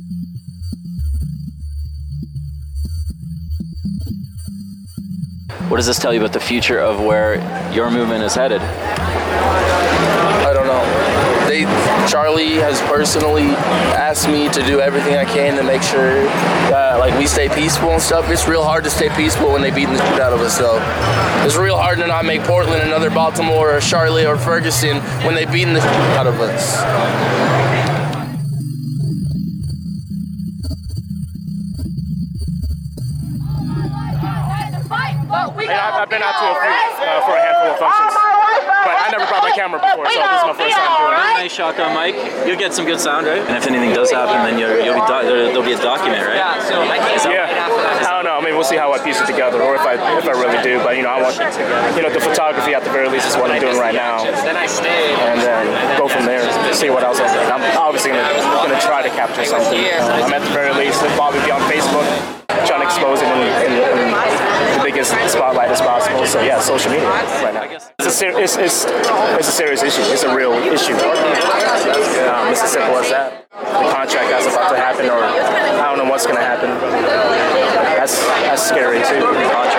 What 5.70 5.78
does 5.78 5.88
this 5.88 6.00
tell 6.00 6.14
you 6.14 6.20
about 6.20 6.34
the 6.34 6.40
future 6.40 6.80
of 6.80 7.00
where 7.00 7.36
your 7.74 7.90
movement 7.90 8.24
is 8.24 8.36
headed? 8.36 8.62
Charlie 12.10 12.56
has 12.56 12.80
personally 12.82 13.50
asked 13.96 14.28
me 14.28 14.50
to 14.50 14.64
do 14.64 14.80
everything 14.80 15.16
I 15.16 15.26
can 15.26 15.56
to 15.58 15.64
make 15.64 15.82
sure 15.82 16.24
that 16.70 17.00
like 17.00 17.18
we 17.18 17.28
stay 17.28 17.50
peaceful 17.50 17.90
and 17.90 18.02
stuff. 18.02 18.30
It's 18.30 18.48
real 18.48 18.64
hard 18.64 18.84
to 18.84 18.90
stay 18.90 19.10
peaceful 19.10 19.52
when 19.52 19.62
they 19.62 19.72
beat 19.72 19.86
the 19.86 19.98
shit 19.98 20.20
out 20.20 20.34
of 20.34 20.42
us. 20.42 20.58
So 20.58 20.78
it's 21.46 21.56
real 21.56 21.78
hard 21.78 21.98
to 22.00 22.08
not 22.08 22.26
make 22.26 22.42
Portland 22.44 22.84
another 22.84 23.10
Baltimore 23.10 23.76
or 23.76 23.82
Charlotte 23.82 24.26
or 24.26 24.38
Ferguson 24.38 24.98
when 25.26 25.36
they 25.36 25.46
beat 25.46 25.66
the 25.66 25.82
shit 25.82 26.18
out 26.18 26.28
of 26.28 26.40
us. 26.40 26.82
I've, 36.04 36.10
been 36.10 36.22
out 36.22 36.36
to 36.36 36.48
a 36.52 36.58
few 36.60 36.72
uh, 37.00 37.22
for 37.24 37.32
a 37.32 37.42
handful 37.42 37.72
of 37.72 37.80
functions, 37.80 38.13
I 39.04 39.12
never 39.12 39.28
brought 39.28 39.44
my 39.44 39.52
camera 39.52 39.80
before, 39.84 40.08
so 40.08 40.16
this 40.16 40.40
is 40.40 40.48
my 40.48 40.56
first 40.56 40.76
time 40.80 40.88
doing 40.96 41.12
it. 41.20 41.44
Nice 41.44 41.52
shotgun 41.54 41.92
mic. 41.92 42.16
You'll 42.48 42.56
get 42.58 42.72
some 42.74 42.86
good 42.88 43.00
sound, 43.04 43.28
right? 43.28 43.44
And 43.44 43.58
if 43.60 43.68
anything 43.68 43.92
does 43.92 44.10
happen, 44.12 44.48
then 44.48 44.56
you'll, 44.58 44.80
you'll 44.80 44.96
be 44.96 45.04
doc- 45.04 45.28
there, 45.28 45.52
there'll 45.52 45.68
be 45.68 45.76
a 45.76 45.82
document, 45.84 46.24
right? 46.24 46.40
Yeah. 46.40 46.64
So 46.64 46.80
Yeah, 47.36 47.52
I 48.08 48.16
don't 48.16 48.23
know. 48.23 48.23
Mean, 48.54 48.62
we'll 48.62 48.70
see 48.70 48.78
how 48.78 48.94
I 48.94 49.02
piece 49.02 49.18
it 49.18 49.26
together, 49.26 49.66
or 49.66 49.74
if 49.74 49.82
I 49.82 49.98
if 50.22 50.30
I 50.30 50.38
really 50.38 50.62
do. 50.62 50.78
But 50.86 50.94
you 50.94 51.02
know, 51.02 51.10
I 51.10 51.18
want 51.18 51.34
you 51.98 52.06
know 52.06 52.14
the 52.14 52.22
photography 52.22 52.78
at 52.78 52.86
the 52.86 52.94
very 52.94 53.10
least 53.10 53.26
is 53.26 53.34
what 53.34 53.50
I'm 53.50 53.58
doing 53.58 53.82
right 53.82 53.98
now, 53.98 54.22
and 54.22 55.42
then 55.42 55.66
go 55.98 56.06
from 56.06 56.30
there. 56.30 56.46
See 56.70 56.94
what 56.94 57.02
else. 57.02 57.18
I 57.18 57.34
can. 57.34 57.50
I'm 57.50 57.66
obviously 57.82 58.14
gonna, 58.14 58.30
gonna 58.62 58.78
try 58.78 59.02
to 59.02 59.10
capture 59.10 59.42
something. 59.42 59.74
I'm 59.74 60.30
at 60.30 60.46
the 60.46 60.54
very 60.54 60.70
least. 60.78 61.02
Probably 61.18 61.42
be 61.42 61.50
on 61.50 61.66
Facebook, 61.66 62.06
trying 62.70 62.86
to 62.86 62.94
expose 62.94 63.26
it 63.26 63.30
in, 63.34 63.42
in, 63.42 63.74
in 63.74 64.78
the 64.78 64.84
biggest 64.86 65.18
spotlight 65.34 65.74
as 65.74 65.82
possible. 65.82 66.22
So 66.30 66.38
yeah, 66.46 66.62
social 66.62 66.92
media 66.94 67.10
right 67.10 67.58
now. 67.58 67.66
It's 67.74 68.06
a 68.06 68.12
ser- 68.14 68.38
it's, 68.38 68.54
it's, 68.58 68.86
it's 68.86 69.50
a 69.50 69.56
serious 69.66 69.82
issue. 69.82 70.06
It's 70.14 70.22
a 70.22 70.36
real 70.36 70.54
issue. 70.54 70.94
Um, 70.94 72.54
it's 72.54 72.62
as 72.62 72.70
simple 72.70 73.02
as 73.02 73.10
that. 73.10 73.50
The 73.50 73.90
contract 73.90 74.30
that's 74.30 74.46
about 74.46 74.70
to 74.70 74.78
happen, 74.78 75.06
or 75.10 75.18
I 75.18 75.90
don't 75.90 75.98
know 75.98 76.10
what's 76.10 76.26
going 76.26 76.38
to 76.38 76.44
happen. 76.44 76.70
Scary 78.64 79.00
too. 79.00 79.20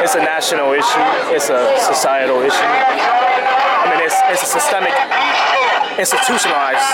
It's 0.05 0.15
a 0.15 0.21
national 0.21 0.73
issue. 0.73 1.01
It's 1.33 1.49
a 1.49 1.75
societal 1.81 2.43
issue. 2.43 2.53
I 2.61 3.89
mean, 3.89 4.05
it's 4.05 4.15
it's 4.29 4.43
a 4.43 4.47
systemic, 4.47 4.93
institutionalized 5.99 6.85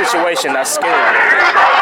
situation 0.00 0.54
that's 0.54 0.72
scary. 0.72 1.76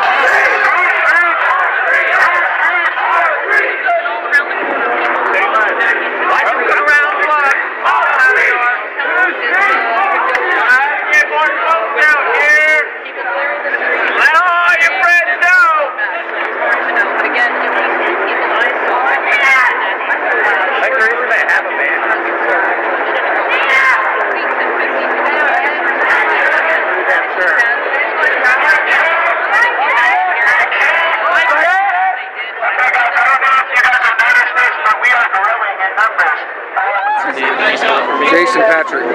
Jason 38.35 38.63
Patrick. 38.63 39.07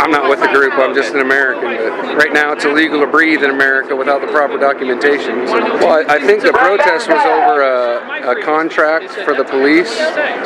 I'm 0.00 0.10
not 0.10 0.28
with 0.28 0.40
the 0.40 0.45
group, 0.56 0.72
I'm 0.74 0.94
just 0.94 1.12
an 1.14 1.20
American. 1.20 1.76
But 1.76 2.16
right 2.16 2.32
now 2.32 2.52
it's 2.52 2.64
illegal 2.64 3.00
to 3.00 3.06
breathe 3.06 3.42
in 3.42 3.50
America 3.50 3.94
without 3.94 4.20
the 4.20 4.28
proper 4.28 4.58
documentation. 4.58 5.46
So- 5.46 5.58
well, 5.84 5.92
I, 6.08 6.16
I 6.16 6.18
think 6.18 6.42
the 6.42 6.52
protest 6.52 7.08
was 7.08 7.20
over 7.24 7.62
a, 7.62 8.38
a 8.38 8.42
contract 8.42 9.10
for 9.10 9.34
the 9.34 9.44
police. 9.44 9.92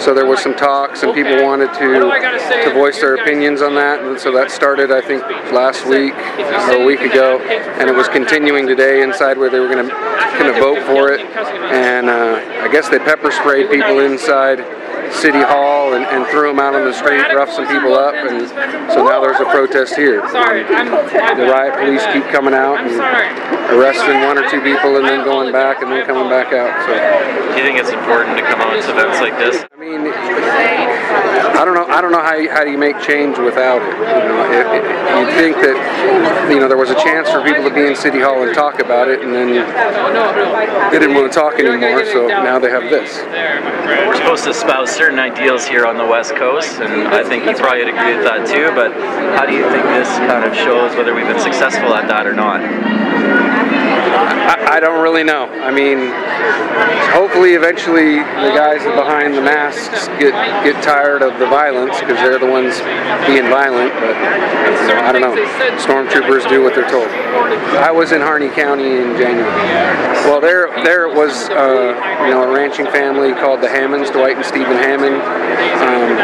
So 0.02 0.14
there 0.14 0.26
was 0.26 0.40
some 0.40 0.54
talks 0.56 1.02
and 1.02 1.14
people 1.14 1.42
wanted 1.42 1.72
to, 1.74 2.64
to 2.64 2.74
voice 2.74 3.00
their 3.00 3.14
opinions 3.14 3.62
on 3.62 3.74
that. 3.76 4.02
And 4.02 4.18
so 4.18 4.32
that 4.32 4.50
started, 4.50 4.90
I 4.90 5.00
think, 5.00 5.22
last 5.52 5.86
week 5.86 6.14
or 6.14 6.82
a 6.82 6.84
week 6.84 7.00
ago. 7.00 7.38
And 7.40 7.88
it 7.88 7.94
was 7.94 8.08
continuing 8.08 8.66
today 8.66 9.02
inside 9.02 9.38
where 9.38 9.50
they 9.50 9.61
were 9.61 9.68
going 9.68 9.88
to 9.88 9.94
going 10.38 10.54
to 10.54 10.61
vote 10.61 10.82
for 10.86 11.11
it. 11.12 11.20
And 11.20 12.08
uh, 12.08 12.64
I 12.64 12.68
guess 12.72 12.88
they 12.88 12.98
pepper 12.98 13.30
sprayed 13.30 13.70
people 13.70 14.00
inside 14.00 14.61
City 15.12 15.42
Hall 15.42 15.94
and, 15.94 16.04
and 16.06 16.26
threw 16.28 16.48
them 16.48 16.61
out 16.61 16.74
on 16.74 16.84
the 16.84 16.94
street, 16.94 17.22
roughed 17.34 17.54
some 17.54 17.66
people 17.66 17.94
up, 17.94 18.14
and 18.14 18.48
so 18.92 19.04
now 19.04 19.20
there's 19.20 19.40
a 19.40 19.48
protest 19.50 19.96
here. 19.96 20.22
And 20.22 21.38
the 21.38 21.46
riot 21.46 21.74
police 21.74 22.04
keep 22.12 22.24
coming 22.32 22.54
out 22.54 22.78
and 22.78 22.94
arresting 23.74 24.20
one 24.26 24.38
or 24.38 24.48
two 24.50 24.61
people 24.61 24.96
and 24.96 25.06
then 25.06 25.24
going 25.24 25.52
back 25.52 25.82
and 25.82 25.90
then 25.90 26.06
coming 26.06 26.28
back 26.28 26.52
out. 26.52 26.74
So 26.86 26.92
Do 26.94 27.58
you 27.58 27.64
think 27.64 27.78
it's 27.78 27.90
important 27.90 28.36
to 28.38 28.42
come 28.42 28.61
out 28.61 28.74
to 28.74 28.90
events 28.90 29.20
like 29.20 29.36
this? 29.38 29.64
I 29.72 29.76
mean, 29.78 30.06
I 31.11 31.64
don't 31.64 31.74
know. 31.74 31.86
I 31.86 32.00
don't 32.00 32.12
know 32.12 32.22
how 32.22 32.34
you, 32.34 32.50
how 32.50 32.64
do 32.64 32.70
you 32.70 32.78
make 32.78 33.00
change 33.00 33.38
without 33.38 33.82
it. 33.82 33.92
You 33.92 34.28
know, 34.28 34.40
it, 34.48 34.66
it, 34.78 34.84
you'd 35.18 35.34
think 35.36 35.56
that 35.61 35.76
you 36.50 36.61
know 36.61 36.68
there 36.68 36.78
was 36.78 36.90
a 36.90 36.96
chance 36.96 37.28
for 37.30 37.42
people 37.42 37.64
to 37.64 37.74
be 37.74 37.86
in 37.86 37.96
City 37.96 38.20
Hall 38.20 38.42
and 38.42 38.54
talk 38.54 38.80
about 38.80 39.08
it, 39.08 39.20
and 39.20 39.34
then 39.34 39.52
they 40.90 40.98
didn't 40.98 41.14
want 41.14 41.30
to 41.30 41.36
talk 41.36 41.58
anymore. 41.58 42.06
So 42.06 42.28
now 42.28 42.58
they 42.58 42.70
have 42.70 42.88
this. 42.88 43.20
We're 44.08 44.16
supposed 44.16 44.44
to 44.44 44.50
espouse 44.50 44.90
certain 44.90 45.18
ideals 45.18 45.66
here 45.66 45.86
on 45.86 45.96
the 45.96 46.06
West 46.06 46.34
Coast, 46.36 46.80
and 46.80 47.08
I 47.08 47.22
think 47.24 47.44
you 47.44 47.54
probably 47.54 47.82
agree 47.82 48.16
with 48.16 48.24
that 48.24 48.46
too. 48.46 48.72
But 48.74 48.92
how 49.36 49.46
do 49.46 49.52
you 49.52 49.68
think 49.70 49.84
this 49.92 50.08
kind 50.30 50.44
of 50.44 50.54
shows 50.54 50.96
whether 50.96 51.14
we've 51.14 51.26
been 51.26 51.40
successful 51.40 51.94
at 51.94 52.08
that 52.08 52.26
or 52.26 52.32
not? 52.32 52.61
I, 54.31 54.76
I 54.76 54.81
don't 54.81 55.03
really 55.03 55.24
know. 55.24 55.47
I 55.47 55.70
mean, 55.70 56.12
hopefully, 57.12 57.55
eventually, 57.55 58.18
the 58.18 58.53
guys 58.55 58.83
behind 58.85 59.35
the 59.35 59.43
masks 59.43 60.09
get 60.18 60.33
get 60.62 60.83
tired 60.83 61.22
of 61.22 61.39
the 61.39 61.47
violence 61.47 61.99
because 62.01 62.16
they're 62.18 62.39
the 62.39 62.51
ones 62.51 62.78
being 63.26 63.51
violent. 63.51 63.93
But 63.99 64.14
you 64.14 64.95
know, 64.95 65.01
I 65.03 65.12
don't 65.12 65.22
know. 65.22 65.37
Stormtroopers 65.78 66.49
do 66.49 66.62
what 66.62 66.74
they're 66.74 66.89
told. 66.89 67.09
I 67.78 67.91
was 67.91 68.12
in 68.12 68.20
Harney 68.20 68.49
County 68.49 68.99
in 68.99 69.16
January. 69.16 69.51
Well, 70.26 70.41
there 70.41 70.70
there 70.85 71.09
was 71.09 71.51
uh, 71.51 71.95
you 72.24 72.31
know 72.31 72.45
a 72.45 72.53
ranching 72.55 72.87
family 72.87 73.33
called 73.33 73.61
the 73.61 73.68
Hammonds, 73.68 74.11
Dwight 74.11 74.37
and 74.37 74.45
Steven 74.45 74.76
Hammond, 74.76 75.16
um, 75.83 76.16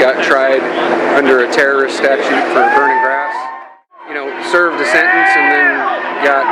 got 0.00 0.22
tried 0.24 0.62
under 1.16 1.44
a 1.44 1.52
terrorist 1.52 1.96
statute 1.96 2.42
for 2.52 2.62
burning 2.74 3.02
grass 3.02 3.52
you 4.12 4.20
know, 4.20 4.28
served 4.52 4.76
a 4.76 4.84
sentence 4.84 5.32
and 5.40 5.48
then 5.48 5.68
got 6.20 6.44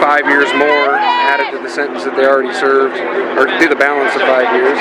five 0.00 0.26
years 0.26 0.48
more 0.56 0.96
added 0.96 1.52
to 1.56 1.62
the 1.62 1.68
sentence 1.68 2.04
that 2.04 2.16
they 2.16 2.26
already 2.26 2.52
served, 2.52 2.96
or 3.38 3.46
do 3.58 3.68
the 3.68 3.76
balance 3.76 4.14
of 4.16 4.22
five 4.22 4.48
years. 4.56 4.78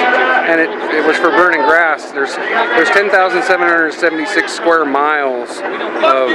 And 0.49 0.59
it, 0.59 0.71
it 0.95 1.05
was 1.05 1.17
for 1.17 1.29
burning 1.29 1.61
grass. 1.61 2.11
There's 2.11 2.35
there's 2.35 2.89
10,776 2.89 4.51
square 4.51 4.85
miles 4.85 5.49
of 6.01 6.31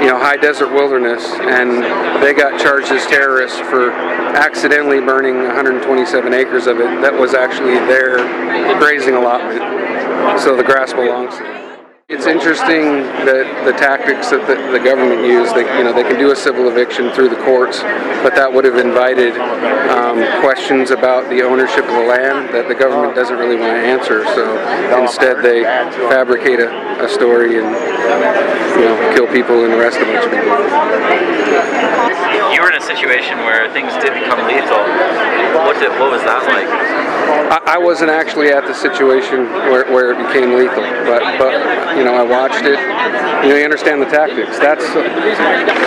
you 0.00 0.08
know 0.08 0.18
high 0.18 0.36
desert 0.36 0.72
wilderness, 0.72 1.24
and 1.24 1.82
they 2.22 2.32
got 2.32 2.60
charged 2.60 2.92
as 2.92 3.04
terrorists 3.06 3.58
for 3.58 3.90
accidentally 3.90 5.00
burning 5.00 5.36
127 5.36 6.32
acres 6.32 6.66
of 6.66 6.80
it. 6.80 7.02
That 7.02 7.12
was 7.12 7.34
actually 7.34 7.74
their 7.90 8.18
grazing 8.78 9.14
allotment, 9.14 10.40
so 10.40 10.56
the 10.56 10.64
grass 10.64 10.92
belongs 10.92 11.36
to 11.36 11.42
them. 11.42 11.61
It's 12.12 12.28
interesting 12.28 13.08
that 13.24 13.64
the 13.64 13.72
tactics 13.72 14.28
that 14.28 14.44
the, 14.44 14.60
the 14.68 14.84
government 14.84 15.24
used, 15.24 15.56
they, 15.56 15.64
you 15.80 15.80
know, 15.80 15.96
they 15.96 16.04
can 16.04 16.20
do 16.20 16.28
a 16.28 16.36
civil 16.36 16.68
eviction 16.68 17.08
through 17.16 17.32
the 17.32 17.40
courts, 17.40 17.80
but 18.20 18.36
that 18.36 18.52
would 18.52 18.68
have 18.68 18.76
invited 18.76 19.32
um, 19.88 20.20
questions 20.44 20.92
about 20.92 21.24
the 21.32 21.40
ownership 21.40 21.88
of 21.88 21.96
the 21.96 22.04
land 22.04 22.52
that 22.52 22.68
the 22.68 22.76
government 22.76 23.16
doesn't 23.16 23.40
really 23.40 23.56
want 23.56 23.72
to 23.72 23.80
answer. 23.80 24.28
So 24.36 24.44
instead, 25.00 25.40
they 25.40 25.64
fabricate 26.12 26.60
a, 26.60 26.68
a 27.00 27.08
story 27.08 27.56
and 27.56 27.72
you 28.76 28.84
know 28.84 28.96
kill 29.16 29.24
people 29.32 29.64
and 29.64 29.72
arrest 29.72 29.96
a 29.96 30.04
bunch 30.04 30.20
of 30.20 30.32
people. 30.36 30.52
You 32.52 32.60
were 32.60 32.68
in 32.68 32.76
a 32.76 32.84
situation 32.84 33.40
where 33.48 33.72
things 33.72 33.88
did 34.04 34.12
become 34.12 34.44
lethal. 34.44 34.84
What 35.64 35.80
did, 35.80 35.96
what 35.96 36.12
was 36.12 36.20
that 36.28 36.44
like? 36.44 36.68
I, 37.32 37.76
I 37.76 37.78
wasn't 37.78 38.10
actually 38.10 38.48
at 38.48 38.66
the 38.66 38.74
situation 38.74 39.44
where, 39.72 39.84
where 39.92 40.12
it 40.12 40.18
became 40.26 40.54
lethal, 40.54 40.82
but 41.04 41.22
but 41.38 41.96
you 41.96 42.04
know 42.04 42.14
I 42.14 42.22
watched 42.22 42.64
it. 42.64 42.78
You 43.44 43.50
know 43.50 43.56
you 43.56 43.64
understand 43.64 44.00
the 44.00 44.06
tactics. 44.06 44.58
That's 44.58 44.84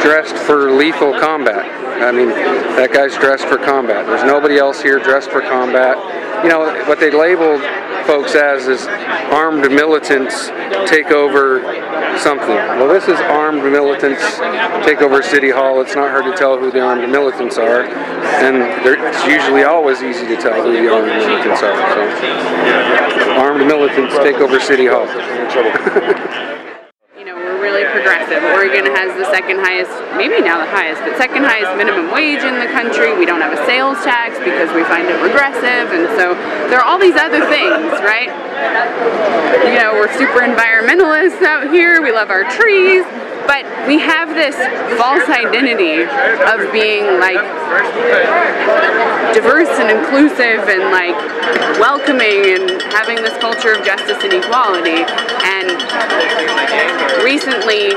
dressed 0.04 0.36
for 0.36 0.72
lethal 0.72 1.18
combat. 1.20 1.66
I 2.02 2.12
mean 2.12 2.30
that 2.30 2.92
guy's 2.92 3.16
dressed 3.16 3.46
for 3.46 3.58
combat. 3.58 4.06
There's 4.06 4.24
nobody 4.24 4.58
else 4.58 4.82
here 4.82 5.00
dressed 5.00 5.32
for 5.32 5.42
combat. 5.42 5.98
You 6.44 6.50
know 6.50 6.60
what 6.88 7.00
they 7.00 7.12
labeled 7.12 7.62
folks 8.06 8.36
as 8.36 8.68
is 8.68 8.86
armed 9.34 9.72
militants 9.72 10.50
take 10.90 11.12
over 11.12 11.62
something. 12.20 12.56
Well, 12.78 12.88
this 12.88 13.08
is 13.08 13.20
armed 13.20 13.64
militants 13.64 14.22
take 14.86 15.02
over 15.02 15.22
City 15.24 15.50
Hall. 15.50 15.82
It's 15.82 15.96
not 15.96 16.12
hard 16.12 16.26
to 16.26 16.38
tell 16.38 16.58
who 16.58 16.72
the 16.72 16.82
armed 16.82 17.10
militants 17.10 17.58
are, 17.58 17.84
and 17.84 18.58
it's 18.86 19.26
usually 19.26 19.64
always 19.64 20.04
easy 20.04 20.28
to 20.28 20.36
tell 20.38 20.62
who 20.62 20.72
the 20.72 20.94
armed 20.94 21.08
militants 21.08 21.35
are. 21.44 21.58
So. 21.58 21.70
armed 23.36 23.68
militants 23.68 24.16
take 24.20 24.38
over 24.38 24.60
City 24.60 24.88
Hall. 24.88 25.06
You 27.18 27.24
know, 27.24 27.36
we're 27.36 27.60
really 27.62 27.84
progressive. 27.92 28.44
Oregon 28.56 28.86
has 28.96 29.16
the 29.18 29.26
second 29.32 29.60
highest, 29.60 29.92
maybe 30.16 30.40
now 30.42 30.60
the 30.60 30.70
highest, 30.70 31.02
but 31.02 31.18
second 31.18 31.44
highest 31.44 31.76
minimum 31.76 32.12
wage 32.12 32.44
in 32.44 32.60
the 32.60 32.68
country. 32.72 33.18
We 33.18 33.26
don't 33.26 33.42
have 33.42 33.52
a 33.52 33.66
sales 33.66 33.98
tax 34.04 34.38
because 34.40 34.70
we 34.76 34.84
find 34.86 35.08
it 35.08 35.18
regressive, 35.24 35.92
and 35.92 36.08
so 36.20 36.36
there 36.70 36.80
are 36.80 36.86
all 36.86 37.00
these 37.00 37.16
other 37.16 37.44
things, 37.48 37.92
right? 38.06 38.30
You 39.68 39.80
know, 39.80 39.94
we're 39.96 40.12
super 40.18 40.44
environmentalists 40.46 41.42
out 41.44 41.72
here. 41.72 42.02
We 42.02 42.12
love 42.12 42.30
our 42.30 42.44
trees. 42.52 43.04
But 43.48 43.66
we 43.88 44.00
have 44.00 44.30
this 44.34 44.56
false 44.98 45.30
identity 45.30 46.04
of 46.04 46.72
being 46.74 47.20
like 47.20 47.42
diverse 49.34 49.70
and 49.80 49.90
inclusive 49.92 50.68
and 50.70 50.92
like 50.92 51.16
welcoming 51.80 52.58
and 52.58 52.82
having 52.94 53.18
this 53.18 53.38
culture 53.38 53.74
of 53.74 53.86
justice 53.86 54.24
and 54.24 54.34
equality. 54.34 55.06
And 55.46 55.70
recently, 57.24 57.94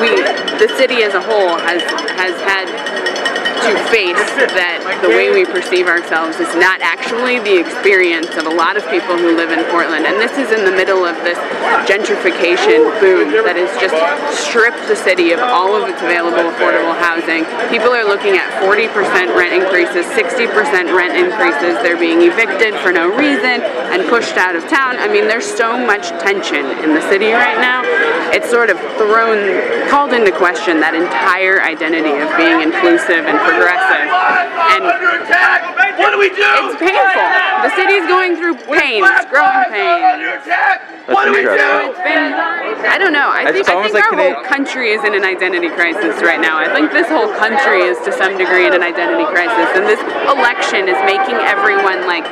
we, 0.00 0.10
the 0.58 0.70
city 0.76 1.02
as 1.02 1.14
a 1.14 1.20
whole, 1.20 1.58
has 1.58 1.82
has 2.18 2.34
had 2.42 2.93
to 3.64 3.72
face 3.88 4.20
that 4.52 4.84
the 5.00 5.08
way 5.08 5.32
we 5.32 5.48
perceive 5.48 5.88
ourselves 5.88 6.36
is 6.36 6.52
not 6.60 6.84
actually 6.84 7.40
the 7.40 7.56
experience 7.56 8.28
of 8.36 8.44
a 8.44 8.52
lot 8.52 8.76
of 8.76 8.84
people 8.92 9.16
who 9.16 9.32
live 9.32 9.48
in 9.56 9.64
Portland. 9.72 10.04
And 10.04 10.20
this 10.20 10.36
is 10.36 10.52
in 10.52 10.68
the 10.68 10.74
middle 10.74 11.08
of 11.08 11.16
this 11.24 11.40
gentrification 11.88 12.84
boom 13.00 13.32
that 13.48 13.56
has 13.56 13.72
just 13.80 13.96
stripped 14.36 14.84
the 14.84 14.96
city 14.96 15.32
of 15.32 15.40
all 15.40 15.72
of 15.72 15.88
its 15.88 15.96
available 16.04 16.44
affordable 16.44 16.92
housing. 17.00 17.48
People 17.72 17.96
are 17.96 18.04
looking 18.04 18.36
at 18.36 18.52
40% 18.60 19.32
rent 19.32 19.56
increases, 19.56 20.04
60% 20.12 20.92
rent 20.92 21.16
increases. 21.16 21.80
They're 21.80 22.00
being 22.00 22.20
evicted 22.20 22.76
for 22.84 22.92
no 22.92 23.08
reason 23.08 23.64
and 23.64 24.04
pushed 24.12 24.36
out 24.36 24.56
of 24.56 24.68
town. 24.68 25.00
I 25.00 25.08
mean, 25.08 25.24
there's 25.24 25.48
so 25.48 25.80
much 25.80 26.12
tension 26.20 26.68
in 26.84 26.92
the 26.92 27.00
city 27.08 27.32
right 27.32 27.56
now. 27.56 27.80
It's 28.28 28.50
sort 28.50 28.68
of 28.68 28.76
thrown, 29.00 29.88
called 29.88 30.12
into 30.12 30.32
question 30.36 30.80
that 30.84 30.92
entire 30.92 31.64
identity 31.64 32.12
of 32.20 32.28
being 32.36 32.60
inclusive 32.60 33.24
and 33.24 33.38
progressive. 33.54 34.10
And 34.74 34.82
What 35.98 36.10
do 36.10 36.18
we 36.18 36.28
do? 36.34 36.42
it's 36.70 36.78
painful. 36.82 37.26
The 37.64 37.72
city's 37.78 38.06
going 38.10 38.36
through 38.36 38.56
pain. 38.66 39.02
It's 39.04 39.30
growing 39.30 39.64
pain. 39.70 40.02
What 41.06 41.28
do 41.28 41.32
we 41.36 41.44
do? 41.44 41.52
It's 41.52 42.00
been, 42.00 42.32
I 42.88 42.96
don't 42.98 43.12
know. 43.12 43.28
I 43.28 43.52
think, 43.52 43.68
I 43.68 43.76
think 43.82 43.92
like 43.94 44.04
our 44.04 44.10
Canadian- 44.16 44.34
whole 44.40 44.44
country 44.44 44.92
is 44.96 45.04
in 45.04 45.12
an 45.14 45.24
identity 45.24 45.68
crisis 45.68 46.16
right 46.24 46.40
now. 46.40 46.56
I 46.56 46.72
think 46.72 46.92
this 46.92 47.06
whole 47.08 47.28
country 47.36 47.84
is 47.84 48.00
to 48.08 48.12
some 48.12 48.36
degree 48.40 48.66
in 48.66 48.72
an 48.72 48.82
identity 48.82 49.24
crisis. 49.28 49.68
And 49.76 49.84
this 49.84 50.00
election 50.32 50.88
is 50.88 50.96
making 51.04 51.36
everyone 51.44 52.08
like 52.08 52.24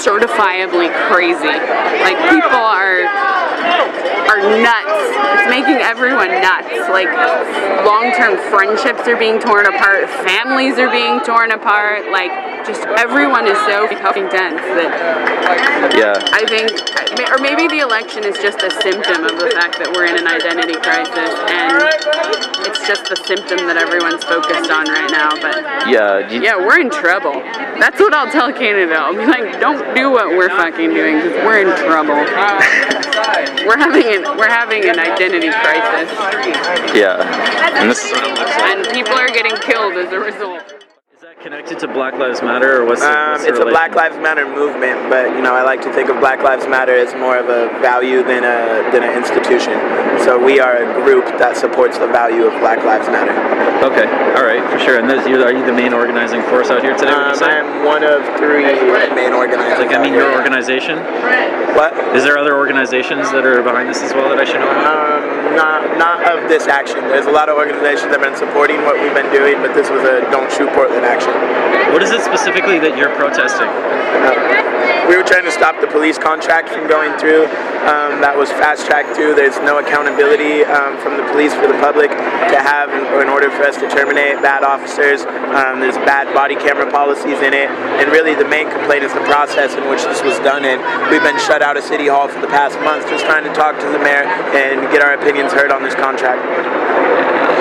certifiably 0.00 0.88
crazy. 1.12 1.52
Like 2.04 2.16
people 2.32 2.56
are 2.60 3.04
are 4.30 4.40
nuts. 4.62 4.96
It's 5.36 5.48
making 5.50 5.76
everyone 5.84 6.30
nuts. 6.40 6.72
Like 6.88 7.10
long-term 7.84 8.38
friendships 8.50 9.06
are 9.08 9.16
being 9.16 9.38
torn 9.40 9.59
apart, 9.66 10.08
families 10.26 10.78
are 10.78 10.90
being 10.90 11.20
torn 11.20 11.50
apart. 11.52 12.10
Like 12.10 12.30
just 12.66 12.84
everyone 12.98 13.46
is 13.46 13.56
so 13.66 13.88
fucking 13.88 14.28
dense 14.28 14.60
that 14.78 14.90
Yeah. 15.96 16.14
I 16.32 16.44
think, 16.46 16.70
or 17.32 17.38
maybe 17.38 17.66
the 17.68 17.80
election 17.80 18.24
is 18.24 18.36
just 18.38 18.62
a 18.62 18.70
symptom 18.82 19.24
of 19.24 19.38
the 19.40 19.50
fact 19.50 19.78
that 19.80 19.90
we're 19.94 20.06
in 20.06 20.16
an 20.16 20.28
identity 20.28 20.76
crisis, 20.78 21.32
and 21.50 21.72
it's 22.68 22.86
just 22.86 23.08
the 23.08 23.16
symptom 23.16 23.66
that 23.66 23.76
everyone's 23.76 24.22
focused 24.24 24.70
on 24.70 24.84
right 24.86 25.10
now. 25.10 25.30
But 25.40 25.88
Yeah. 25.88 26.28
you- 26.28 26.42
yeah, 26.42 26.56
we're 26.56 26.78
in 26.80 26.90
trouble. 26.90 27.42
That's 27.80 27.98
what 27.98 28.12
I'll 28.14 28.30
tell 28.30 28.52
Canada. 28.52 28.96
I'll 29.00 29.14
be 29.16 29.24
like, 29.26 29.58
don't 29.60 29.80
do 29.94 30.10
what 30.10 30.28
we're 30.28 30.50
fucking 30.50 30.92
doing 30.92 31.20
because 31.20 31.44
we're 31.44 31.60
in 31.64 31.72
trouble. 31.88 32.20
we're 33.66 33.76
having 33.78 34.06
an 34.14 34.36
we're 34.36 34.48
having 34.48 34.84
an 34.88 34.98
identity 34.98 35.50
crisis, 35.50 36.08
Yeah. 36.94 37.16
And 37.80 37.90
this 37.90 38.04
is 38.04 38.12
what 38.12 38.24
it 38.24 38.38
looks 38.38 38.56
like. 38.56 38.76
and 38.76 38.88
people 38.88 39.14
are 39.18 39.28
getting 39.28 39.39
killed 39.48 39.94
as 39.94 40.12
a 40.12 40.18
result. 40.18 40.79
Connected 41.40 41.78
to 41.78 41.88
Black 41.88 42.20
Lives 42.20 42.42
Matter, 42.42 42.82
or 42.82 42.84
what's 42.84 43.00
the, 43.00 43.08
Um, 43.08 43.32
what's 43.32 43.44
the 43.44 43.48
it's 43.48 43.58
a? 43.60 43.64
Black 43.64 43.94
Lives 43.94 44.18
Matter 44.18 44.44
movement, 44.44 45.08
but 45.08 45.32
you 45.32 45.40
know 45.40 45.54
I 45.56 45.62
like 45.62 45.80
to 45.88 45.90
think 45.90 46.10
of 46.10 46.20
Black 46.20 46.42
Lives 46.42 46.68
Matter 46.68 46.92
as 46.92 47.14
more 47.14 47.38
of 47.38 47.48
a 47.48 47.72
value 47.80 48.22
than 48.22 48.44
a 48.44 48.84
than 48.92 49.00
an 49.02 49.16
institution. 49.16 49.72
So 50.20 50.36
we 50.36 50.60
are 50.60 50.84
a 50.84 50.86
group 51.00 51.24
that 51.40 51.56
supports 51.56 51.96
the 51.96 52.08
value 52.08 52.44
of 52.44 52.52
Black 52.60 52.84
Lives 52.84 53.08
Matter. 53.08 53.32
Okay, 53.80 54.04
all 54.36 54.44
right, 54.44 54.60
for 54.68 54.78
sure. 54.78 55.00
And 55.00 55.08
this, 55.08 55.24
are 55.24 55.52
you 55.56 55.64
the 55.64 55.72
main 55.72 55.94
organizing 55.94 56.42
force 56.52 56.68
out 56.68 56.82
here 56.84 56.92
today? 56.92 57.08
Um. 57.08 57.32
I 57.40 57.56
am 57.56 57.86
one 57.88 58.04
of 58.04 58.20
three 58.36 58.68
main 59.16 59.32
organizers. 59.32 59.80
Like, 59.80 59.96
I 59.96 59.96
out 59.96 60.02
mean, 60.04 60.12
here. 60.12 60.28
your 60.28 60.36
organization. 60.36 61.00
What? 61.72 61.96
Is 62.12 62.22
there 62.22 62.36
other 62.36 62.52
organizations 62.52 63.32
that 63.32 63.46
are 63.46 63.62
behind 63.62 63.88
this 63.88 64.02
as 64.02 64.12
well 64.12 64.28
that 64.28 64.36
I 64.36 64.44
should 64.44 64.60
know 64.60 64.68
about? 64.68 65.24
Um, 65.24 65.56
not 65.56 65.96
not 65.96 66.18
of 66.28 66.50
this 66.52 66.68
action. 66.68 67.00
There's 67.08 67.24
a 67.24 67.32
lot 67.32 67.48
of 67.48 67.56
organizations 67.56 68.12
that 68.12 68.20
have 68.20 68.26
been 68.28 68.36
supporting 68.36 68.84
what 68.84 69.00
we've 69.00 69.14
been 69.16 69.32
doing, 69.32 69.56
but 69.64 69.72
this 69.72 69.88
was 69.88 70.04
a 70.04 70.20
Don't 70.28 70.52
Shoot 70.52 70.68
Portland 70.76 71.06
action. 71.08 71.29
What 71.92 72.02
is 72.02 72.10
it 72.10 72.22
specifically 72.22 72.78
that 72.78 72.96
you're 72.96 73.14
protesting? 73.18 73.68
We 75.10 75.18
were 75.18 75.26
trying 75.26 75.42
to 75.42 75.50
stop 75.50 75.80
the 75.82 75.90
police 75.90 76.22
contract 76.22 76.70
from 76.70 76.86
going 76.86 77.18
through. 77.18 77.50
Um, 77.82 78.22
that 78.22 78.30
was 78.30 78.46
fast 78.54 78.86
tracked 78.86 79.18
through. 79.18 79.34
There's 79.34 79.58
no 79.66 79.82
accountability 79.82 80.62
um, 80.62 80.94
from 81.02 81.18
the 81.18 81.26
police 81.34 81.50
for 81.50 81.66
the 81.66 81.74
public 81.82 82.14
to 82.14 82.58
have 82.62 82.94
in, 82.94 83.02
in 83.18 83.26
order 83.26 83.50
for 83.50 83.66
us 83.66 83.74
to 83.82 83.90
terminate 83.90 84.38
bad 84.38 84.62
officers. 84.62 85.26
Um, 85.50 85.82
there's 85.82 85.98
bad 86.06 86.30
body 86.30 86.54
camera 86.54 86.86
policies 86.86 87.42
in 87.42 87.50
it, 87.50 87.66
and 87.98 88.06
really 88.14 88.38
the 88.38 88.46
main 88.46 88.70
complaint 88.70 89.02
is 89.02 89.10
the 89.10 89.26
process 89.26 89.74
in 89.74 89.82
which 89.90 90.06
this 90.06 90.22
was 90.22 90.38
done 90.46 90.62
in. 90.62 90.78
We've 91.10 91.26
been 91.26 91.40
shut 91.42 91.58
out 91.58 91.74
of 91.74 91.82
City 91.82 92.06
Hall 92.06 92.30
for 92.30 92.38
the 92.38 92.52
past 92.52 92.78
month, 92.86 93.10
just 93.10 93.26
trying 93.26 93.42
to 93.42 93.52
talk 93.56 93.82
to 93.82 93.88
the 93.90 93.98
mayor 93.98 94.30
and 94.54 94.86
get 94.94 95.02
our 95.02 95.18
opinions 95.18 95.50
heard 95.50 95.74
on 95.74 95.82
this 95.82 95.98
contract. 95.98 96.38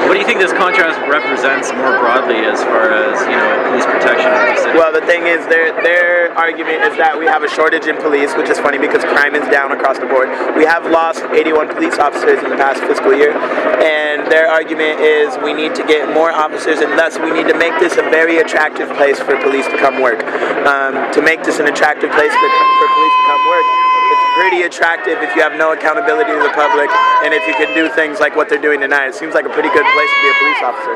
What 0.06 0.14
do 0.14 0.20
you 0.20 0.26
think 0.26 0.40
this 0.40 0.54
contrast 0.54 0.98
represents 1.10 1.74
more 1.74 1.98
broadly 1.98 2.46
as 2.46 2.62
far 2.64 2.94
as 2.94 3.18
you 3.26 3.38
know 3.38 3.50
police 3.70 3.86
protection? 3.86 4.30
Well, 4.78 4.94
the 4.94 5.06
thing 5.06 5.26
is, 5.26 5.46
their 5.50 5.74
their 5.82 6.34
argument 6.38 6.86
is 6.86 6.98
that 6.98 7.18
we 7.18 7.26
have 7.26 7.42
a 7.44 7.50
shortage 7.50 7.86
in 7.86 7.98
police, 7.98 8.34
which 8.38 8.50
is 8.50 8.58
funny 8.60 8.78
because 8.78 9.02
crime 9.06 9.34
is 9.34 9.46
down 9.50 9.72
across 9.72 9.98
the 9.98 10.06
board. 10.06 10.30
We 10.54 10.66
have 10.66 10.86
lost 10.86 11.26
81 11.26 11.74
police 11.74 11.98
officers 11.98 12.42
in 12.44 12.50
the 12.50 12.58
past 12.58 12.82
fiscal 12.86 13.14
year, 13.14 13.34
and 13.82 14.30
their 14.30 14.50
argument 14.50 15.02
is 15.02 15.34
we 15.42 15.54
need 15.54 15.74
to 15.76 15.86
get 15.86 16.06
more 16.14 16.32
officers, 16.32 16.80
and 16.80 16.94
thus 16.94 17.18
we 17.18 17.32
need 17.34 17.48
to 17.50 17.58
make 17.58 17.74
this 17.82 17.98
a 17.98 18.06
very 18.14 18.38
attractive 18.38 18.90
place 18.94 19.18
for 19.18 19.38
police 19.42 19.66
to 19.74 19.78
come 19.78 20.02
work. 20.02 20.22
Um, 20.70 21.10
to 21.14 21.22
make 21.22 21.42
this 21.44 21.58
an 21.58 21.68
attractive 21.68 22.12
place 22.12 22.34
for, 22.34 22.50
for 22.50 22.88
police 22.94 23.16
to 23.18 23.26
come 23.26 23.44
work, 23.50 23.89
pretty 24.40 24.64
attractive 24.64 25.20
if 25.20 25.36
you 25.36 25.42
have 25.44 25.60
no 25.60 25.74
accountability 25.76 26.32
to 26.32 26.40
the 26.40 26.56
public, 26.56 26.88
and 27.28 27.34
if 27.36 27.44
you 27.44 27.54
can 27.60 27.76
do 27.76 27.92
things 27.92 28.24
like 28.24 28.40
what 28.40 28.48
they're 28.48 28.62
doing 28.62 28.80
tonight. 28.80 29.12
It 29.12 29.16
seems 29.16 29.36
like 29.36 29.44
a 29.44 29.52
pretty 29.52 29.68
good 29.76 29.84
place 29.84 30.12
to 30.16 30.20
be 30.24 30.30
a 30.32 30.38
police 30.40 30.62
officer. 30.64 30.96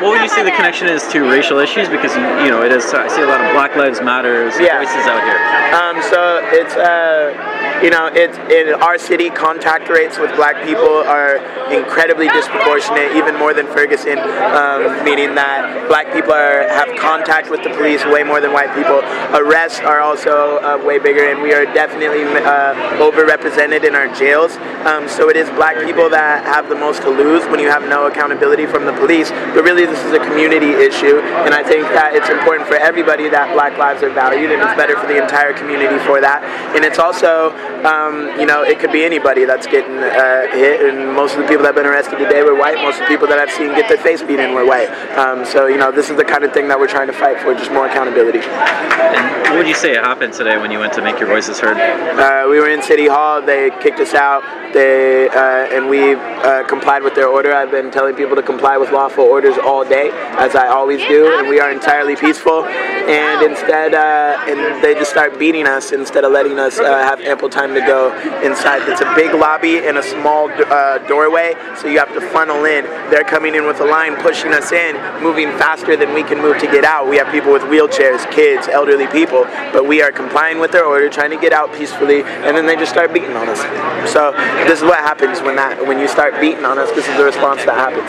What 0.00 0.16
would 0.16 0.22
you 0.22 0.32
say 0.32 0.42
the 0.42 0.56
connection 0.56 0.88
is 0.88 1.06
to 1.12 1.28
racial 1.28 1.58
issues? 1.58 1.86
Because 1.90 2.16
you, 2.16 2.24
you 2.40 2.48
know 2.48 2.64
it 2.64 2.72
is. 2.72 2.88
I 2.94 3.08
see 3.08 3.20
a 3.20 3.26
lot 3.26 3.44
of 3.44 3.52
Black 3.52 3.76
Lives 3.76 4.00
Matters 4.00 4.56
voices 4.56 5.04
out 5.04 5.20
here. 5.20 5.36
Um, 5.76 6.00
so 6.08 6.40
it's 6.56 6.72
uh, 6.72 7.36
you 7.84 7.90
know 7.90 8.08
it's 8.08 8.38
in 8.48 8.80
our 8.80 8.96
city 8.96 9.28
contact 9.28 9.90
rates 9.90 10.18
with 10.18 10.34
black 10.36 10.64
people 10.64 11.04
are 11.04 11.36
incredibly 11.68 12.28
disproportionate, 12.28 13.12
even 13.12 13.36
more 13.36 13.52
than 13.52 13.66
Ferguson, 13.66 14.18
um, 14.18 15.04
meaning 15.04 15.34
that 15.36 15.86
black 15.88 16.10
people 16.14 16.32
are 16.32 16.64
have 16.72 16.88
contact 16.96 17.50
with 17.50 17.62
the 17.62 17.70
police 17.76 18.02
way 18.06 18.24
more 18.24 18.40
than 18.40 18.54
white 18.54 18.72
people. 18.74 19.04
Arrests 19.36 19.80
are 19.80 20.00
also 20.00 20.64
uh, 20.64 20.80
way 20.80 20.98
bigger, 20.98 21.28
and 21.28 21.42
we 21.50 21.56
are 21.56 21.66
definitely 21.74 22.22
uh, 22.46 23.02
overrepresented 23.02 23.82
in 23.82 23.96
our 23.96 24.06
jails. 24.14 24.54
Um, 24.86 25.08
so 25.08 25.28
it 25.28 25.36
is 25.36 25.50
black 25.58 25.74
people 25.84 26.08
that 26.08 26.46
have 26.46 26.68
the 26.68 26.76
most 26.76 27.02
to 27.02 27.10
lose 27.10 27.42
when 27.50 27.58
you 27.58 27.66
have 27.66 27.82
no 27.90 28.06
accountability 28.06 28.66
from 28.66 28.86
the 28.86 28.92
police. 28.92 29.30
But 29.50 29.66
really, 29.66 29.84
this 29.84 29.98
is 30.06 30.12
a 30.12 30.22
community 30.22 30.70
issue, 30.78 31.18
and 31.42 31.50
I 31.52 31.66
think 31.66 31.90
that 31.90 32.14
it's 32.14 32.30
important 32.30 32.68
for 32.68 32.78
everybody 32.78 33.28
that 33.34 33.50
black 33.52 33.76
lives 33.78 34.04
are 34.04 34.14
valued, 34.14 34.54
and 34.54 34.62
it's 34.62 34.78
better 34.78 34.94
for 34.94 35.10
the 35.10 35.20
entire 35.20 35.52
community 35.52 35.98
for 36.06 36.20
that. 36.22 36.46
And 36.78 36.84
it's 36.86 37.02
also, 37.02 37.50
um, 37.82 38.30
you 38.38 38.46
know, 38.46 38.62
it 38.62 38.78
could 38.78 38.92
be 38.92 39.02
anybody 39.02 39.44
that's 39.44 39.66
getting 39.66 39.98
uh, 39.98 40.46
hit, 40.54 40.86
and 40.86 41.10
most 41.10 41.34
of 41.34 41.42
the 41.42 41.48
people 41.50 41.66
that 41.66 41.74
have 41.74 41.82
been 41.82 41.90
arrested 41.90 42.22
today 42.22 42.46
were 42.46 42.54
white. 42.54 42.78
Most 42.78 43.02
of 43.02 43.10
the 43.10 43.10
people 43.10 43.26
that 43.26 43.42
I've 43.42 43.50
seen 43.50 43.74
get 43.74 43.90
their 43.90 43.98
face 43.98 44.22
beat 44.22 44.38
in 44.38 44.54
were 44.54 44.64
white. 44.64 44.86
Um, 45.18 45.42
so, 45.42 45.66
you 45.66 45.82
know, 45.82 45.90
this 45.90 46.10
is 46.10 46.16
the 46.16 46.24
kind 46.24 46.46
of 46.46 46.54
thing 46.54 46.70
that 46.70 46.78
we're 46.78 46.86
trying 46.86 47.10
to 47.10 47.16
fight 47.18 47.42
for, 47.42 47.58
just 47.58 47.74
more 47.74 47.90
accountability. 47.90 48.38
And 48.38 49.58
what 49.58 49.66
would 49.66 49.68
you 49.68 49.74
say 49.74 49.98
happened 49.98 50.32
today 50.32 50.56
when 50.56 50.70
you 50.70 50.78
went 50.78 50.92
to 50.94 51.02
make 51.02 51.18
your 51.18 51.28
voices 51.30 51.60
heard? 51.60 51.76
Uh, 51.76 52.48
we 52.50 52.58
were 52.58 52.68
in 52.68 52.82
City 52.82 53.06
Hall. 53.06 53.40
They 53.40 53.70
kicked 53.80 54.00
us 54.00 54.14
out. 54.14 54.42
They 54.74 55.28
uh, 55.28 55.76
and 55.76 55.88
we 55.88 56.14
uh, 56.14 56.64
complied 56.66 57.02
with 57.02 57.14
their 57.14 57.28
order. 57.28 57.52
I've 57.52 57.70
been 57.70 57.90
telling 57.90 58.16
people 58.16 58.36
to 58.36 58.42
comply 58.42 58.76
with 58.76 58.90
lawful 58.90 59.24
orders 59.24 59.56
all 59.58 59.84
day, 59.84 60.10
as 60.38 60.54
I 60.54 60.66
always 60.68 61.00
do, 61.06 61.38
and 61.38 61.48
we 61.48 61.60
are 61.60 61.70
entirely 61.70 62.16
peaceful. 62.16 62.64
and 63.10 63.50
instead, 63.50 63.94
uh, 63.94 64.44
and 64.46 64.82
they 64.84 64.94
just 64.94 65.10
start 65.10 65.38
beating 65.38 65.66
us 65.66 65.90
instead 65.90 66.24
of 66.24 66.32
letting 66.32 66.58
us 66.58 66.78
uh, 66.78 66.84
have 66.84 67.20
ample 67.20 67.48
time 67.48 67.74
to 67.74 67.80
go 67.80 68.14
inside. 68.42 68.88
It's 68.88 69.00
a 69.00 69.14
big 69.16 69.34
lobby 69.34 69.78
and 69.78 69.98
a 69.98 70.02
small 70.02 70.50
uh, 70.50 70.98
doorway, 71.08 71.54
so 71.76 71.88
you 71.88 71.98
have 71.98 72.12
to 72.14 72.20
funnel 72.20 72.64
in. 72.64 72.84
They're 73.10 73.24
coming 73.24 73.54
in 73.54 73.66
with 73.66 73.80
a 73.80 73.84
line, 73.84 74.16
pushing 74.16 74.52
us 74.52 74.70
in, 74.70 74.94
moving 75.22 75.48
faster 75.58 75.96
than 75.96 76.14
we 76.14 76.22
can 76.22 76.40
move 76.40 76.58
to 76.58 76.66
get 76.66 76.84
out. 76.84 77.08
We 77.08 77.16
have 77.16 77.32
people 77.32 77.52
with 77.52 77.62
wheelchairs, 77.62 78.30
kids, 78.30 78.68
elderly 78.68 79.08
people, 79.08 79.44
but 79.72 79.86
we 79.86 80.02
are 80.02 80.12
complying 80.12 80.60
with 80.60 80.70
their 80.70 80.84
order, 80.84 81.08
trying 81.20 81.36
to 81.36 81.36
get 81.36 81.52
out 81.52 81.70
peacefully, 81.76 82.22
and 82.22 82.56
then 82.56 82.64
they 82.64 82.76
just 82.76 82.90
start 82.90 83.12
beating 83.12 83.36
on 83.36 83.46
us. 83.46 83.60
So 84.10 84.32
this 84.64 84.80
is 84.80 84.84
what 84.84 84.96
happens 85.04 85.42
when 85.42 85.56
that 85.56 85.76
when 85.86 85.98
you 86.00 86.08
start 86.08 86.40
beating 86.40 86.64
on 86.64 86.78
us. 86.78 86.88
This 86.96 87.06
is 87.06 87.14
the 87.20 87.24
response 87.24 87.60
that 87.68 87.76
happens. 87.76 88.08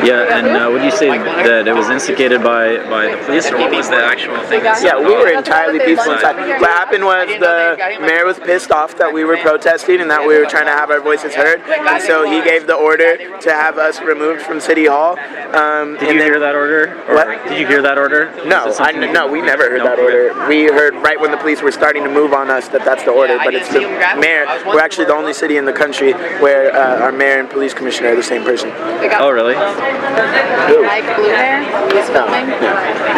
Yeah, 0.00 0.32
and 0.32 0.48
uh, 0.48 0.72
would 0.72 0.82
you 0.82 0.90
say 0.90 1.12
that 1.18 1.68
it 1.68 1.74
was 1.74 1.90
instigated 1.90 2.42
by, 2.42 2.80
by 2.88 3.12
the 3.12 3.20
police, 3.28 3.44
or 3.52 3.58
what 3.58 3.70
was 3.76 3.90
the 3.90 4.00
actual 4.00 4.40
thing? 4.48 4.64
Yeah, 4.64 4.96
we 4.96 5.12
were 5.12 5.28
entirely 5.28 5.84
peaceful 5.84 6.14
inside. 6.16 6.40
What 6.64 6.70
happened 6.70 7.04
was 7.04 7.28
the 7.28 7.76
mayor 8.00 8.24
was 8.24 8.38
pissed 8.38 8.70
off 8.70 8.96
that 8.96 9.12
we 9.12 9.24
were 9.24 9.36
protesting 9.36 10.00
and 10.00 10.10
that 10.10 10.24
we 10.26 10.38
were 10.38 10.48
trying 10.48 10.64
to 10.66 10.72
have 10.72 10.88
our 10.90 11.00
voices 11.04 11.34
heard, 11.34 11.60
and 11.60 12.00
so 12.02 12.24
he 12.24 12.40
gave 12.40 12.66
the 12.66 12.74
order 12.74 13.20
to 13.40 13.50
have 13.52 13.76
us 13.76 14.00
removed 14.00 14.40
from 14.40 14.60
City 14.60 14.86
Hall. 14.86 15.20
Um, 15.52 16.00
Did 16.00 16.14
you 16.16 16.22
hear 16.22 16.40
that 16.40 16.54
order? 16.54 16.96
Or 17.04 17.14
What? 17.20 17.28
Did 17.48 17.60
you 17.60 17.66
hear 17.66 17.82
that 17.82 17.98
order? 17.98 18.32
No, 18.46 18.72
I, 18.78 18.92
no, 18.92 19.28
we 19.28 19.42
never 19.42 19.68
heard 19.68 19.84
No, 19.84 19.92
that 19.92 19.98
order. 19.98 20.48
We 20.48 20.64
heard 20.64 20.94
right 21.04 21.20
when 21.20 21.30
the 21.30 21.36
police 21.36 21.60
were 21.60 21.72
starting 21.72 22.02
to 22.04 22.10
move 22.10 22.29
on 22.32 22.50
us 22.50 22.68
that 22.68 22.84
that's 22.84 23.04
the 23.04 23.10
order. 23.10 23.38
But 23.38 23.54
it's 23.54 23.68
the 23.72 23.80
mayor. 24.18 24.46
We're 24.66 24.80
actually 24.80 25.06
the 25.06 25.14
only 25.14 25.32
city 25.32 25.56
in 25.56 25.64
the 25.64 25.72
country 25.72 26.12
where 26.40 26.74
uh, 26.74 27.00
our 27.02 27.12
mayor 27.12 27.38
and 27.40 27.48
police 27.48 27.74
commissioner 27.74 28.10
are 28.10 28.16
the 28.16 28.22
same 28.22 28.44
person. 28.44 28.70
Oh, 29.18 29.30
really? 29.30 29.54
Mike 29.54 31.04
Blue 31.16 31.28
Hair 31.30 31.62
was 31.94 32.08
filming. 32.10 32.50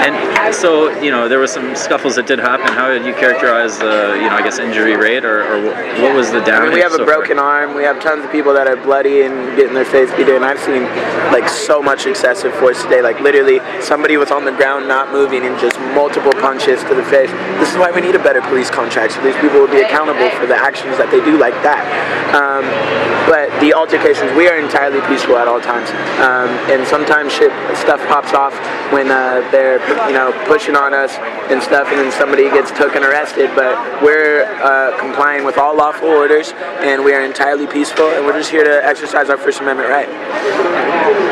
And 0.02 0.54
so, 0.54 0.90
you 1.00 1.10
know, 1.10 1.28
there 1.28 1.38
were 1.38 1.46
some 1.46 1.74
scuffles 1.76 2.16
that 2.16 2.26
did 2.26 2.38
happen. 2.38 2.66
How 2.72 2.88
did 2.88 3.04
you 3.06 3.14
characterize 3.14 3.78
the, 3.78 4.18
you 4.20 4.28
know, 4.28 4.36
I 4.36 4.42
guess 4.42 4.58
injury 4.58 4.96
rate, 4.96 5.24
or, 5.24 5.42
or 5.42 5.62
what 6.02 6.14
was 6.14 6.30
the 6.30 6.38
I 6.42 6.44
damage? 6.44 6.68
mean, 6.70 6.74
we 6.74 6.80
have 6.80 6.92
a 6.92 6.96
so 6.96 7.06
far? 7.06 7.16
broken 7.16 7.38
arm. 7.38 7.74
We 7.74 7.82
have 7.84 8.00
tons 8.02 8.24
of 8.24 8.30
people 8.30 8.52
that 8.54 8.66
are 8.66 8.76
bloody 8.76 9.22
and 9.22 9.56
getting 9.56 9.74
their 9.74 9.84
face 9.84 10.10
beat 10.16 10.28
in. 10.28 10.42
I've 10.42 10.58
seen 10.60 10.84
like 11.32 11.48
so 11.48 11.82
much 11.82 12.06
excessive 12.06 12.52
force 12.54 12.82
today. 12.82 13.02
Like 13.02 13.20
literally, 13.20 13.60
somebody 13.80 14.16
was 14.16 14.30
on 14.30 14.44
the 14.44 14.52
ground 14.52 14.86
not 14.88 15.10
moving 15.12 15.44
and 15.44 15.58
just 15.58 15.78
multiple 15.94 16.32
punches 16.32 16.82
to 16.84 16.94
the 16.94 17.04
face. 17.04 17.30
This 17.58 17.70
is 17.70 17.76
why 17.76 17.90
we 17.90 18.00
need 18.00 18.14
a 18.14 18.22
better 18.22 18.40
police 18.42 18.70
contract, 18.70 19.01
so 19.10 19.22
these 19.22 19.36
people 19.36 19.60
will 19.60 19.70
be 19.70 19.80
accountable 19.80 20.28
for 20.38 20.46
the 20.46 20.56
actions 20.56 20.98
that 20.98 21.10
they 21.10 21.24
do 21.24 21.38
like 21.38 21.56
that. 21.66 21.82
Um, 22.36 22.64
but 23.26 23.48
the 23.60 23.72
altercations, 23.74 24.32
we 24.36 24.48
are 24.48 24.58
entirely 24.58 25.00
peaceful 25.08 25.36
at 25.36 25.46
all 25.48 25.60
times, 25.60 25.88
um, 26.20 26.50
and 26.68 26.86
sometimes 26.86 27.32
shit 27.32 27.52
stuff 27.76 28.00
pops 28.08 28.32
off 28.32 28.52
when 28.92 29.10
uh, 29.10 29.40
they're 29.50 29.80
you 30.08 30.14
know 30.14 30.32
pushing 30.46 30.76
on 30.76 30.92
us 30.94 31.16
and 31.50 31.62
stuff, 31.62 31.88
and 31.88 31.98
then 31.98 32.12
somebody 32.12 32.50
gets 32.50 32.70
took 32.72 32.94
and 32.96 33.04
arrested. 33.04 33.50
But 33.54 34.02
we're 34.02 34.44
uh, 34.60 34.98
complying 34.98 35.44
with 35.44 35.58
all 35.58 35.76
lawful 35.76 36.08
orders, 36.08 36.52
and 36.82 37.04
we 37.04 37.12
are 37.14 37.24
entirely 37.24 37.66
peaceful, 37.66 38.08
and 38.10 38.26
we're 38.26 38.36
just 38.36 38.50
here 38.50 38.64
to 38.64 38.84
exercise 38.84 39.30
our 39.30 39.38
First 39.38 39.60
Amendment 39.60 39.88
right. 39.88 40.08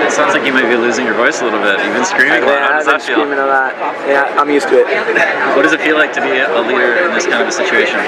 It 0.07 0.13
sounds 0.13 0.35
like 0.35 0.45
you 0.47 0.53
might 0.53 0.69
be 0.69 0.77
losing 0.77 1.05
your 1.07 1.15
voice 1.15 1.41
a 1.41 1.45
little 1.45 1.61
bit. 1.61 1.79
You've 1.85 1.95
been 1.95 2.05
screaming 2.05 2.43
a 2.43 2.47
lot. 2.47 2.61
How 2.61 2.77
does 2.79 2.87
that 2.87 3.03
feel? 3.03 3.23
screaming 3.23 3.39
a 3.39 3.47
lot. 3.47 3.75
Yeah, 4.07 4.27
I'm 4.39 4.51
used 4.51 4.69
to 4.69 4.81
it. 4.81 4.87
What 5.57 5.63
does 5.63 5.73
it 5.73 5.81
feel 5.81 5.97
like 5.97 6.13
to 6.15 6.23
be 6.23 6.39
a 6.39 6.61
leader 6.63 7.07
in 7.07 7.15
this 7.15 7.27
kind 7.27 7.43
of 7.43 7.49
a 7.49 7.53
situation? 7.63 7.99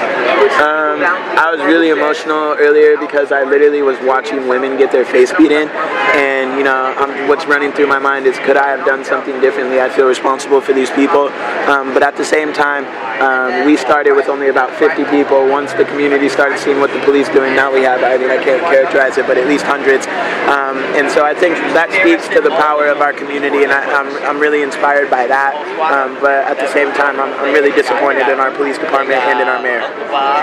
Um, 0.59 1.01
I 1.37 1.49
was 1.49 1.61
really 1.65 1.89
emotional 1.89 2.55
earlier 2.57 2.97
because 2.97 3.31
I 3.31 3.43
literally 3.43 3.81
was 3.81 3.97
watching 4.01 4.47
women 4.47 4.77
get 4.77 4.91
their 4.91 5.05
face 5.05 5.33
beat 5.37 5.51
in, 5.51 5.69
and 6.13 6.57
you 6.57 6.63
know, 6.63 6.93
um, 6.97 7.27
what's 7.27 7.45
running 7.45 7.71
through 7.71 7.87
my 7.87 7.99
mind 7.99 8.25
is, 8.25 8.37
could 8.39 8.57
I 8.57 8.69
have 8.69 8.85
done 8.85 9.03
something 9.03 9.39
differently? 9.41 9.81
I 9.81 9.89
feel 9.89 10.05
responsible 10.05 10.61
for 10.61 10.73
these 10.73 10.91
people, 10.91 11.29
um, 11.69 11.93
but 11.93 12.03
at 12.03 12.15
the 12.17 12.25
same 12.25 12.53
time, 12.53 12.85
um, 13.21 13.65
we 13.65 13.77
started 13.77 14.13
with 14.13 14.27
only 14.27 14.49
about 14.49 14.71
50 14.75 15.05
people. 15.05 15.47
Once 15.47 15.73
the 15.73 15.85
community 15.85 16.29
started 16.29 16.59
seeing 16.59 16.79
what 16.79 16.91
the 16.91 16.99
police 17.05 17.29
doing, 17.29 17.55
now 17.55 17.71
we 17.71 17.81
have, 17.81 18.03
I 18.03 18.17
mean, 18.17 18.29
I 18.29 18.41
can't 18.41 18.61
characterize 18.61 19.17
it, 19.17 19.27
but 19.27 19.37
at 19.37 19.47
least 19.47 19.65
hundreds. 19.65 20.07
Um, 20.49 20.81
and 20.97 21.09
so 21.09 21.23
I 21.23 21.33
think 21.33 21.55
that 21.77 21.93
speaks 21.93 22.27
to 22.33 22.41
the 22.41 22.51
power 22.57 22.87
of 22.87 22.99
our 22.99 23.13
community, 23.13 23.63
and 23.63 23.71
I, 23.71 23.85
I'm, 23.93 24.09
I'm 24.25 24.39
really 24.39 24.61
inspired 24.61 25.09
by 25.09 25.27
that. 25.27 25.53
Um, 25.79 26.17
but 26.19 26.43
at 26.49 26.57
the 26.57 26.67
same 26.73 26.91
time, 26.93 27.19
I'm, 27.19 27.31
I'm 27.39 27.53
really 27.53 27.71
disappointed 27.71 28.27
in 28.27 28.39
our 28.39 28.51
police 28.51 28.77
department 28.77 29.21
and 29.23 29.39
in 29.43 29.51
our 29.51 29.61
mayor. 29.61 29.83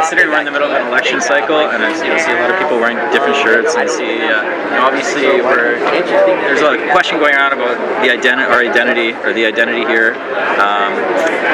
Considering 0.04 0.28
we're 0.28 0.44
in 0.44 0.44
the 0.44 0.52
middle 0.52 0.68
of 0.68 0.76
an 0.76 0.86
election 0.86 1.20
cycle, 1.20 1.58
and 1.72 1.82
I 1.82 1.92
see, 1.96 2.04
you 2.04 2.12
know, 2.12 2.20
see 2.20 2.32
a 2.32 2.40
lot 2.44 2.50
of 2.52 2.58
people 2.60 2.76
wearing 2.76 3.00
different 3.10 3.36
shirts, 3.40 3.74
and 3.74 3.88
see, 3.88 4.20
uh, 4.28 4.84
obviously, 4.84 5.40
we're, 5.40 5.80
there's 5.80 6.60
a 6.60 6.76
question 6.92 7.18
going 7.18 7.34
on 7.34 7.52
about 7.56 7.76
the 8.04 8.12
identi- 8.12 8.44
our 8.44 8.60
identity 8.60 9.16
or 9.24 9.32
the 9.32 9.46
identity 9.46 9.88
here, 9.88 10.12
um, 10.60 10.92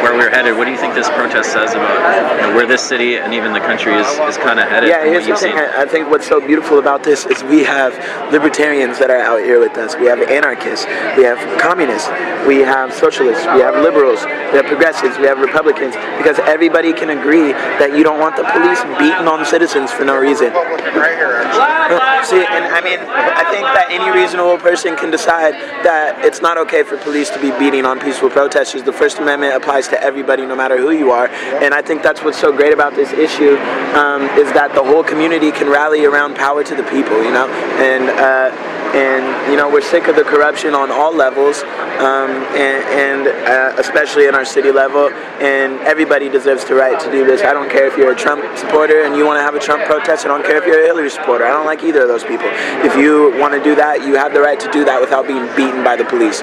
where 0.03 0.15
we're 0.19 0.31
headed. 0.31 0.57
What 0.59 0.67
do 0.67 0.73
you 0.75 0.79
think 0.79 0.95
this 0.95 1.09
protest 1.11 1.53
says 1.53 1.73
about 1.73 1.97
you 2.37 2.43
know, 2.43 2.57
where 2.57 2.67
this 2.67 2.83
city 2.83 3.19
and 3.19 3.33
even 3.33 3.53
the 3.53 3.61
country 3.61 3.95
is, 3.95 4.07
is 4.27 4.37
kind 4.37 4.59
of 4.59 4.69
headed? 4.69 4.91
Yeah, 4.91 5.05
here's 5.05 5.27
the 5.27 5.37
thing. 5.37 5.55
I 5.57 5.83
I 5.83 5.87
think 5.87 6.11
what's 6.11 6.27
so 6.27 6.41
beautiful 6.41 6.79
about 6.79 7.05
this 7.05 7.27
is 7.27 7.45
we 7.45 7.63
have 7.65 7.93
libertarians 8.33 8.99
that 8.99 9.11
are 9.11 9.21
out 9.21 9.41
here 9.41 9.61
with 9.61 9.77
us. 9.79 9.95
We 9.97 10.07
have 10.07 10.21
anarchists. 10.23 10.87
We 11.17 11.23
have 11.25 11.39
communists. 11.61 12.09
We 12.47 12.59
have 12.61 12.93
socialists. 12.93 13.45
We 13.55 13.61
have 13.61 13.77
liberals. 13.83 14.25
We 14.25 14.57
have 14.59 14.67
progressives. 14.67 15.19
We 15.19 15.27
have 15.27 15.39
Republicans. 15.39 15.95
Because 16.17 16.39
everybody 16.41 16.93
can 16.93 17.11
agree 17.11 17.36
that 17.79 17.97
you 17.97 18.03
don't 18.03 18.19
want 18.19 18.37
the 18.37 18.45
police 18.45 18.81
beating 18.99 19.29
on 19.29 19.45
citizens 19.45 19.91
for 19.93 20.05
no 20.05 20.19
reason. 20.19 20.51
See, 22.27 22.43
and 22.43 22.65
I 22.75 22.81
mean, 22.83 22.99
I 23.01 23.45
think 23.51 23.65
that 23.77 23.87
any 23.91 24.11
reasonable 24.11 24.59
person 24.59 24.97
can 24.97 25.11
decide 25.11 25.55
that 25.85 26.25
it's 26.25 26.43
not 26.43 26.59
okay 26.59 26.83
for 26.83 26.97
police 26.99 27.31
to 27.31 27.41
be 27.41 27.51
beating 27.59 27.85
on 27.85 28.01
peaceful 28.01 28.31
protesters. 28.31 28.83
The 28.83 28.93
First 28.93 29.19
Amendment 29.19 29.55
applies 29.55 29.89
to 29.89 30.03
everybody, 30.03 30.45
no 30.47 30.57
matter 30.57 30.77
who 30.77 30.91
you 30.91 31.11
are. 31.13 31.29
And 31.63 31.75
I 31.75 31.83
think 31.83 32.03
that's 32.03 32.23
what's 32.23 32.39
so 32.39 32.53
great 32.53 32.73
about 32.73 32.95
this 32.95 33.13
issue 33.13 33.57
um, 33.95 34.23
is 34.39 34.53
that 34.53 34.75
the 34.75 34.83
whole 34.83 35.05
community 35.05 35.53
can 35.53 35.69
rally 35.69 36.05
around 36.05 36.35
power 36.37 36.65
to 36.65 36.75
the 36.75 36.85
people, 36.85 37.23
you 37.23 37.31
know? 37.31 37.49
And, 37.79 38.11
uh, 38.11 38.77
and 38.97 39.51
you 39.51 39.57
know, 39.57 39.69
we're 39.69 39.83
sick 39.83 40.09
of 40.09 40.17
the 40.17 40.25
corruption 40.25 40.75
on 40.75 40.91
all 40.91 41.15
levels, 41.15 41.63
um, 42.01 42.31
and, 42.57 42.81
and 42.97 43.29
uh, 43.29 43.77
especially 43.79 44.27
in 44.27 44.35
our 44.35 44.45
city 44.45 44.73
level. 44.73 45.11
And 45.37 45.79
everybody 45.81 46.29
deserves 46.29 46.65
the 46.65 46.75
right 46.75 46.99
to 46.99 47.11
do 47.11 47.27
this. 47.27 47.43
I 47.43 47.53
don't 47.53 47.71
care 47.71 47.87
if 47.87 47.97
you're 47.97 48.13
a 48.13 48.17
Trump 48.17 48.43
supporter 48.57 49.05
and 49.05 49.15
you 49.15 49.27
want 49.27 49.39
to 49.39 49.43
have 49.43 49.55
a 49.55 49.61
Trump 49.61 49.85
protest. 49.85 50.25
I 50.25 50.29
don't 50.29 50.45
care 50.45 50.57
if 50.57 50.67
you're 50.67 50.83
a 50.83 50.87
Hillary 50.87 51.11
supporter. 51.11 51.45
I 51.45 51.51
don't 51.51 51.67
like 51.67 51.83
either 51.85 52.03
of 52.03 52.09
those 52.09 52.25
people. 52.25 52.49
If 52.89 52.97
you 52.97 53.39
want 53.39 53.53
to 53.53 53.63
do 53.63 53.75
that, 53.75 54.03
you 54.07 54.15
have 54.15 54.33
the 54.33 54.41
right 54.41 54.59
to 54.59 54.71
do 54.73 54.85
that 54.87 54.99
without 55.01 55.27
being 55.27 55.45
beaten 55.55 55.85
by 55.85 55.97
the 55.97 56.05
police. 56.05 56.39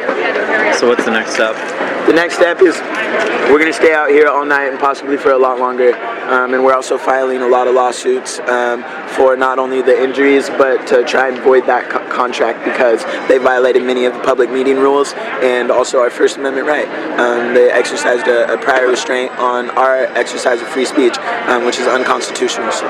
So 0.77 0.87
what's 0.87 1.05
the 1.05 1.11
next 1.11 1.33
step? 1.33 1.55
The 2.05 2.13
next 2.13 2.35
step 2.35 2.61
is 2.61 2.75
we're 3.49 3.59
going 3.59 3.71
to 3.71 3.73
stay 3.73 3.93
out 3.93 4.09
here 4.09 4.27
all 4.27 4.45
night 4.45 4.69
and 4.69 4.77
possibly 4.77 5.17
for 5.17 5.31
a 5.31 5.37
lot 5.37 5.57
longer. 5.57 5.95
Um, 5.95 6.53
and 6.53 6.63
we're 6.63 6.73
also 6.73 6.97
filing 6.97 7.41
a 7.41 7.47
lot 7.47 7.67
of 7.67 7.75
lawsuits 7.75 8.39
um, 8.41 8.83
for 9.09 9.35
not 9.35 9.57
only 9.57 9.81
the 9.81 10.03
injuries, 10.03 10.49
but 10.49 10.85
to 10.87 11.03
try 11.03 11.29
and 11.29 11.37
void 11.39 11.65
that 11.67 11.89
co- 11.89 12.05
contract 12.09 12.42
because 12.65 13.03
they 13.29 13.37
violated 13.37 13.83
many 13.83 14.05
of 14.05 14.13
the 14.13 14.19
public 14.19 14.49
meeting 14.51 14.75
rules 14.75 15.13
and 15.41 15.71
also 15.71 15.99
our 15.99 16.09
First 16.09 16.37
Amendment 16.37 16.67
right. 16.67 16.87
Um, 17.19 17.53
they 17.53 17.71
exercised 17.71 18.27
a, 18.27 18.53
a 18.53 18.57
prior 18.57 18.87
restraint 18.87 19.31
on 19.37 19.69
our 19.71 20.05
exercise 20.17 20.61
of 20.61 20.67
free 20.67 20.85
speech, 20.85 21.17
um, 21.47 21.65
which 21.65 21.79
is 21.79 21.87
unconstitutional. 21.87 22.71
So. 22.71 22.89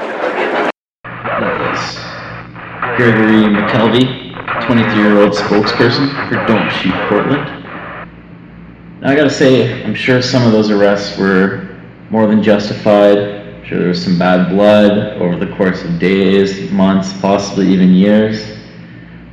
Gregory 2.97 3.49
McKelvey, 3.49 4.33
23-year-old 4.65 5.33
spokesperson 5.33 6.09
for 6.29 6.35
Don't 6.45 6.69
Shoot 6.71 6.93
Portland. 7.09 7.63
Now 9.01 9.09
I 9.09 9.15
gotta 9.15 9.29
say, 9.29 9.83
I'm 9.83 9.95
sure 9.95 10.21
some 10.21 10.43
of 10.43 10.51
those 10.51 10.69
arrests 10.69 11.17
were 11.17 11.67
more 12.09 12.27
than 12.27 12.43
justified. 12.43 13.65
Sure 13.65 13.79
there 13.79 13.87
was 13.87 14.03
some 14.03 14.19
bad 14.19 14.49
blood 14.49 15.17
over 15.21 15.37
the 15.43 15.51
course 15.55 15.83
of 15.83 15.97
days, 15.97 16.69
months, 16.71 17.11
possibly 17.19 17.67
even 17.67 17.89
years. 17.89 18.57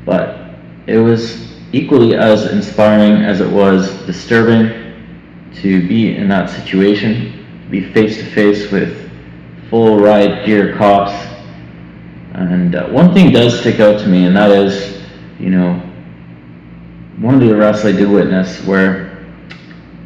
But 0.05 0.55
it 0.87 0.99
was 0.99 1.57
equally 1.73 2.17
as 2.17 2.51
inspiring 2.53 3.25
as 3.25 3.41
it 3.41 3.49
was 3.49 3.91
disturbing 4.07 4.81
to 5.57 5.87
be 5.87 6.17
in 6.17 6.29
that 6.29 6.51
situation, 6.51 7.47
to 7.65 7.71
be 7.71 7.93
face 7.93 8.17
to 8.19 8.25
face 8.25 8.71
with 8.71 9.11
full 9.69 9.99
riot 10.01 10.47
gear 10.47 10.77
cops. 10.77 11.13
And 12.35 12.75
uh, 12.75 12.89
one 12.89 13.13
thing 13.13 13.33
does 13.33 13.61
stick 13.61 13.81
out 13.81 14.01
to 14.01 14.07
me, 14.07 14.27
and 14.27 14.37
that 14.37 14.51
is, 14.51 15.03
you 15.39 15.51
know, 15.51 15.75
one 17.19 17.35
of 17.35 17.41
the 17.41 17.53
arrests 17.53 17.85
I 17.85 17.93
did 17.93 18.09
witness 18.09 18.65
where 18.65 19.11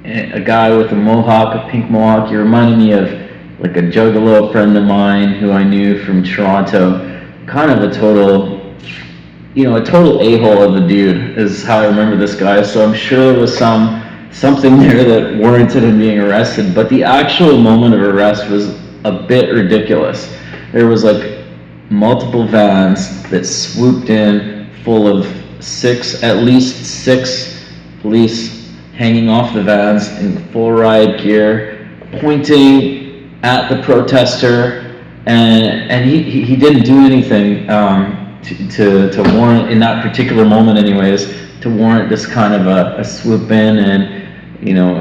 a 0.04 0.32
a 0.32 0.40
guy 0.40 0.76
with 0.76 0.90
a 0.92 0.96
mohawk, 0.96 1.54
a 1.54 1.70
pink 1.70 1.90
mohawk, 1.90 2.28
he 2.28 2.36
reminded 2.36 2.78
me 2.78 2.92
of 2.92 3.08
like 3.60 3.76
a 3.76 3.82
juggalo 3.82 4.50
friend 4.52 4.76
of 4.76 4.84
mine 4.84 5.34
who 5.34 5.52
I 5.52 5.64
knew 5.64 6.04
from 6.04 6.24
Toronto. 6.24 7.22
Kind 7.46 7.70
of 7.70 7.82
a 7.82 7.94
total, 7.94 8.63
you 9.54 9.64
know, 9.64 9.76
a 9.76 9.84
total 9.84 10.20
a-hole 10.20 10.62
of 10.62 10.82
a 10.82 10.86
dude 10.86 11.38
is 11.38 11.62
how 11.62 11.78
I 11.78 11.86
remember 11.86 12.16
this 12.16 12.34
guy. 12.34 12.62
So 12.62 12.84
I'm 12.84 12.94
sure 12.94 13.32
there 13.32 13.40
was 13.40 13.56
some 13.56 14.02
something 14.32 14.78
there 14.78 15.04
that 15.04 15.38
warranted 15.38 15.84
him 15.84 15.98
being 15.98 16.18
arrested. 16.18 16.74
But 16.74 16.88
the 16.88 17.04
actual 17.04 17.56
moment 17.56 17.94
of 17.94 18.00
arrest 18.00 18.50
was 18.50 18.76
a 19.04 19.12
bit 19.12 19.54
ridiculous. 19.54 20.36
There 20.72 20.86
was 20.88 21.04
like 21.04 21.44
multiple 21.88 22.46
vans 22.46 23.22
that 23.30 23.44
swooped 23.44 24.10
in 24.10 24.68
full 24.82 25.06
of 25.06 25.26
six, 25.60 26.22
at 26.22 26.38
least 26.38 26.84
six 26.84 27.70
police 28.00 28.72
hanging 28.94 29.28
off 29.28 29.54
the 29.54 29.62
vans 29.62 30.08
in 30.18 30.36
full 30.48 30.72
riot 30.72 31.22
gear, 31.22 31.88
pointing 32.20 33.38
at 33.42 33.68
the 33.68 33.82
protester, 33.82 35.02
and 35.26 35.90
and 35.90 36.08
he, 36.08 36.44
he, 36.44 36.56
didn't 36.56 36.84
do 36.84 37.04
anything 37.04 37.68
um, 37.70 38.23
to, 38.44 39.10
to, 39.10 39.22
warrant 39.36 39.70
in 39.70 39.78
that 39.80 40.02
particular 40.02 40.44
moment, 40.44 40.78
anyways, 40.78 41.26
to 41.60 41.70
warrant 41.70 42.08
this 42.08 42.26
kind 42.26 42.54
of 42.54 42.66
a, 42.66 43.00
a 43.00 43.04
swoop 43.04 43.50
in 43.50 43.78
and 43.78 44.66
you 44.66 44.74
know 44.74 45.00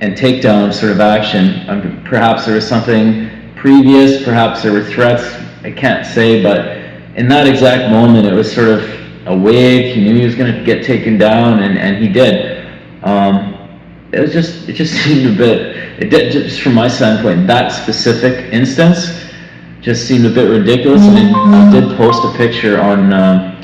and 0.00 0.16
takedown 0.16 0.72
sort 0.72 0.92
of 0.92 1.00
action. 1.00 1.68
Um, 1.68 2.02
perhaps 2.04 2.46
there 2.46 2.54
was 2.54 2.66
something 2.66 3.30
previous, 3.56 4.22
perhaps 4.24 4.62
there 4.62 4.72
were 4.72 4.84
threats. 4.84 5.24
I 5.62 5.70
can't 5.70 6.06
say, 6.06 6.42
but 6.42 6.78
in 7.16 7.28
that 7.28 7.46
exact 7.46 7.90
moment, 7.90 8.26
it 8.26 8.32
was 8.32 8.50
sort 8.50 8.68
of 8.68 8.82
a 9.26 9.36
wave. 9.36 9.94
He 9.94 10.02
knew 10.02 10.18
he 10.18 10.24
was 10.24 10.34
going 10.34 10.54
to 10.54 10.64
get 10.64 10.84
taken 10.84 11.18
down, 11.18 11.62
and, 11.62 11.78
and 11.78 12.02
he 12.02 12.08
did. 12.08 12.66
Um, 13.02 13.56
it 14.12 14.20
was 14.20 14.32
just 14.32 14.68
it 14.68 14.74
just 14.74 14.94
seemed 15.04 15.34
a 15.34 15.36
bit 15.36 15.76
it 16.00 16.10
did, 16.10 16.32
just 16.32 16.60
from 16.60 16.74
my 16.74 16.88
standpoint 16.88 17.46
that 17.46 17.68
specific 17.68 18.52
instance 18.52 19.29
just 19.80 20.06
seemed 20.06 20.26
a 20.26 20.30
bit 20.30 20.48
ridiculous. 20.50 21.02
And 21.02 21.34
I 21.34 21.70
did 21.70 21.96
post 21.96 22.24
a 22.24 22.36
picture 22.36 22.80
on 22.80 23.12
um, 23.12 23.62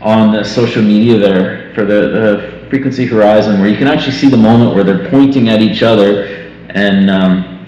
on 0.00 0.32
the 0.32 0.44
social 0.44 0.82
media 0.82 1.18
there 1.18 1.74
for 1.74 1.84
the, 1.84 2.08
the 2.08 2.66
frequency 2.70 3.04
horizon 3.04 3.60
where 3.60 3.68
you 3.68 3.76
can 3.76 3.88
actually 3.88 4.12
see 4.12 4.28
the 4.28 4.36
moment 4.36 4.74
where 4.74 4.84
they're 4.84 5.08
pointing 5.10 5.48
at 5.48 5.60
each 5.60 5.82
other. 5.82 6.24
And 6.70 7.10
um, 7.10 7.66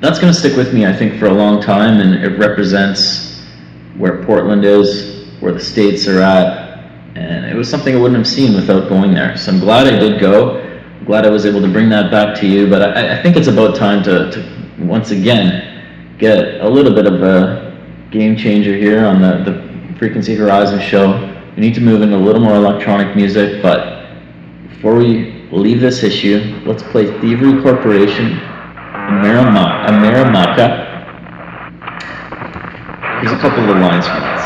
that's 0.00 0.18
going 0.18 0.32
to 0.32 0.38
stick 0.38 0.56
with 0.56 0.72
me 0.72 0.86
I 0.86 0.92
think 0.92 1.18
for 1.18 1.26
a 1.26 1.34
long 1.34 1.60
time. 1.60 2.00
And 2.00 2.14
it 2.24 2.38
represents 2.38 3.44
where 3.96 4.24
Portland 4.24 4.64
is 4.64 5.26
where 5.40 5.52
the 5.52 5.60
states 5.60 6.06
are 6.06 6.20
at. 6.20 6.64
And 7.16 7.46
it 7.46 7.54
was 7.54 7.68
something 7.68 7.94
I 7.94 7.98
wouldn't 7.98 8.18
have 8.18 8.28
seen 8.28 8.54
without 8.54 8.88
going 8.88 9.14
there. 9.14 9.36
So 9.36 9.52
I'm 9.52 9.60
glad 9.60 9.86
I 9.86 9.98
did 9.98 10.20
go. 10.20 10.62
Glad 11.04 11.24
I 11.24 11.30
was 11.30 11.46
able 11.46 11.60
to 11.60 11.68
bring 11.68 11.88
that 11.90 12.10
back 12.10 12.38
to 12.40 12.46
you. 12.46 12.68
But 12.68 12.96
I, 12.96 13.18
I 13.18 13.22
think 13.22 13.36
it's 13.36 13.48
about 13.48 13.76
time 13.76 14.02
to, 14.04 14.30
to, 14.30 14.84
once 14.84 15.10
again 15.10 15.75
get 16.18 16.60
a 16.60 16.68
little 16.68 16.94
bit 16.94 17.06
of 17.06 17.22
a 17.22 17.76
game 18.10 18.36
changer 18.36 18.76
here 18.76 19.04
on 19.04 19.20
the, 19.20 19.50
the 19.50 19.98
Frequency 19.98 20.34
Horizon 20.34 20.80
show. 20.80 21.32
We 21.54 21.62
need 21.62 21.74
to 21.74 21.80
move 21.80 22.02
into 22.02 22.16
a 22.16 22.18
little 22.18 22.40
more 22.40 22.54
electronic 22.54 23.16
music. 23.16 23.62
But 23.62 24.06
before 24.68 24.96
we 24.96 25.46
leave 25.50 25.80
this 25.80 26.02
issue, 26.02 26.60
let's 26.66 26.82
play 26.82 27.06
Thievery 27.20 27.62
Corporation. 27.62 28.38
Amerimacka. 29.88 30.84
Here's 33.20 33.32
a 33.32 33.38
couple 33.38 33.70
of 33.70 33.76
lines 33.78 34.06
from 34.06 34.20
this. 34.20 34.36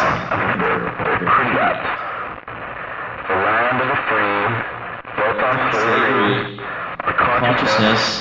consciousness 7.40 8.20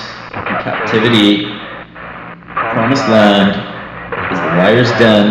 captivity, 0.64 1.44
promised 2.80 3.08
land 3.08 3.50
is 4.32 4.40
the 4.40 4.56
liar's 4.56 4.90
den, 4.98 5.26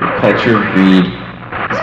the 0.00 0.18
culture 0.18 0.56
of 0.56 0.72
greed 0.72 1.04
is 1.70 1.78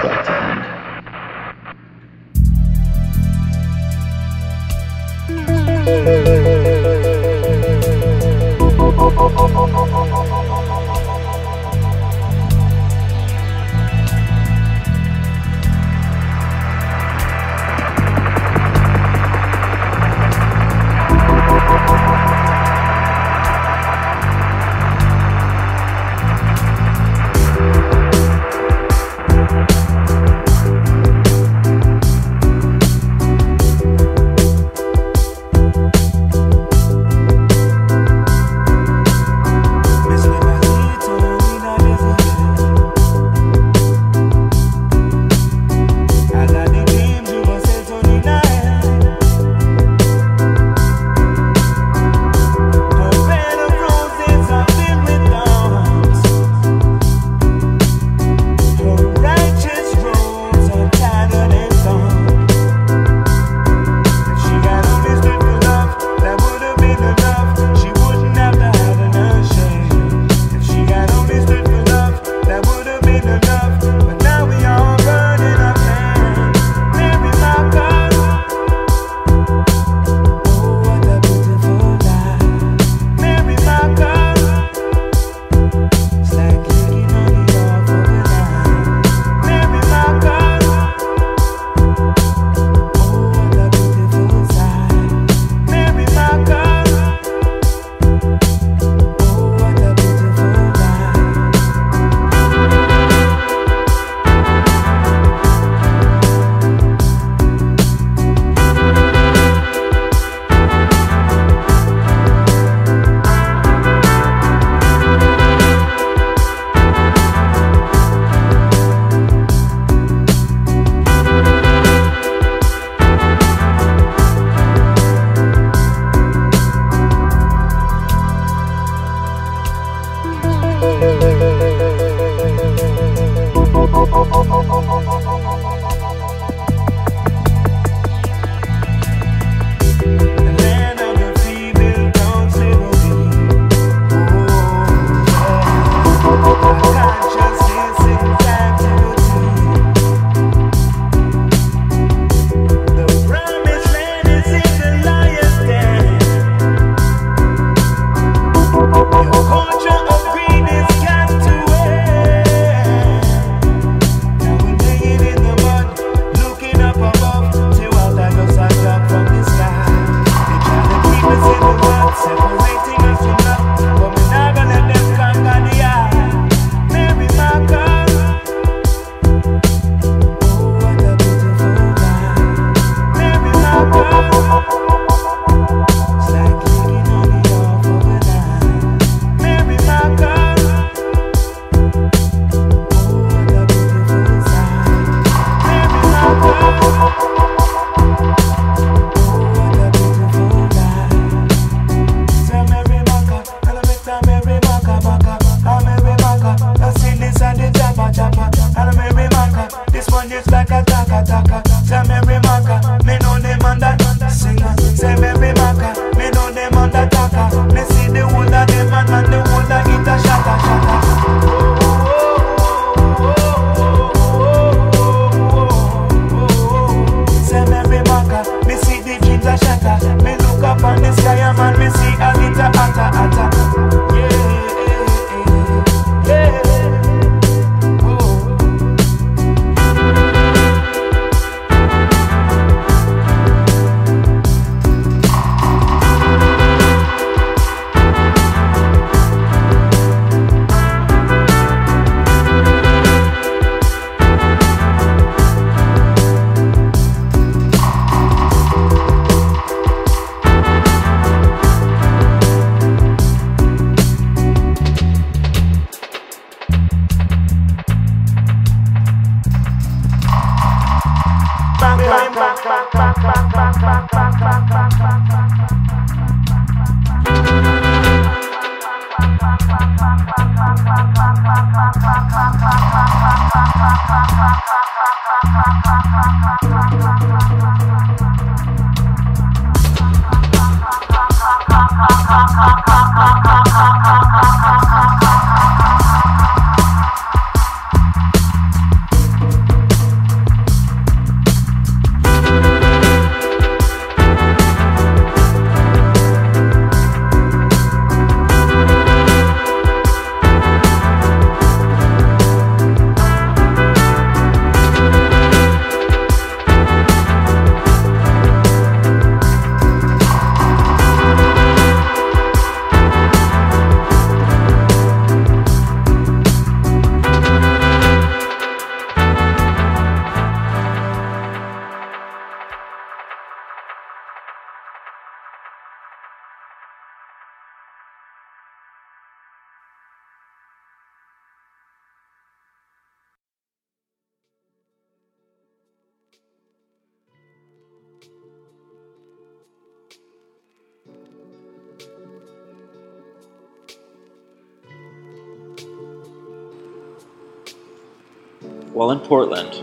Portland, 359.31 359.81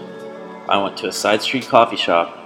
I 0.68 0.76
went 0.76 0.98
to 0.98 1.08
a 1.08 1.12
side 1.12 1.40
street 1.40 1.66
coffee 1.66 1.96
shop 1.96 2.36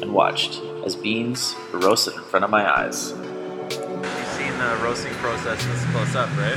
and 0.00 0.14
watched 0.14 0.62
as 0.86 0.94
beans 0.94 1.56
were 1.72 1.80
roasted 1.80 2.14
in 2.14 2.22
front 2.22 2.44
of 2.44 2.50
my 2.52 2.64
eyes. 2.64 3.10
You've 3.10 4.28
seen 4.28 4.56
the 4.56 4.78
roasting 4.80 5.12
process 5.14 5.64
this 5.64 5.84
close 5.86 6.14
up, 6.14 6.28
right? 6.36 6.54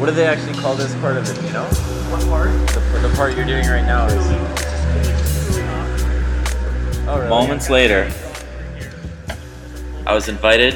What 0.00 0.06
do 0.06 0.12
they 0.12 0.26
actually 0.26 0.54
call 0.54 0.74
this 0.74 0.92
part 0.96 1.16
of 1.16 1.30
it? 1.30 1.40
You 1.46 1.52
know? 1.52 1.66
What 1.66 2.20
part? 2.22 2.50
The, 2.70 3.08
the 3.08 3.14
part 3.14 3.36
you're 3.36 3.46
doing 3.46 3.68
right 3.68 3.86
now 3.86 4.06
is. 4.06 4.26
Oh, 7.06 7.16
really? 7.16 7.28
Moments 7.28 7.70
later, 7.70 8.10
I 10.04 10.14
was 10.14 10.28
invited 10.28 10.72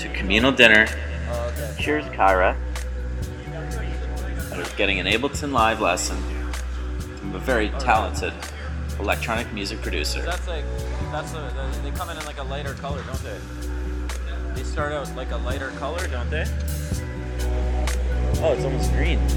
to 0.00 0.10
communal 0.10 0.52
dinner. 0.52 0.86
Oh, 1.30 1.74
Cheers, 1.78 2.04
Kyra. 2.08 2.53
Getting 4.76 4.98
an 4.98 5.06
Ableton 5.06 5.52
Live 5.52 5.80
lesson 5.80 6.16
from 7.16 7.36
a 7.36 7.38
very 7.38 7.68
talented 7.78 8.32
electronic 8.98 9.52
music 9.52 9.80
producer. 9.80 10.20
That's 10.22 10.48
like 10.48 10.64
that's 11.12 11.32
a, 11.32 11.80
they 11.84 11.92
come 11.92 12.10
in 12.10 12.16
in 12.16 12.24
like 12.24 12.38
a 12.38 12.42
lighter 12.42 12.74
color, 12.74 13.00
don't 13.06 13.22
they? 13.22 13.38
They 14.56 14.64
start 14.64 14.92
out 14.92 15.14
like 15.14 15.30
a 15.30 15.36
lighter 15.36 15.70
color, 15.78 16.04
don't 16.08 16.28
they? 16.28 16.44
Oh, 18.42 18.52
it's 18.52 18.64
almost 18.64 18.92
green. 18.92 19.18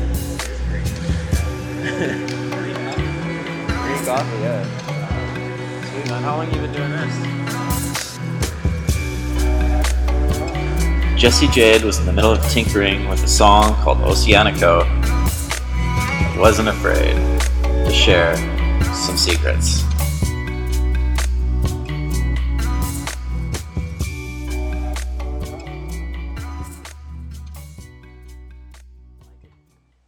green 3.77 4.05
coffee, 4.05 4.39
yeah. 4.41 4.63
Sweet 5.91 6.09
man, 6.09 6.23
how 6.23 6.37
long 6.37 6.51
you 6.51 6.59
been 6.59 6.73
doing 6.73 6.89
this? 6.89 7.37
Jesse 11.15 11.47
Jade 11.49 11.83
was 11.83 11.99
in 11.99 12.07
the 12.07 12.13
middle 12.13 12.31
of 12.31 12.43
tinkering 12.49 13.07
with 13.07 13.23
a 13.23 13.27
song 13.27 13.75
called 13.83 13.99
Oceanico. 13.99 14.96
I 16.37 16.39
wasn't 16.39 16.67
afraid 16.69 17.15
to 17.63 17.91
share 17.91 18.35
some 18.93 19.17
secrets. 19.17 19.83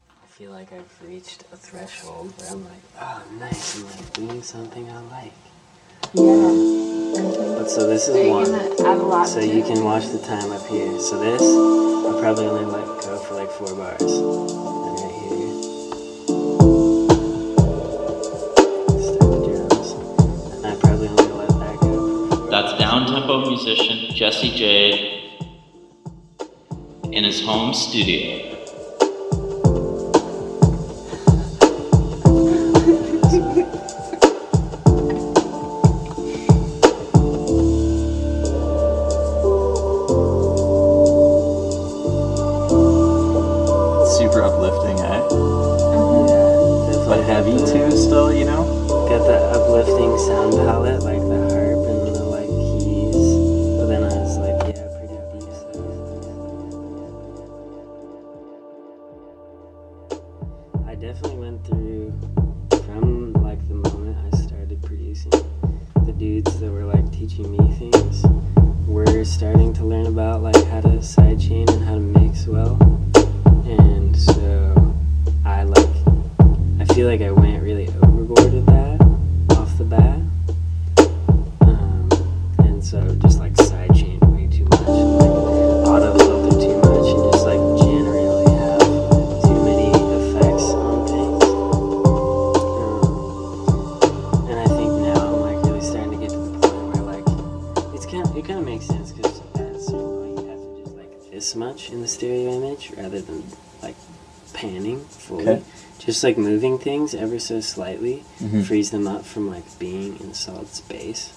I 0.06 0.28
feel 0.28 0.52
like 0.52 0.72
I've 0.72 1.02
reached 1.04 1.46
a 1.52 1.58
threshold 1.58 2.32
where 2.38 2.52
I'm 2.52 2.64
like, 2.64 2.74
oh, 3.02 3.24
nice, 3.40 3.80
I'm 3.80 3.86
like 3.88 4.14
doing 4.14 4.44
something 4.44 4.88
I 4.88 5.02
like. 5.10 5.34
Yeah. 6.14 7.58
But 7.58 7.70
so 7.72 7.88
this 7.88 8.08
is 8.08 8.16
Are 8.16 8.30
one. 8.30 8.46
gonna 8.46 8.88
add 8.88 8.98
a 9.00 9.04
lot 9.04 9.28
So 9.28 9.40
to 9.40 9.48
you 9.48 9.64
can 9.64 9.84
watch 9.84 10.06
the 10.10 10.20
time 10.20 10.52
up 10.52 10.68
here. 10.68 11.00
So 11.00 11.20
this, 11.20 11.42
I'll 11.42 12.22
probably 12.22 12.46
only 12.46 12.66
let 12.66 12.86
go 13.02 13.18
for 13.18 13.34
like 13.34 13.50
four 13.50 13.74
bars. 13.76 14.89
Musician 23.60 24.16
Jesse 24.16 24.52
Jade 24.56 25.38
in 27.12 27.26
his 27.26 27.42
home 27.42 27.74
studio. 27.74 28.59
Just 106.20 106.36
like 106.36 106.38
moving 106.38 106.78
things 106.78 107.16
ever 107.16 107.40
so 107.40 107.62
slightly 107.62 108.26
Mhm. 108.42 108.66
frees 108.66 108.90
them 108.92 109.08
up 109.08 109.24
from 109.26 109.50
like 109.50 109.80
being 109.80 110.20
in 110.20 110.34
solid 110.34 110.68
space 110.68 111.30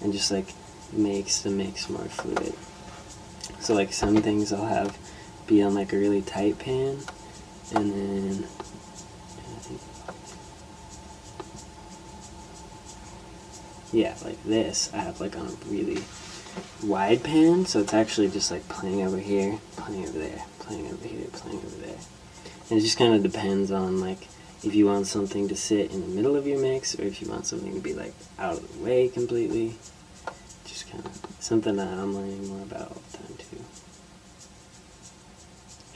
and 0.00 0.12
just 0.12 0.30
like 0.30 0.54
makes 0.92 1.40
the 1.40 1.50
mix 1.50 1.90
more 1.90 2.04
fluid. 2.04 2.54
So 3.58 3.74
like 3.74 3.92
some 3.92 4.22
things 4.22 4.52
I'll 4.52 4.66
have 4.66 4.96
be 5.48 5.60
on 5.60 5.74
like 5.74 5.92
a 5.92 5.96
really 5.98 6.22
tight 6.22 6.56
pan 6.60 6.98
and 7.74 7.92
then 7.92 8.44
yeah, 13.92 14.14
like 14.24 14.42
this 14.44 14.90
I 14.92 14.98
have 14.98 15.20
like 15.20 15.36
on 15.36 15.46
a 15.46 15.68
really 15.68 16.02
wide 16.82 17.22
pan, 17.22 17.66
so 17.66 17.80
it's 17.80 17.94
actually 17.94 18.28
just 18.28 18.50
like 18.50 18.68
playing 18.68 19.02
over 19.02 19.18
here, 19.18 19.58
playing 19.76 20.04
over 20.06 20.18
there, 20.18 20.44
playing 20.58 20.86
over 20.86 21.08
here, 21.08 21.26
playing 21.32 21.58
over 21.58 21.76
there. 21.86 21.96
And 22.70 22.78
it 22.78 22.82
just 22.82 22.98
kind 22.98 23.14
of 23.14 23.22
depends 23.22 23.70
on 23.70 24.00
like 24.00 24.28
if 24.62 24.74
you 24.74 24.86
want 24.86 25.06
something 25.06 25.48
to 25.48 25.56
sit 25.56 25.92
in 25.92 26.00
the 26.00 26.08
middle 26.08 26.36
of 26.36 26.46
your 26.46 26.60
mix 26.60 26.98
or 26.98 27.04
if 27.04 27.22
you 27.22 27.28
want 27.28 27.46
something 27.46 27.74
to 27.74 27.80
be 27.80 27.94
like 27.94 28.12
out 28.38 28.54
of 28.54 28.72
the 28.72 28.84
way 28.84 29.08
completely. 29.08 29.76
Just 30.66 30.90
kind 30.90 31.04
of 31.04 31.20
something 31.40 31.76
that 31.76 31.88
I'm 31.88 32.14
learning 32.14 32.46
more 32.48 32.62
about 32.62 32.88
all 32.88 33.02
the 33.10 33.18
time 33.18 33.36
too. 33.38 33.64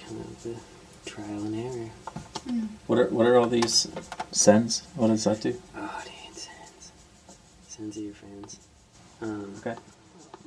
Kind 0.07 0.21
of 0.21 0.43
the 0.43 1.11
trial 1.11 1.45
and 1.45 1.57
error. 1.57 1.91
What 2.87 2.99
are 2.99 3.09
what 3.09 3.27
are 3.27 3.37
all 3.37 3.47
these 3.47 3.89
sends? 4.31 4.83
What 4.97 5.09
does 5.09 5.25
that 5.25 5.41
do? 5.41 5.61
Oh, 5.77 6.03
dude, 6.05 6.37
sends. 6.37 6.93
Sends 7.69 7.97
to 7.97 8.03
your 8.03 8.15
friends. 8.15 8.59
Um, 9.21 9.55
okay. 9.59 9.77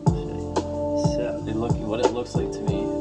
So 0.08 1.46
it 1.48 1.56
look 1.56 1.74
what 1.78 2.00
it 2.00 2.12
looks 2.12 2.36
like 2.36 2.52
to 2.52 2.62
me 2.62 2.95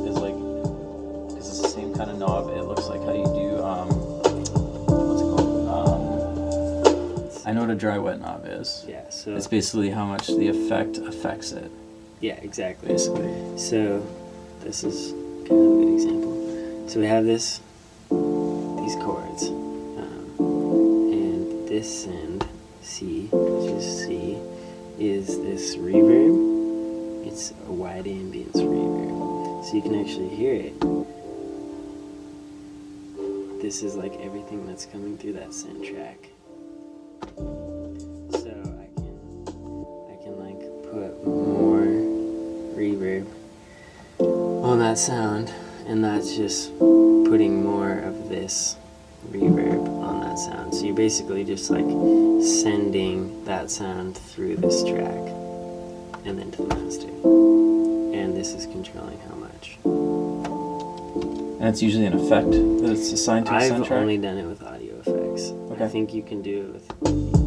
kind 1.97 2.11
of 2.11 2.19
knob. 2.19 2.49
It 2.51 2.63
looks 2.65 2.87
like 2.89 3.01
how 3.03 3.13
you 3.13 3.25
do 3.25 3.63
um, 3.63 3.89
what's 3.89 5.21
it 5.21 5.25
called? 5.25 5.69
Um, 5.69 7.31
I 7.47 7.53
know 7.53 7.61
what 7.63 7.71
a 7.71 7.75
dry 7.75 7.99
wet 7.99 8.21
knob 8.21 8.45
is. 8.47 8.85
Yeah, 8.89 9.09
so- 9.11 9.35
it's 9.37 9.47
basically 9.47 9.91
how 9.91 10.05
much 10.05 10.27
the 10.27 10.49
effect 10.49 10.99
affects 10.99 11.53
it. 11.53 11.71
Yeah, 12.21 12.35
exactly. 12.43 12.89
Basically. 12.89 13.59
So 13.59 14.05
this 14.61 14.83
is 14.85 15.13
kind 15.49 15.61
of 15.61 15.73
a 15.73 15.85
good 15.85 15.93
example. 15.95 16.89
So 16.89 17.01
we 17.01 17.07
have 17.07 17.25
this, 17.25 17.61
these 18.11 18.97
chords, 18.97 19.45
um, 19.49 20.37
and 21.13 21.69
this 21.69 22.05
send 22.05 22.47
C, 22.83 23.29
which 23.33 23.71
is 23.73 24.05
C, 24.07 24.39
is 24.99 25.27
this 25.43 25.77
reverb. 25.77 27.27
It's 27.27 27.53
a 27.69 27.73
wide 27.73 28.05
ambience 28.05 28.53
reverb, 28.55 29.65
so 29.65 29.75
you 29.77 29.83
can 29.83 29.95
actually 30.01 30.29
hear 30.31 30.55
it. 30.55 30.75
This 33.65 33.83
is 33.83 33.97
like 33.97 34.15
everything 34.21 34.67
that's 34.67 34.85
coming 34.85 35.17
through 35.17 35.33
that 35.33 35.55
send 35.55 35.83
track. 35.83 36.29
So 37.35 38.51
I 38.77 38.89
can, 38.95 39.17
I 40.13 40.17
can 40.23 40.37
like 40.39 40.61
put 40.93 41.27
more 41.27 41.87
reverb 42.77 43.27
on 44.19 44.79
that 44.81 44.99
sound, 44.99 45.51
and 45.87 46.05
that's 46.05 46.37
just 46.37 46.79
putting 46.79 47.65
more 47.65 48.01
of 48.01 48.29
this 48.29 48.77
reverb 49.31 49.89
on 50.03 50.21
that 50.21 50.39
sound. 50.39 50.75
So 50.75 50.85
you're 50.85 50.95
basically 50.95 51.43
just 51.43 51.71
like 51.71 51.87
sending 52.45 53.47
that 53.47 53.71
sound 53.71 54.19
through 54.19 54.57
this 54.57 54.85
track 54.85 55.33
and 56.27 56.39
then 56.39 56.51
to 56.51 56.67
the 56.67 56.75
master. 56.75 57.09
And 57.09 58.37
this 58.37 58.53
is 58.53 58.67
controlling 58.67 59.19
how 59.21 59.37
much. 59.37 59.79
And 61.65 61.73
it's 61.73 61.81
usually 61.81 62.05
an 62.05 62.13
effect 62.13 62.51
that 62.51 62.91
it's 62.91 63.11
assigned 63.11 63.47
to 63.47 63.53
a 63.53 63.55
I've 63.55 63.69
send 63.69 63.87
track. 63.87 64.03
only 64.03 64.19
done 64.19 64.37
it 64.37 64.45
with 64.45 64.63
audio 64.63 64.99
effects. 64.99 65.55
I 65.81 65.89
think 65.89 66.13
you 66.13 66.23
can 66.23 66.43
do 66.43 66.61
it 66.61 66.73
with. 66.75 67.44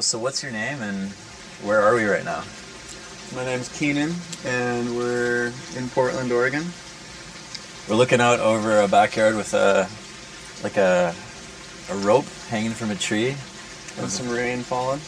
Cool. 0.00 0.04
So 0.04 0.18
what's 0.18 0.42
your 0.42 0.50
name 0.50 0.80
and 0.80 1.10
where 1.62 1.82
are 1.82 1.94
we 1.94 2.06
right 2.06 2.24
now? 2.24 2.42
My 3.36 3.44
name's 3.44 3.68
Keenan, 3.68 4.14
and 4.46 4.96
we're 4.96 5.52
in 5.76 5.90
Portland, 5.90 6.32
Oregon. 6.32 6.64
We're 7.86 7.96
looking 7.96 8.18
out 8.18 8.40
over 8.40 8.80
a 8.80 8.88
backyard 8.88 9.36
with 9.36 9.52
a 9.52 9.86
like 10.64 10.78
a 10.78 11.14
a 11.90 11.94
rope 11.96 12.24
hanging 12.48 12.70
from 12.70 12.90
a 12.90 12.94
tree. 12.94 13.36
With 14.00 14.08
some 14.08 14.30
rain 14.30 14.60
falling. 14.60 15.00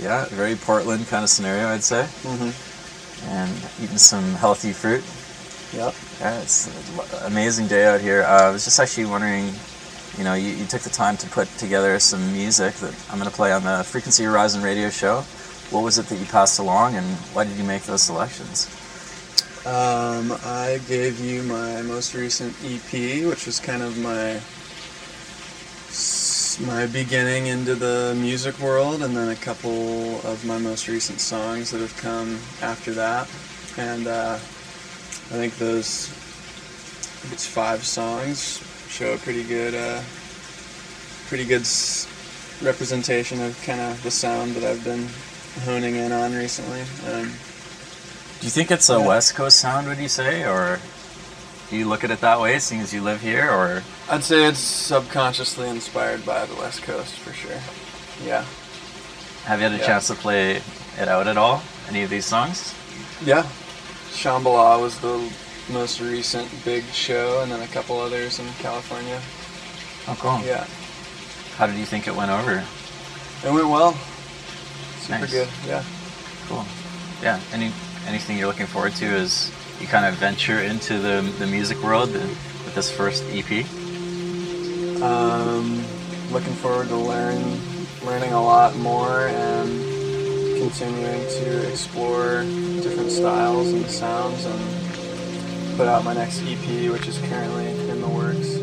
Yeah, 0.00 0.24
very 0.30 0.56
Portland 0.56 1.06
kind 1.08 1.24
of 1.24 1.28
scenario, 1.28 1.68
I'd 1.68 1.84
say. 1.84 2.04
Mm-hmm. 2.22 3.28
And 3.28 3.84
eating 3.84 3.98
some 3.98 4.32
healthy 4.32 4.72
fruit. 4.72 5.04
Yep. 5.78 5.94
Yeah, 6.20 6.40
it's 6.40 6.68
an 7.20 7.30
amazing 7.30 7.66
day 7.66 7.84
out 7.84 8.00
here. 8.00 8.22
Uh, 8.22 8.48
I 8.48 8.50
was 8.50 8.64
just 8.64 8.80
actually 8.80 9.04
wondering, 9.04 9.52
you 10.18 10.24
know, 10.24 10.34
you, 10.34 10.50
you 10.50 10.66
took 10.66 10.82
the 10.82 10.90
time 10.90 11.16
to 11.18 11.28
put 11.28 11.48
together 11.58 11.98
some 12.00 12.32
music 12.32 12.74
that 12.74 12.92
I'm 13.08 13.18
going 13.18 13.30
to 13.30 13.36
play 13.36 13.52
on 13.52 13.62
the 13.62 13.84
Frequency 13.84 14.24
Horizon 14.24 14.62
radio 14.62 14.90
show. 14.90 15.20
What 15.70 15.84
was 15.84 15.98
it 15.98 16.06
that 16.06 16.16
you 16.16 16.26
passed 16.26 16.58
along, 16.58 16.96
and 16.96 17.06
why 17.32 17.44
did 17.44 17.56
you 17.56 17.62
make 17.62 17.82
those 17.84 18.02
selections? 18.02 18.66
Um, 19.64 20.32
I 20.44 20.80
gave 20.88 21.20
you 21.20 21.44
my 21.44 21.82
most 21.82 22.14
recent 22.14 22.52
EP, 22.64 23.26
which 23.26 23.46
was 23.46 23.60
kind 23.60 23.82
of 23.82 23.96
my 23.98 24.40
my 26.66 26.86
beginning 26.86 27.46
into 27.46 27.76
the 27.76 28.16
music 28.18 28.58
world, 28.58 29.02
and 29.02 29.16
then 29.16 29.28
a 29.28 29.36
couple 29.36 30.16
of 30.26 30.44
my 30.44 30.58
most 30.58 30.88
recent 30.88 31.20
songs 31.20 31.70
that 31.70 31.80
have 31.80 31.96
come 31.96 32.40
after 32.60 32.92
that. 32.94 33.28
And 33.76 34.08
uh, 34.08 34.34
I 34.34 35.36
think 35.38 35.56
those, 35.58 36.08
it's 37.30 37.46
five 37.46 37.84
songs, 37.84 38.58
show 38.88 39.12
a 39.14 39.18
pretty 39.18 39.44
good, 39.44 39.74
uh, 39.74 40.00
pretty 41.28 41.44
good 41.44 41.62
s- 41.62 42.06
representation 42.62 43.40
of 43.42 43.60
kind 43.64 43.80
of 43.80 44.02
the 44.02 44.10
sound 44.10 44.54
that 44.56 44.64
I've 44.64 44.82
been 44.84 45.08
honing 45.64 45.96
in 45.96 46.12
on 46.12 46.34
recently. 46.34 46.80
Um, 47.12 47.32
Do 48.40 48.46
you 48.46 48.50
think 48.50 48.70
it's 48.70 48.88
a 48.88 49.00
West 49.00 49.34
Coast 49.34 49.58
sound, 49.58 49.88
would 49.88 49.98
you 49.98 50.08
say, 50.08 50.44
or 50.44 50.78
do 51.70 51.76
you 51.76 51.86
look 51.88 52.04
at 52.04 52.10
it 52.10 52.20
that 52.20 52.40
way, 52.40 52.58
seeing 52.60 52.80
as 52.80 52.92
you 52.94 53.02
live 53.02 53.20
here, 53.20 53.50
or 53.50 53.82
I'd 54.08 54.22
say 54.24 54.44
it's 54.46 54.60
subconsciously 54.60 55.68
inspired 55.68 56.24
by 56.24 56.46
the 56.46 56.54
West 56.54 56.82
Coast 56.82 57.14
for 57.14 57.32
sure. 57.32 57.60
Yeah. 58.24 58.44
have 59.44 59.60
you 59.60 59.64
had 59.64 59.72
a 59.74 59.78
Yeah. 59.78 59.86
chance 59.86 60.06
to 60.08 60.14
play 60.14 60.60
it 61.00 61.08
out 61.08 61.26
at 61.26 61.36
all? 61.38 61.62
Any 61.88 62.02
of 62.02 62.10
these 62.10 62.26
songs? 62.26 62.74
Yeah. 63.24 63.44
Shambhala 64.12 64.78
was 64.80 64.98
the 64.98 65.30
most 65.70 66.00
recent 66.00 66.48
big 66.64 66.84
show, 66.92 67.42
and 67.42 67.50
then 67.52 67.60
a 67.62 67.66
couple 67.68 67.98
others 68.00 68.38
in 68.38 68.46
California. 68.58 69.20
Oh, 70.08 70.16
cool. 70.20 70.40
Yeah. 70.46 70.66
How 71.56 71.66
did 71.66 71.76
you 71.76 71.84
think 71.84 72.06
it 72.08 72.14
went 72.14 72.30
over? 72.30 72.64
It 73.44 73.52
went 73.52 73.68
well. 73.68 73.92
Super 75.00 75.20
Nice. 75.20 75.30
good. 75.32 75.48
Yeah. 75.66 75.82
Cool. 76.48 76.64
Yeah. 77.22 77.40
Any 77.52 77.72
anything 78.06 78.38
you're 78.38 78.46
looking 78.46 78.66
forward 78.66 78.94
to 78.96 79.06
as 79.06 79.50
you 79.80 79.86
kind 79.86 80.06
of 80.06 80.14
venture 80.14 80.60
into 80.60 80.98
the 80.98 81.20
the 81.38 81.46
music 81.46 81.82
world 81.82 82.12
with 82.12 82.74
this 82.74 82.90
first 82.90 83.22
EP? 83.28 83.64
Um, 85.02 85.84
looking 86.32 86.54
forward 86.54 86.88
to 86.88 86.96
learn, 86.96 87.38
learning 88.04 88.32
a 88.32 88.42
lot 88.42 88.74
more 88.76 89.28
and 89.28 89.68
continuing 90.58 91.20
to 91.20 91.70
explore 91.70 92.42
different 92.82 93.10
styles 93.10 93.72
and 93.72 93.86
sounds 93.88 94.44
and 94.44 94.77
put 95.78 95.86
out 95.86 96.02
my 96.02 96.12
next 96.12 96.42
EP, 96.42 96.90
which 96.90 97.06
is 97.06 97.18
currently 97.28 97.70
in 97.88 98.00
the 98.00 98.08
works. 98.08 98.57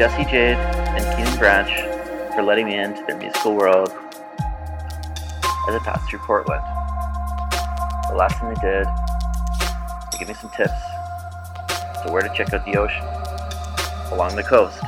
Jesse 0.00 0.24
Jade 0.30 0.56
and 0.56 1.04
Keenan 1.14 1.38
Branch 1.38 1.68
for 2.34 2.42
letting 2.42 2.64
me 2.64 2.78
into 2.78 3.04
their 3.06 3.18
musical 3.18 3.54
world 3.54 3.90
as 3.90 5.74
I 5.74 5.80
passed 5.84 6.08
through 6.08 6.20
Portland. 6.20 6.62
The 8.08 8.14
last 8.16 8.40
thing 8.40 8.48
they 8.48 8.60
did 8.62 8.86
was 8.86 10.18
give 10.18 10.28
me 10.28 10.32
some 10.32 10.48
tips 10.56 10.72
to 12.02 12.10
where 12.10 12.22
to 12.22 12.32
check 12.34 12.54
out 12.54 12.64
the 12.64 12.78
ocean 12.78 13.04
along 14.10 14.36
the 14.36 14.42
coast. 14.42 14.80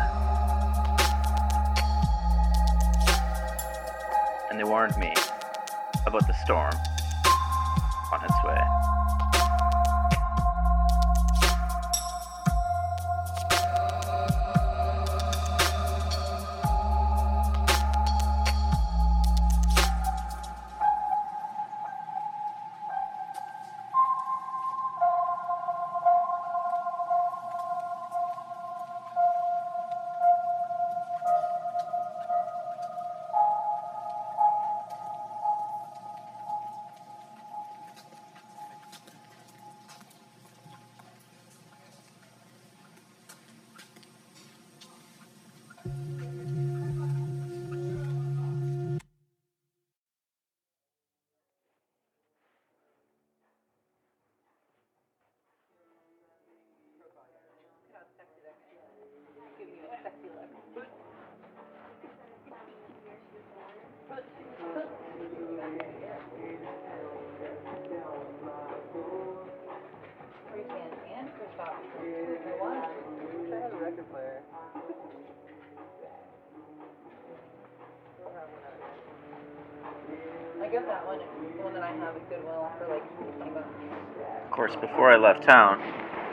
Before 85.02 85.14
I 85.14 85.16
left 85.16 85.42
town, 85.42 85.80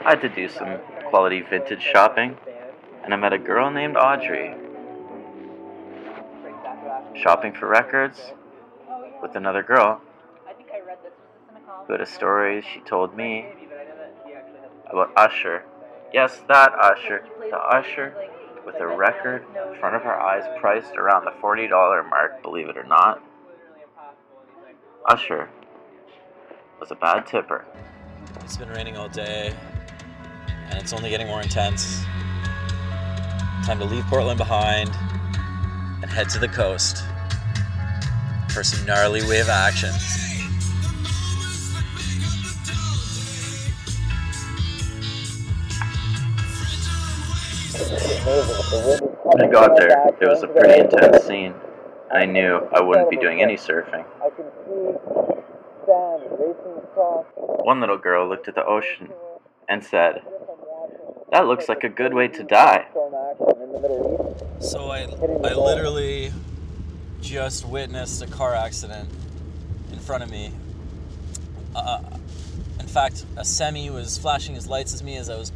I 0.04 0.10
had 0.10 0.20
to 0.20 0.28
do 0.28 0.48
some 0.48 0.78
quality 1.06 1.42
vintage 1.42 1.82
shopping, 1.82 2.36
and 3.02 3.12
I 3.12 3.16
met 3.16 3.32
a 3.32 3.38
girl 3.38 3.68
named 3.68 3.96
Audrey. 3.96 4.54
Shopping 7.16 7.52
for 7.52 7.66
records 7.66 8.32
with 9.20 9.34
another 9.34 9.64
girl 9.64 10.00
who 11.84 11.94
had 11.94 12.00
a 12.00 12.06
story 12.06 12.62
she 12.62 12.78
told 12.82 13.16
me 13.16 13.48
about 14.88 15.10
Usher. 15.16 15.64
Yes, 16.12 16.40
that 16.46 16.70
Usher. 16.80 17.24
The 17.40 17.58
Usher 17.58 18.14
with 18.64 18.76
a 18.76 18.86
record 18.86 19.46
in 19.72 19.80
front 19.80 19.96
of 19.96 20.02
her 20.02 20.14
eyes 20.14 20.44
priced 20.60 20.94
around 20.94 21.24
the 21.24 21.32
$40 21.42 22.08
mark, 22.08 22.40
believe 22.40 22.68
it 22.68 22.76
or 22.76 22.84
not. 22.84 23.20
Usher 25.06 25.48
was 26.78 26.92
a 26.92 26.94
bad 26.94 27.26
tipper. 27.26 27.66
It's 28.42 28.56
been 28.56 28.68
raining 28.70 28.96
all 28.96 29.08
day, 29.08 29.54
and 30.68 30.78
it's 30.78 30.92
only 30.92 31.10
getting 31.10 31.26
more 31.26 31.42
intense. 31.42 32.02
Time 33.64 33.78
to 33.78 33.84
leave 33.84 34.04
Portland 34.04 34.38
behind 34.38 34.90
and 36.02 36.10
head 36.10 36.28
to 36.30 36.38
the 36.38 36.48
coast 36.48 37.04
for 38.52 38.62
some 38.62 38.84
gnarly 38.86 39.22
wave 39.22 39.48
action. 39.48 39.90
When 49.22 49.42
I 49.42 49.50
got 49.50 49.76
there, 49.76 50.08
it 50.20 50.28
was 50.28 50.42
a 50.42 50.48
pretty 50.48 50.80
intense 50.80 51.24
scene, 51.24 51.54
I 52.12 52.26
knew 52.26 52.68
I 52.72 52.80
wouldn't 52.80 53.08
be 53.08 53.16
doing 53.16 53.40
any 53.40 53.54
surfing. 53.54 54.04
One 57.64 57.80
little 57.80 57.98
girl 57.98 58.28
looked 58.28 58.48
at 58.48 58.54
the 58.54 58.64
ocean 58.64 59.10
and 59.68 59.84
said, 59.84 60.22
That 61.32 61.46
looks 61.46 61.68
like 61.68 61.84
a 61.84 61.88
good 61.88 62.14
way 62.14 62.28
to 62.28 62.42
die. 62.42 62.86
So 64.60 64.90
I, 64.90 65.02
I 65.44 65.54
literally 65.54 66.32
just 67.20 67.66
witnessed 67.66 68.22
a 68.22 68.26
car 68.26 68.54
accident 68.54 69.08
in 69.92 69.98
front 69.98 70.22
of 70.22 70.30
me. 70.30 70.52
Uh, 71.74 72.02
in 72.78 72.86
fact, 72.86 73.24
a 73.36 73.44
semi 73.44 73.90
was 73.90 74.18
flashing 74.18 74.54
his 74.54 74.66
lights 74.66 74.94
at 74.94 75.02
me 75.04 75.16
as 75.16 75.30
I 75.30 75.36
was 75.36 75.52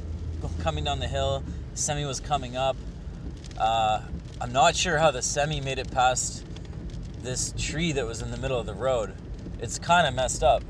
coming 0.61 0.85
down 0.85 1.01
the 1.01 1.09
hill. 1.09 1.43
Semi 1.75 2.05
was 2.05 2.21
coming 2.21 2.57
up. 2.57 2.77
Uh, 3.59 4.03
I'm 4.41 4.53
not 4.53 4.77
sure 4.77 4.99
how 4.99 5.11
the 5.11 5.23
semi 5.23 5.61
made 5.61 5.79
it 5.79 5.91
past 5.91 6.45
this 7.23 7.53
tree 7.59 7.93
that 7.93 8.07
was 8.07 8.21
in 8.23 8.31
the 8.31 8.37
middle 8.37 8.59
of 8.59 8.67
the 8.67 8.75
road. 8.75 9.15
It's 9.59 9.79
kind 9.79 10.07
of 10.07 10.15
messed 10.15 10.43
up. 10.43 10.63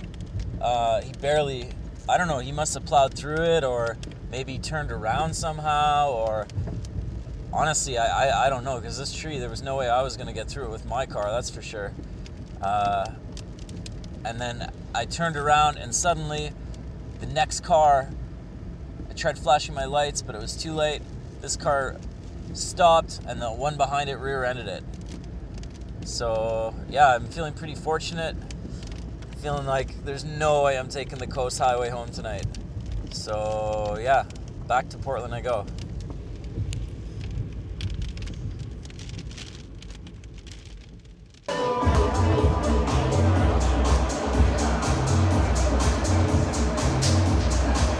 Uh, 0.60 1.00
he 1.00 1.12
barely, 1.12 1.70
I 2.08 2.16
don't 2.18 2.28
know, 2.28 2.38
he 2.38 2.52
must 2.52 2.74
have 2.74 2.84
plowed 2.84 3.14
through 3.14 3.42
it 3.42 3.64
or 3.64 3.96
maybe 4.30 4.58
turned 4.58 4.90
around 4.90 5.34
somehow 5.34 6.10
or 6.10 6.46
honestly, 7.52 7.98
I, 7.98 8.28
I, 8.28 8.46
I 8.46 8.50
don't 8.50 8.64
know 8.64 8.80
because 8.80 8.98
this 8.98 9.14
tree, 9.14 9.38
there 9.38 9.50
was 9.50 9.62
no 9.62 9.76
way 9.76 9.88
I 9.88 10.02
was 10.02 10.16
going 10.16 10.26
to 10.26 10.32
get 10.32 10.48
through 10.48 10.64
it 10.64 10.70
with 10.70 10.86
my 10.86 11.06
car, 11.06 11.30
that's 11.30 11.50
for 11.50 11.62
sure. 11.62 11.92
Uh, 12.60 13.10
and 14.24 14.40
then 14.40 14.72
I 14.94 15.04
turned 15.04 15.36
around 15.36 15.78
and 15.78 15.94
suddenly 15.94 16.52
the 17.20 17.26
next 17.26 17.60
car, 17.60 18.10
I 19.08 19.12
tried 19.14 19.38
flashing 19.38 19.74
my 19.74 19.84
lights, 19.84 20.22
but 20.22 20.34
it 20.34 20.40
was 20.40 20.56
too 20.56 20.72
late. 20.72 21.02
This 21.40 21.56
car 21.56 21.96
stopped 22.54 23.20
and 23.26 23.40
the 23.40 23.50
one 23.50 23.76
behind 23.76 24.08
it 24.10 24.16
rear 24.16 24.44
ended 24.44 24.66
it. 24.66 24.84
So, 26.04 26.74
yeah, 26.90 27.14
I'm 27.14 27.26
feeling 27.26 27.54
pretty 27.54 27.74
fortunate. 27.74 28.36
Feeling 29.44 29.66
like 29.66 30.02
there's 30.06 30.24
no 30.24 30.62
way 30.62 30.78
I'm 30.78 30.88
taking 30.88 31.18
the 31.18 31.26
coast 31.26 31.58
highway 31.58 31.90
home 31.90 32.08
tonight. 32.08 32.46
So, 33.10 33.98
yeah, 34.00 34.24
back 34.66 34.88
to 34.88 34.96
Portland 34.96 35.34
I 35.34 35.42
go. 35.42 35.66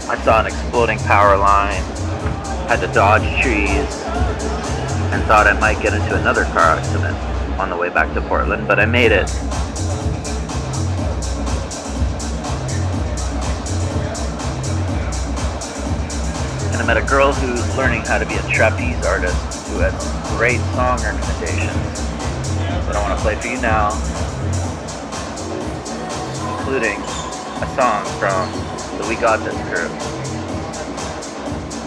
I 0.09 0.19
saw 0.23 0.39
an 0.39 0.47
exploding 0.47 0.97
power 0.97 1.37
line, 1.37 1.83
had 2.67 2.77
to 2.77 2.87
dodge 2.87 3.21
trees, 3.43 4.01
and 5.13 5.23
thought 5.25 5.45
I 5.45 5.53
might 5.59 5.79
get 5.83 5.93
into 5.93 6.15
another 6.19 6.45
car 6.45 6.75
accident 6.79 7.15
on 7.59 7.69
the 7.69 7.77
way 7.77 7.89
back 7.89 8.11
to 8.15 8.21
Portland, 8.21 8.67
but 8.67 8.79
I 8.79 8.87
made 8.87 9.11
it. 9.11 9.29
I 16.85 16.93
met 16.93 16.97
a 16.97 17.09
girl 17.09 17.33
who's 17.33 17.75
learning 17.75 18.01
how 18.01 18.19
to 18.19 18.27
be 18.27 18.35
a 18.35 18.43
trapeze 18.53 19.03
artist 19.07 19.33
who 19.69 19.79
has 19.79 19.97
great 20.37 20.61
song 20.77 21.01
recommendations 21.01 21.97
that 22.85 22.95
I 22.95 23.01
want 23.01 23.17
to 23.17 23.21
play 23.25 23.33
for 23.41 23.47
you 23.47 23.57
now, 23.57 23.89
including 26.53 27.01
a 27.01 27.67
song 27.73 28.05
from 28.21 28.53
the 29.01 29.05
We 29.09 29.15
Got 29.17 29.41
This 29.41 29.57
group, 29.65 29.89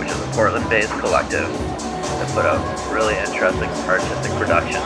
which 0.03 0.11
is 0.11 0.19
a 0.19 0.29
Portland-based 0.35 0.91
collective 0.99 1.47
that 1.47 2.29
put 2.35 2.45
out 2.45 2.59
really 2.91 3.15
interesting 3.19 3.71
artistic 3.87 4.33
productions. 4.35 4.83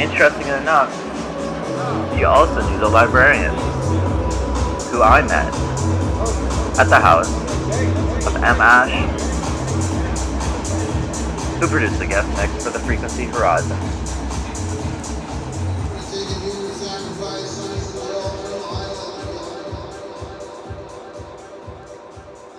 Interesting 0.00 0.48
enough, 0.48 0.88
you 2.18 2.24
also 2.24 2.66
knew 2.70 2.78
the 2.80 2.88
librarian, 2.88 3.52
who 4.88 5.02
I 5.02 5.20
met 5.28 5.52
at 6.80 6.88
the 6.88 6.98
house 6.98 7.28
of 8.26 8.36
M. 8.36 8.60
Ash, 8.60 8.92
who 11.58 11.66
produced 11.66 11.98
the 11.98 12.06
guest 12.06 12.28
mix 12.36 12.64
for 12.64 12.70
the 12.70 12.78
Frequency 12.80 13.24
Horizon. 13.24 13.78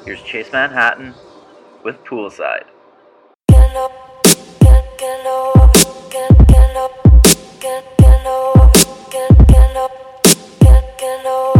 Here's 0.06 0.22
Chase 0.24 0.52
Manhattan 0.52 1.14
with 1.84 1.96
Poolside. 2.04 2.66
As 11.16 11.53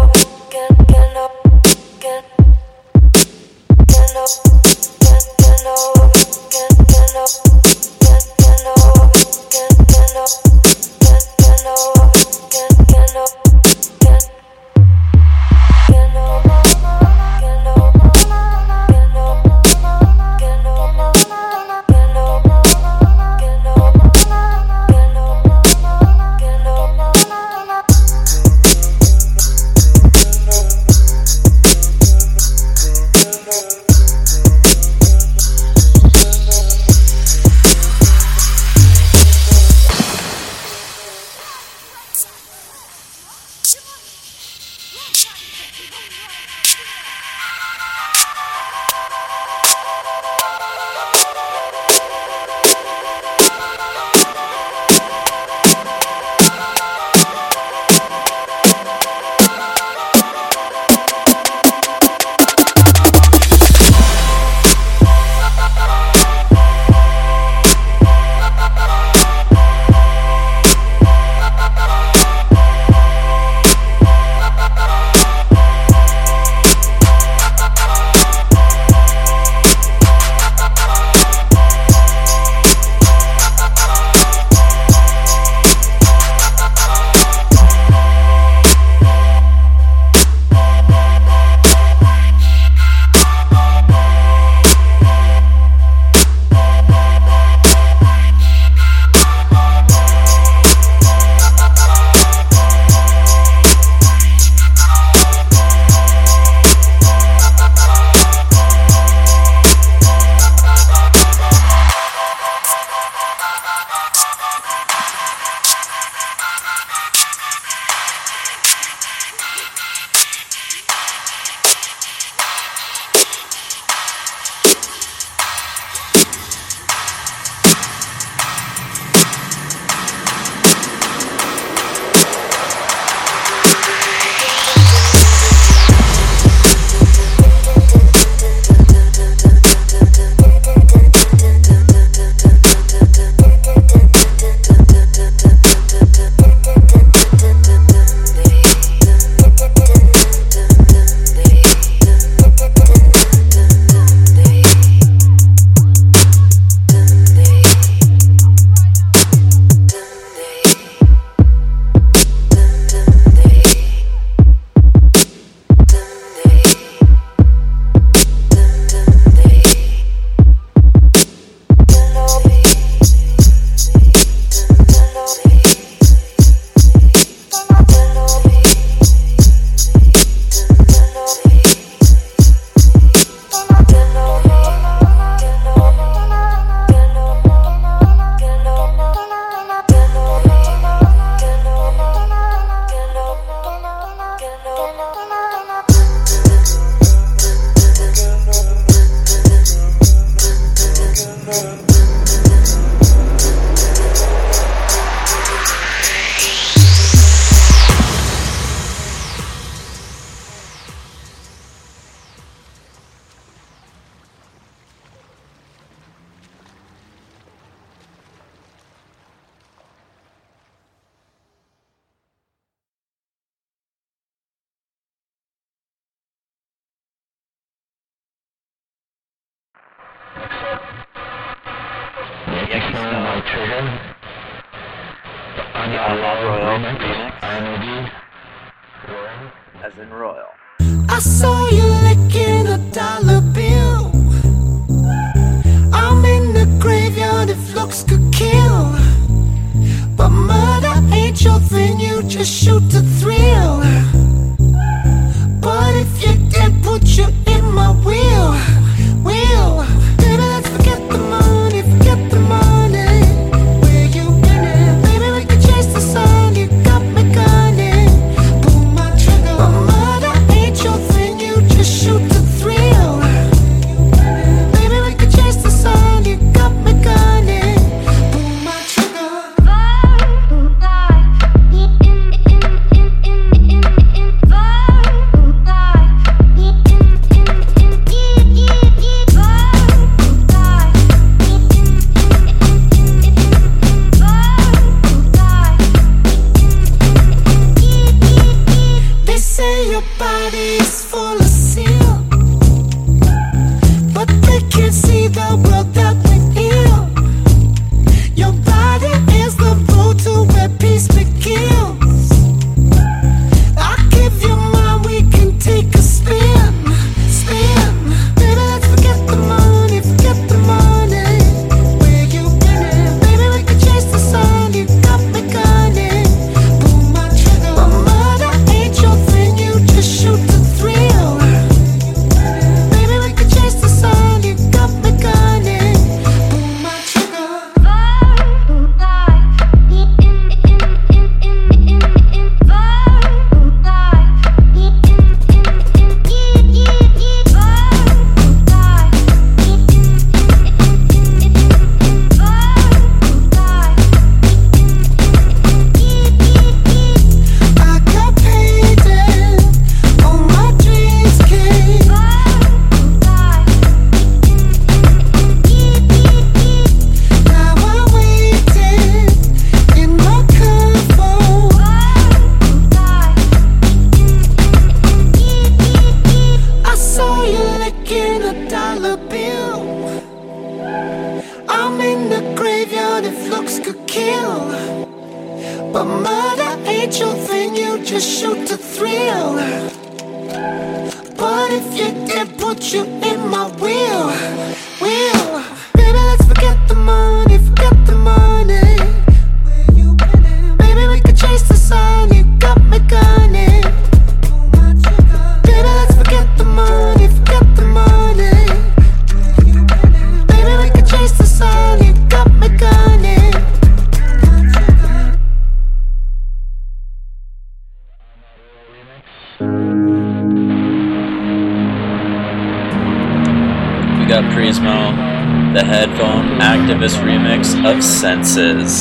of 428.58 428.93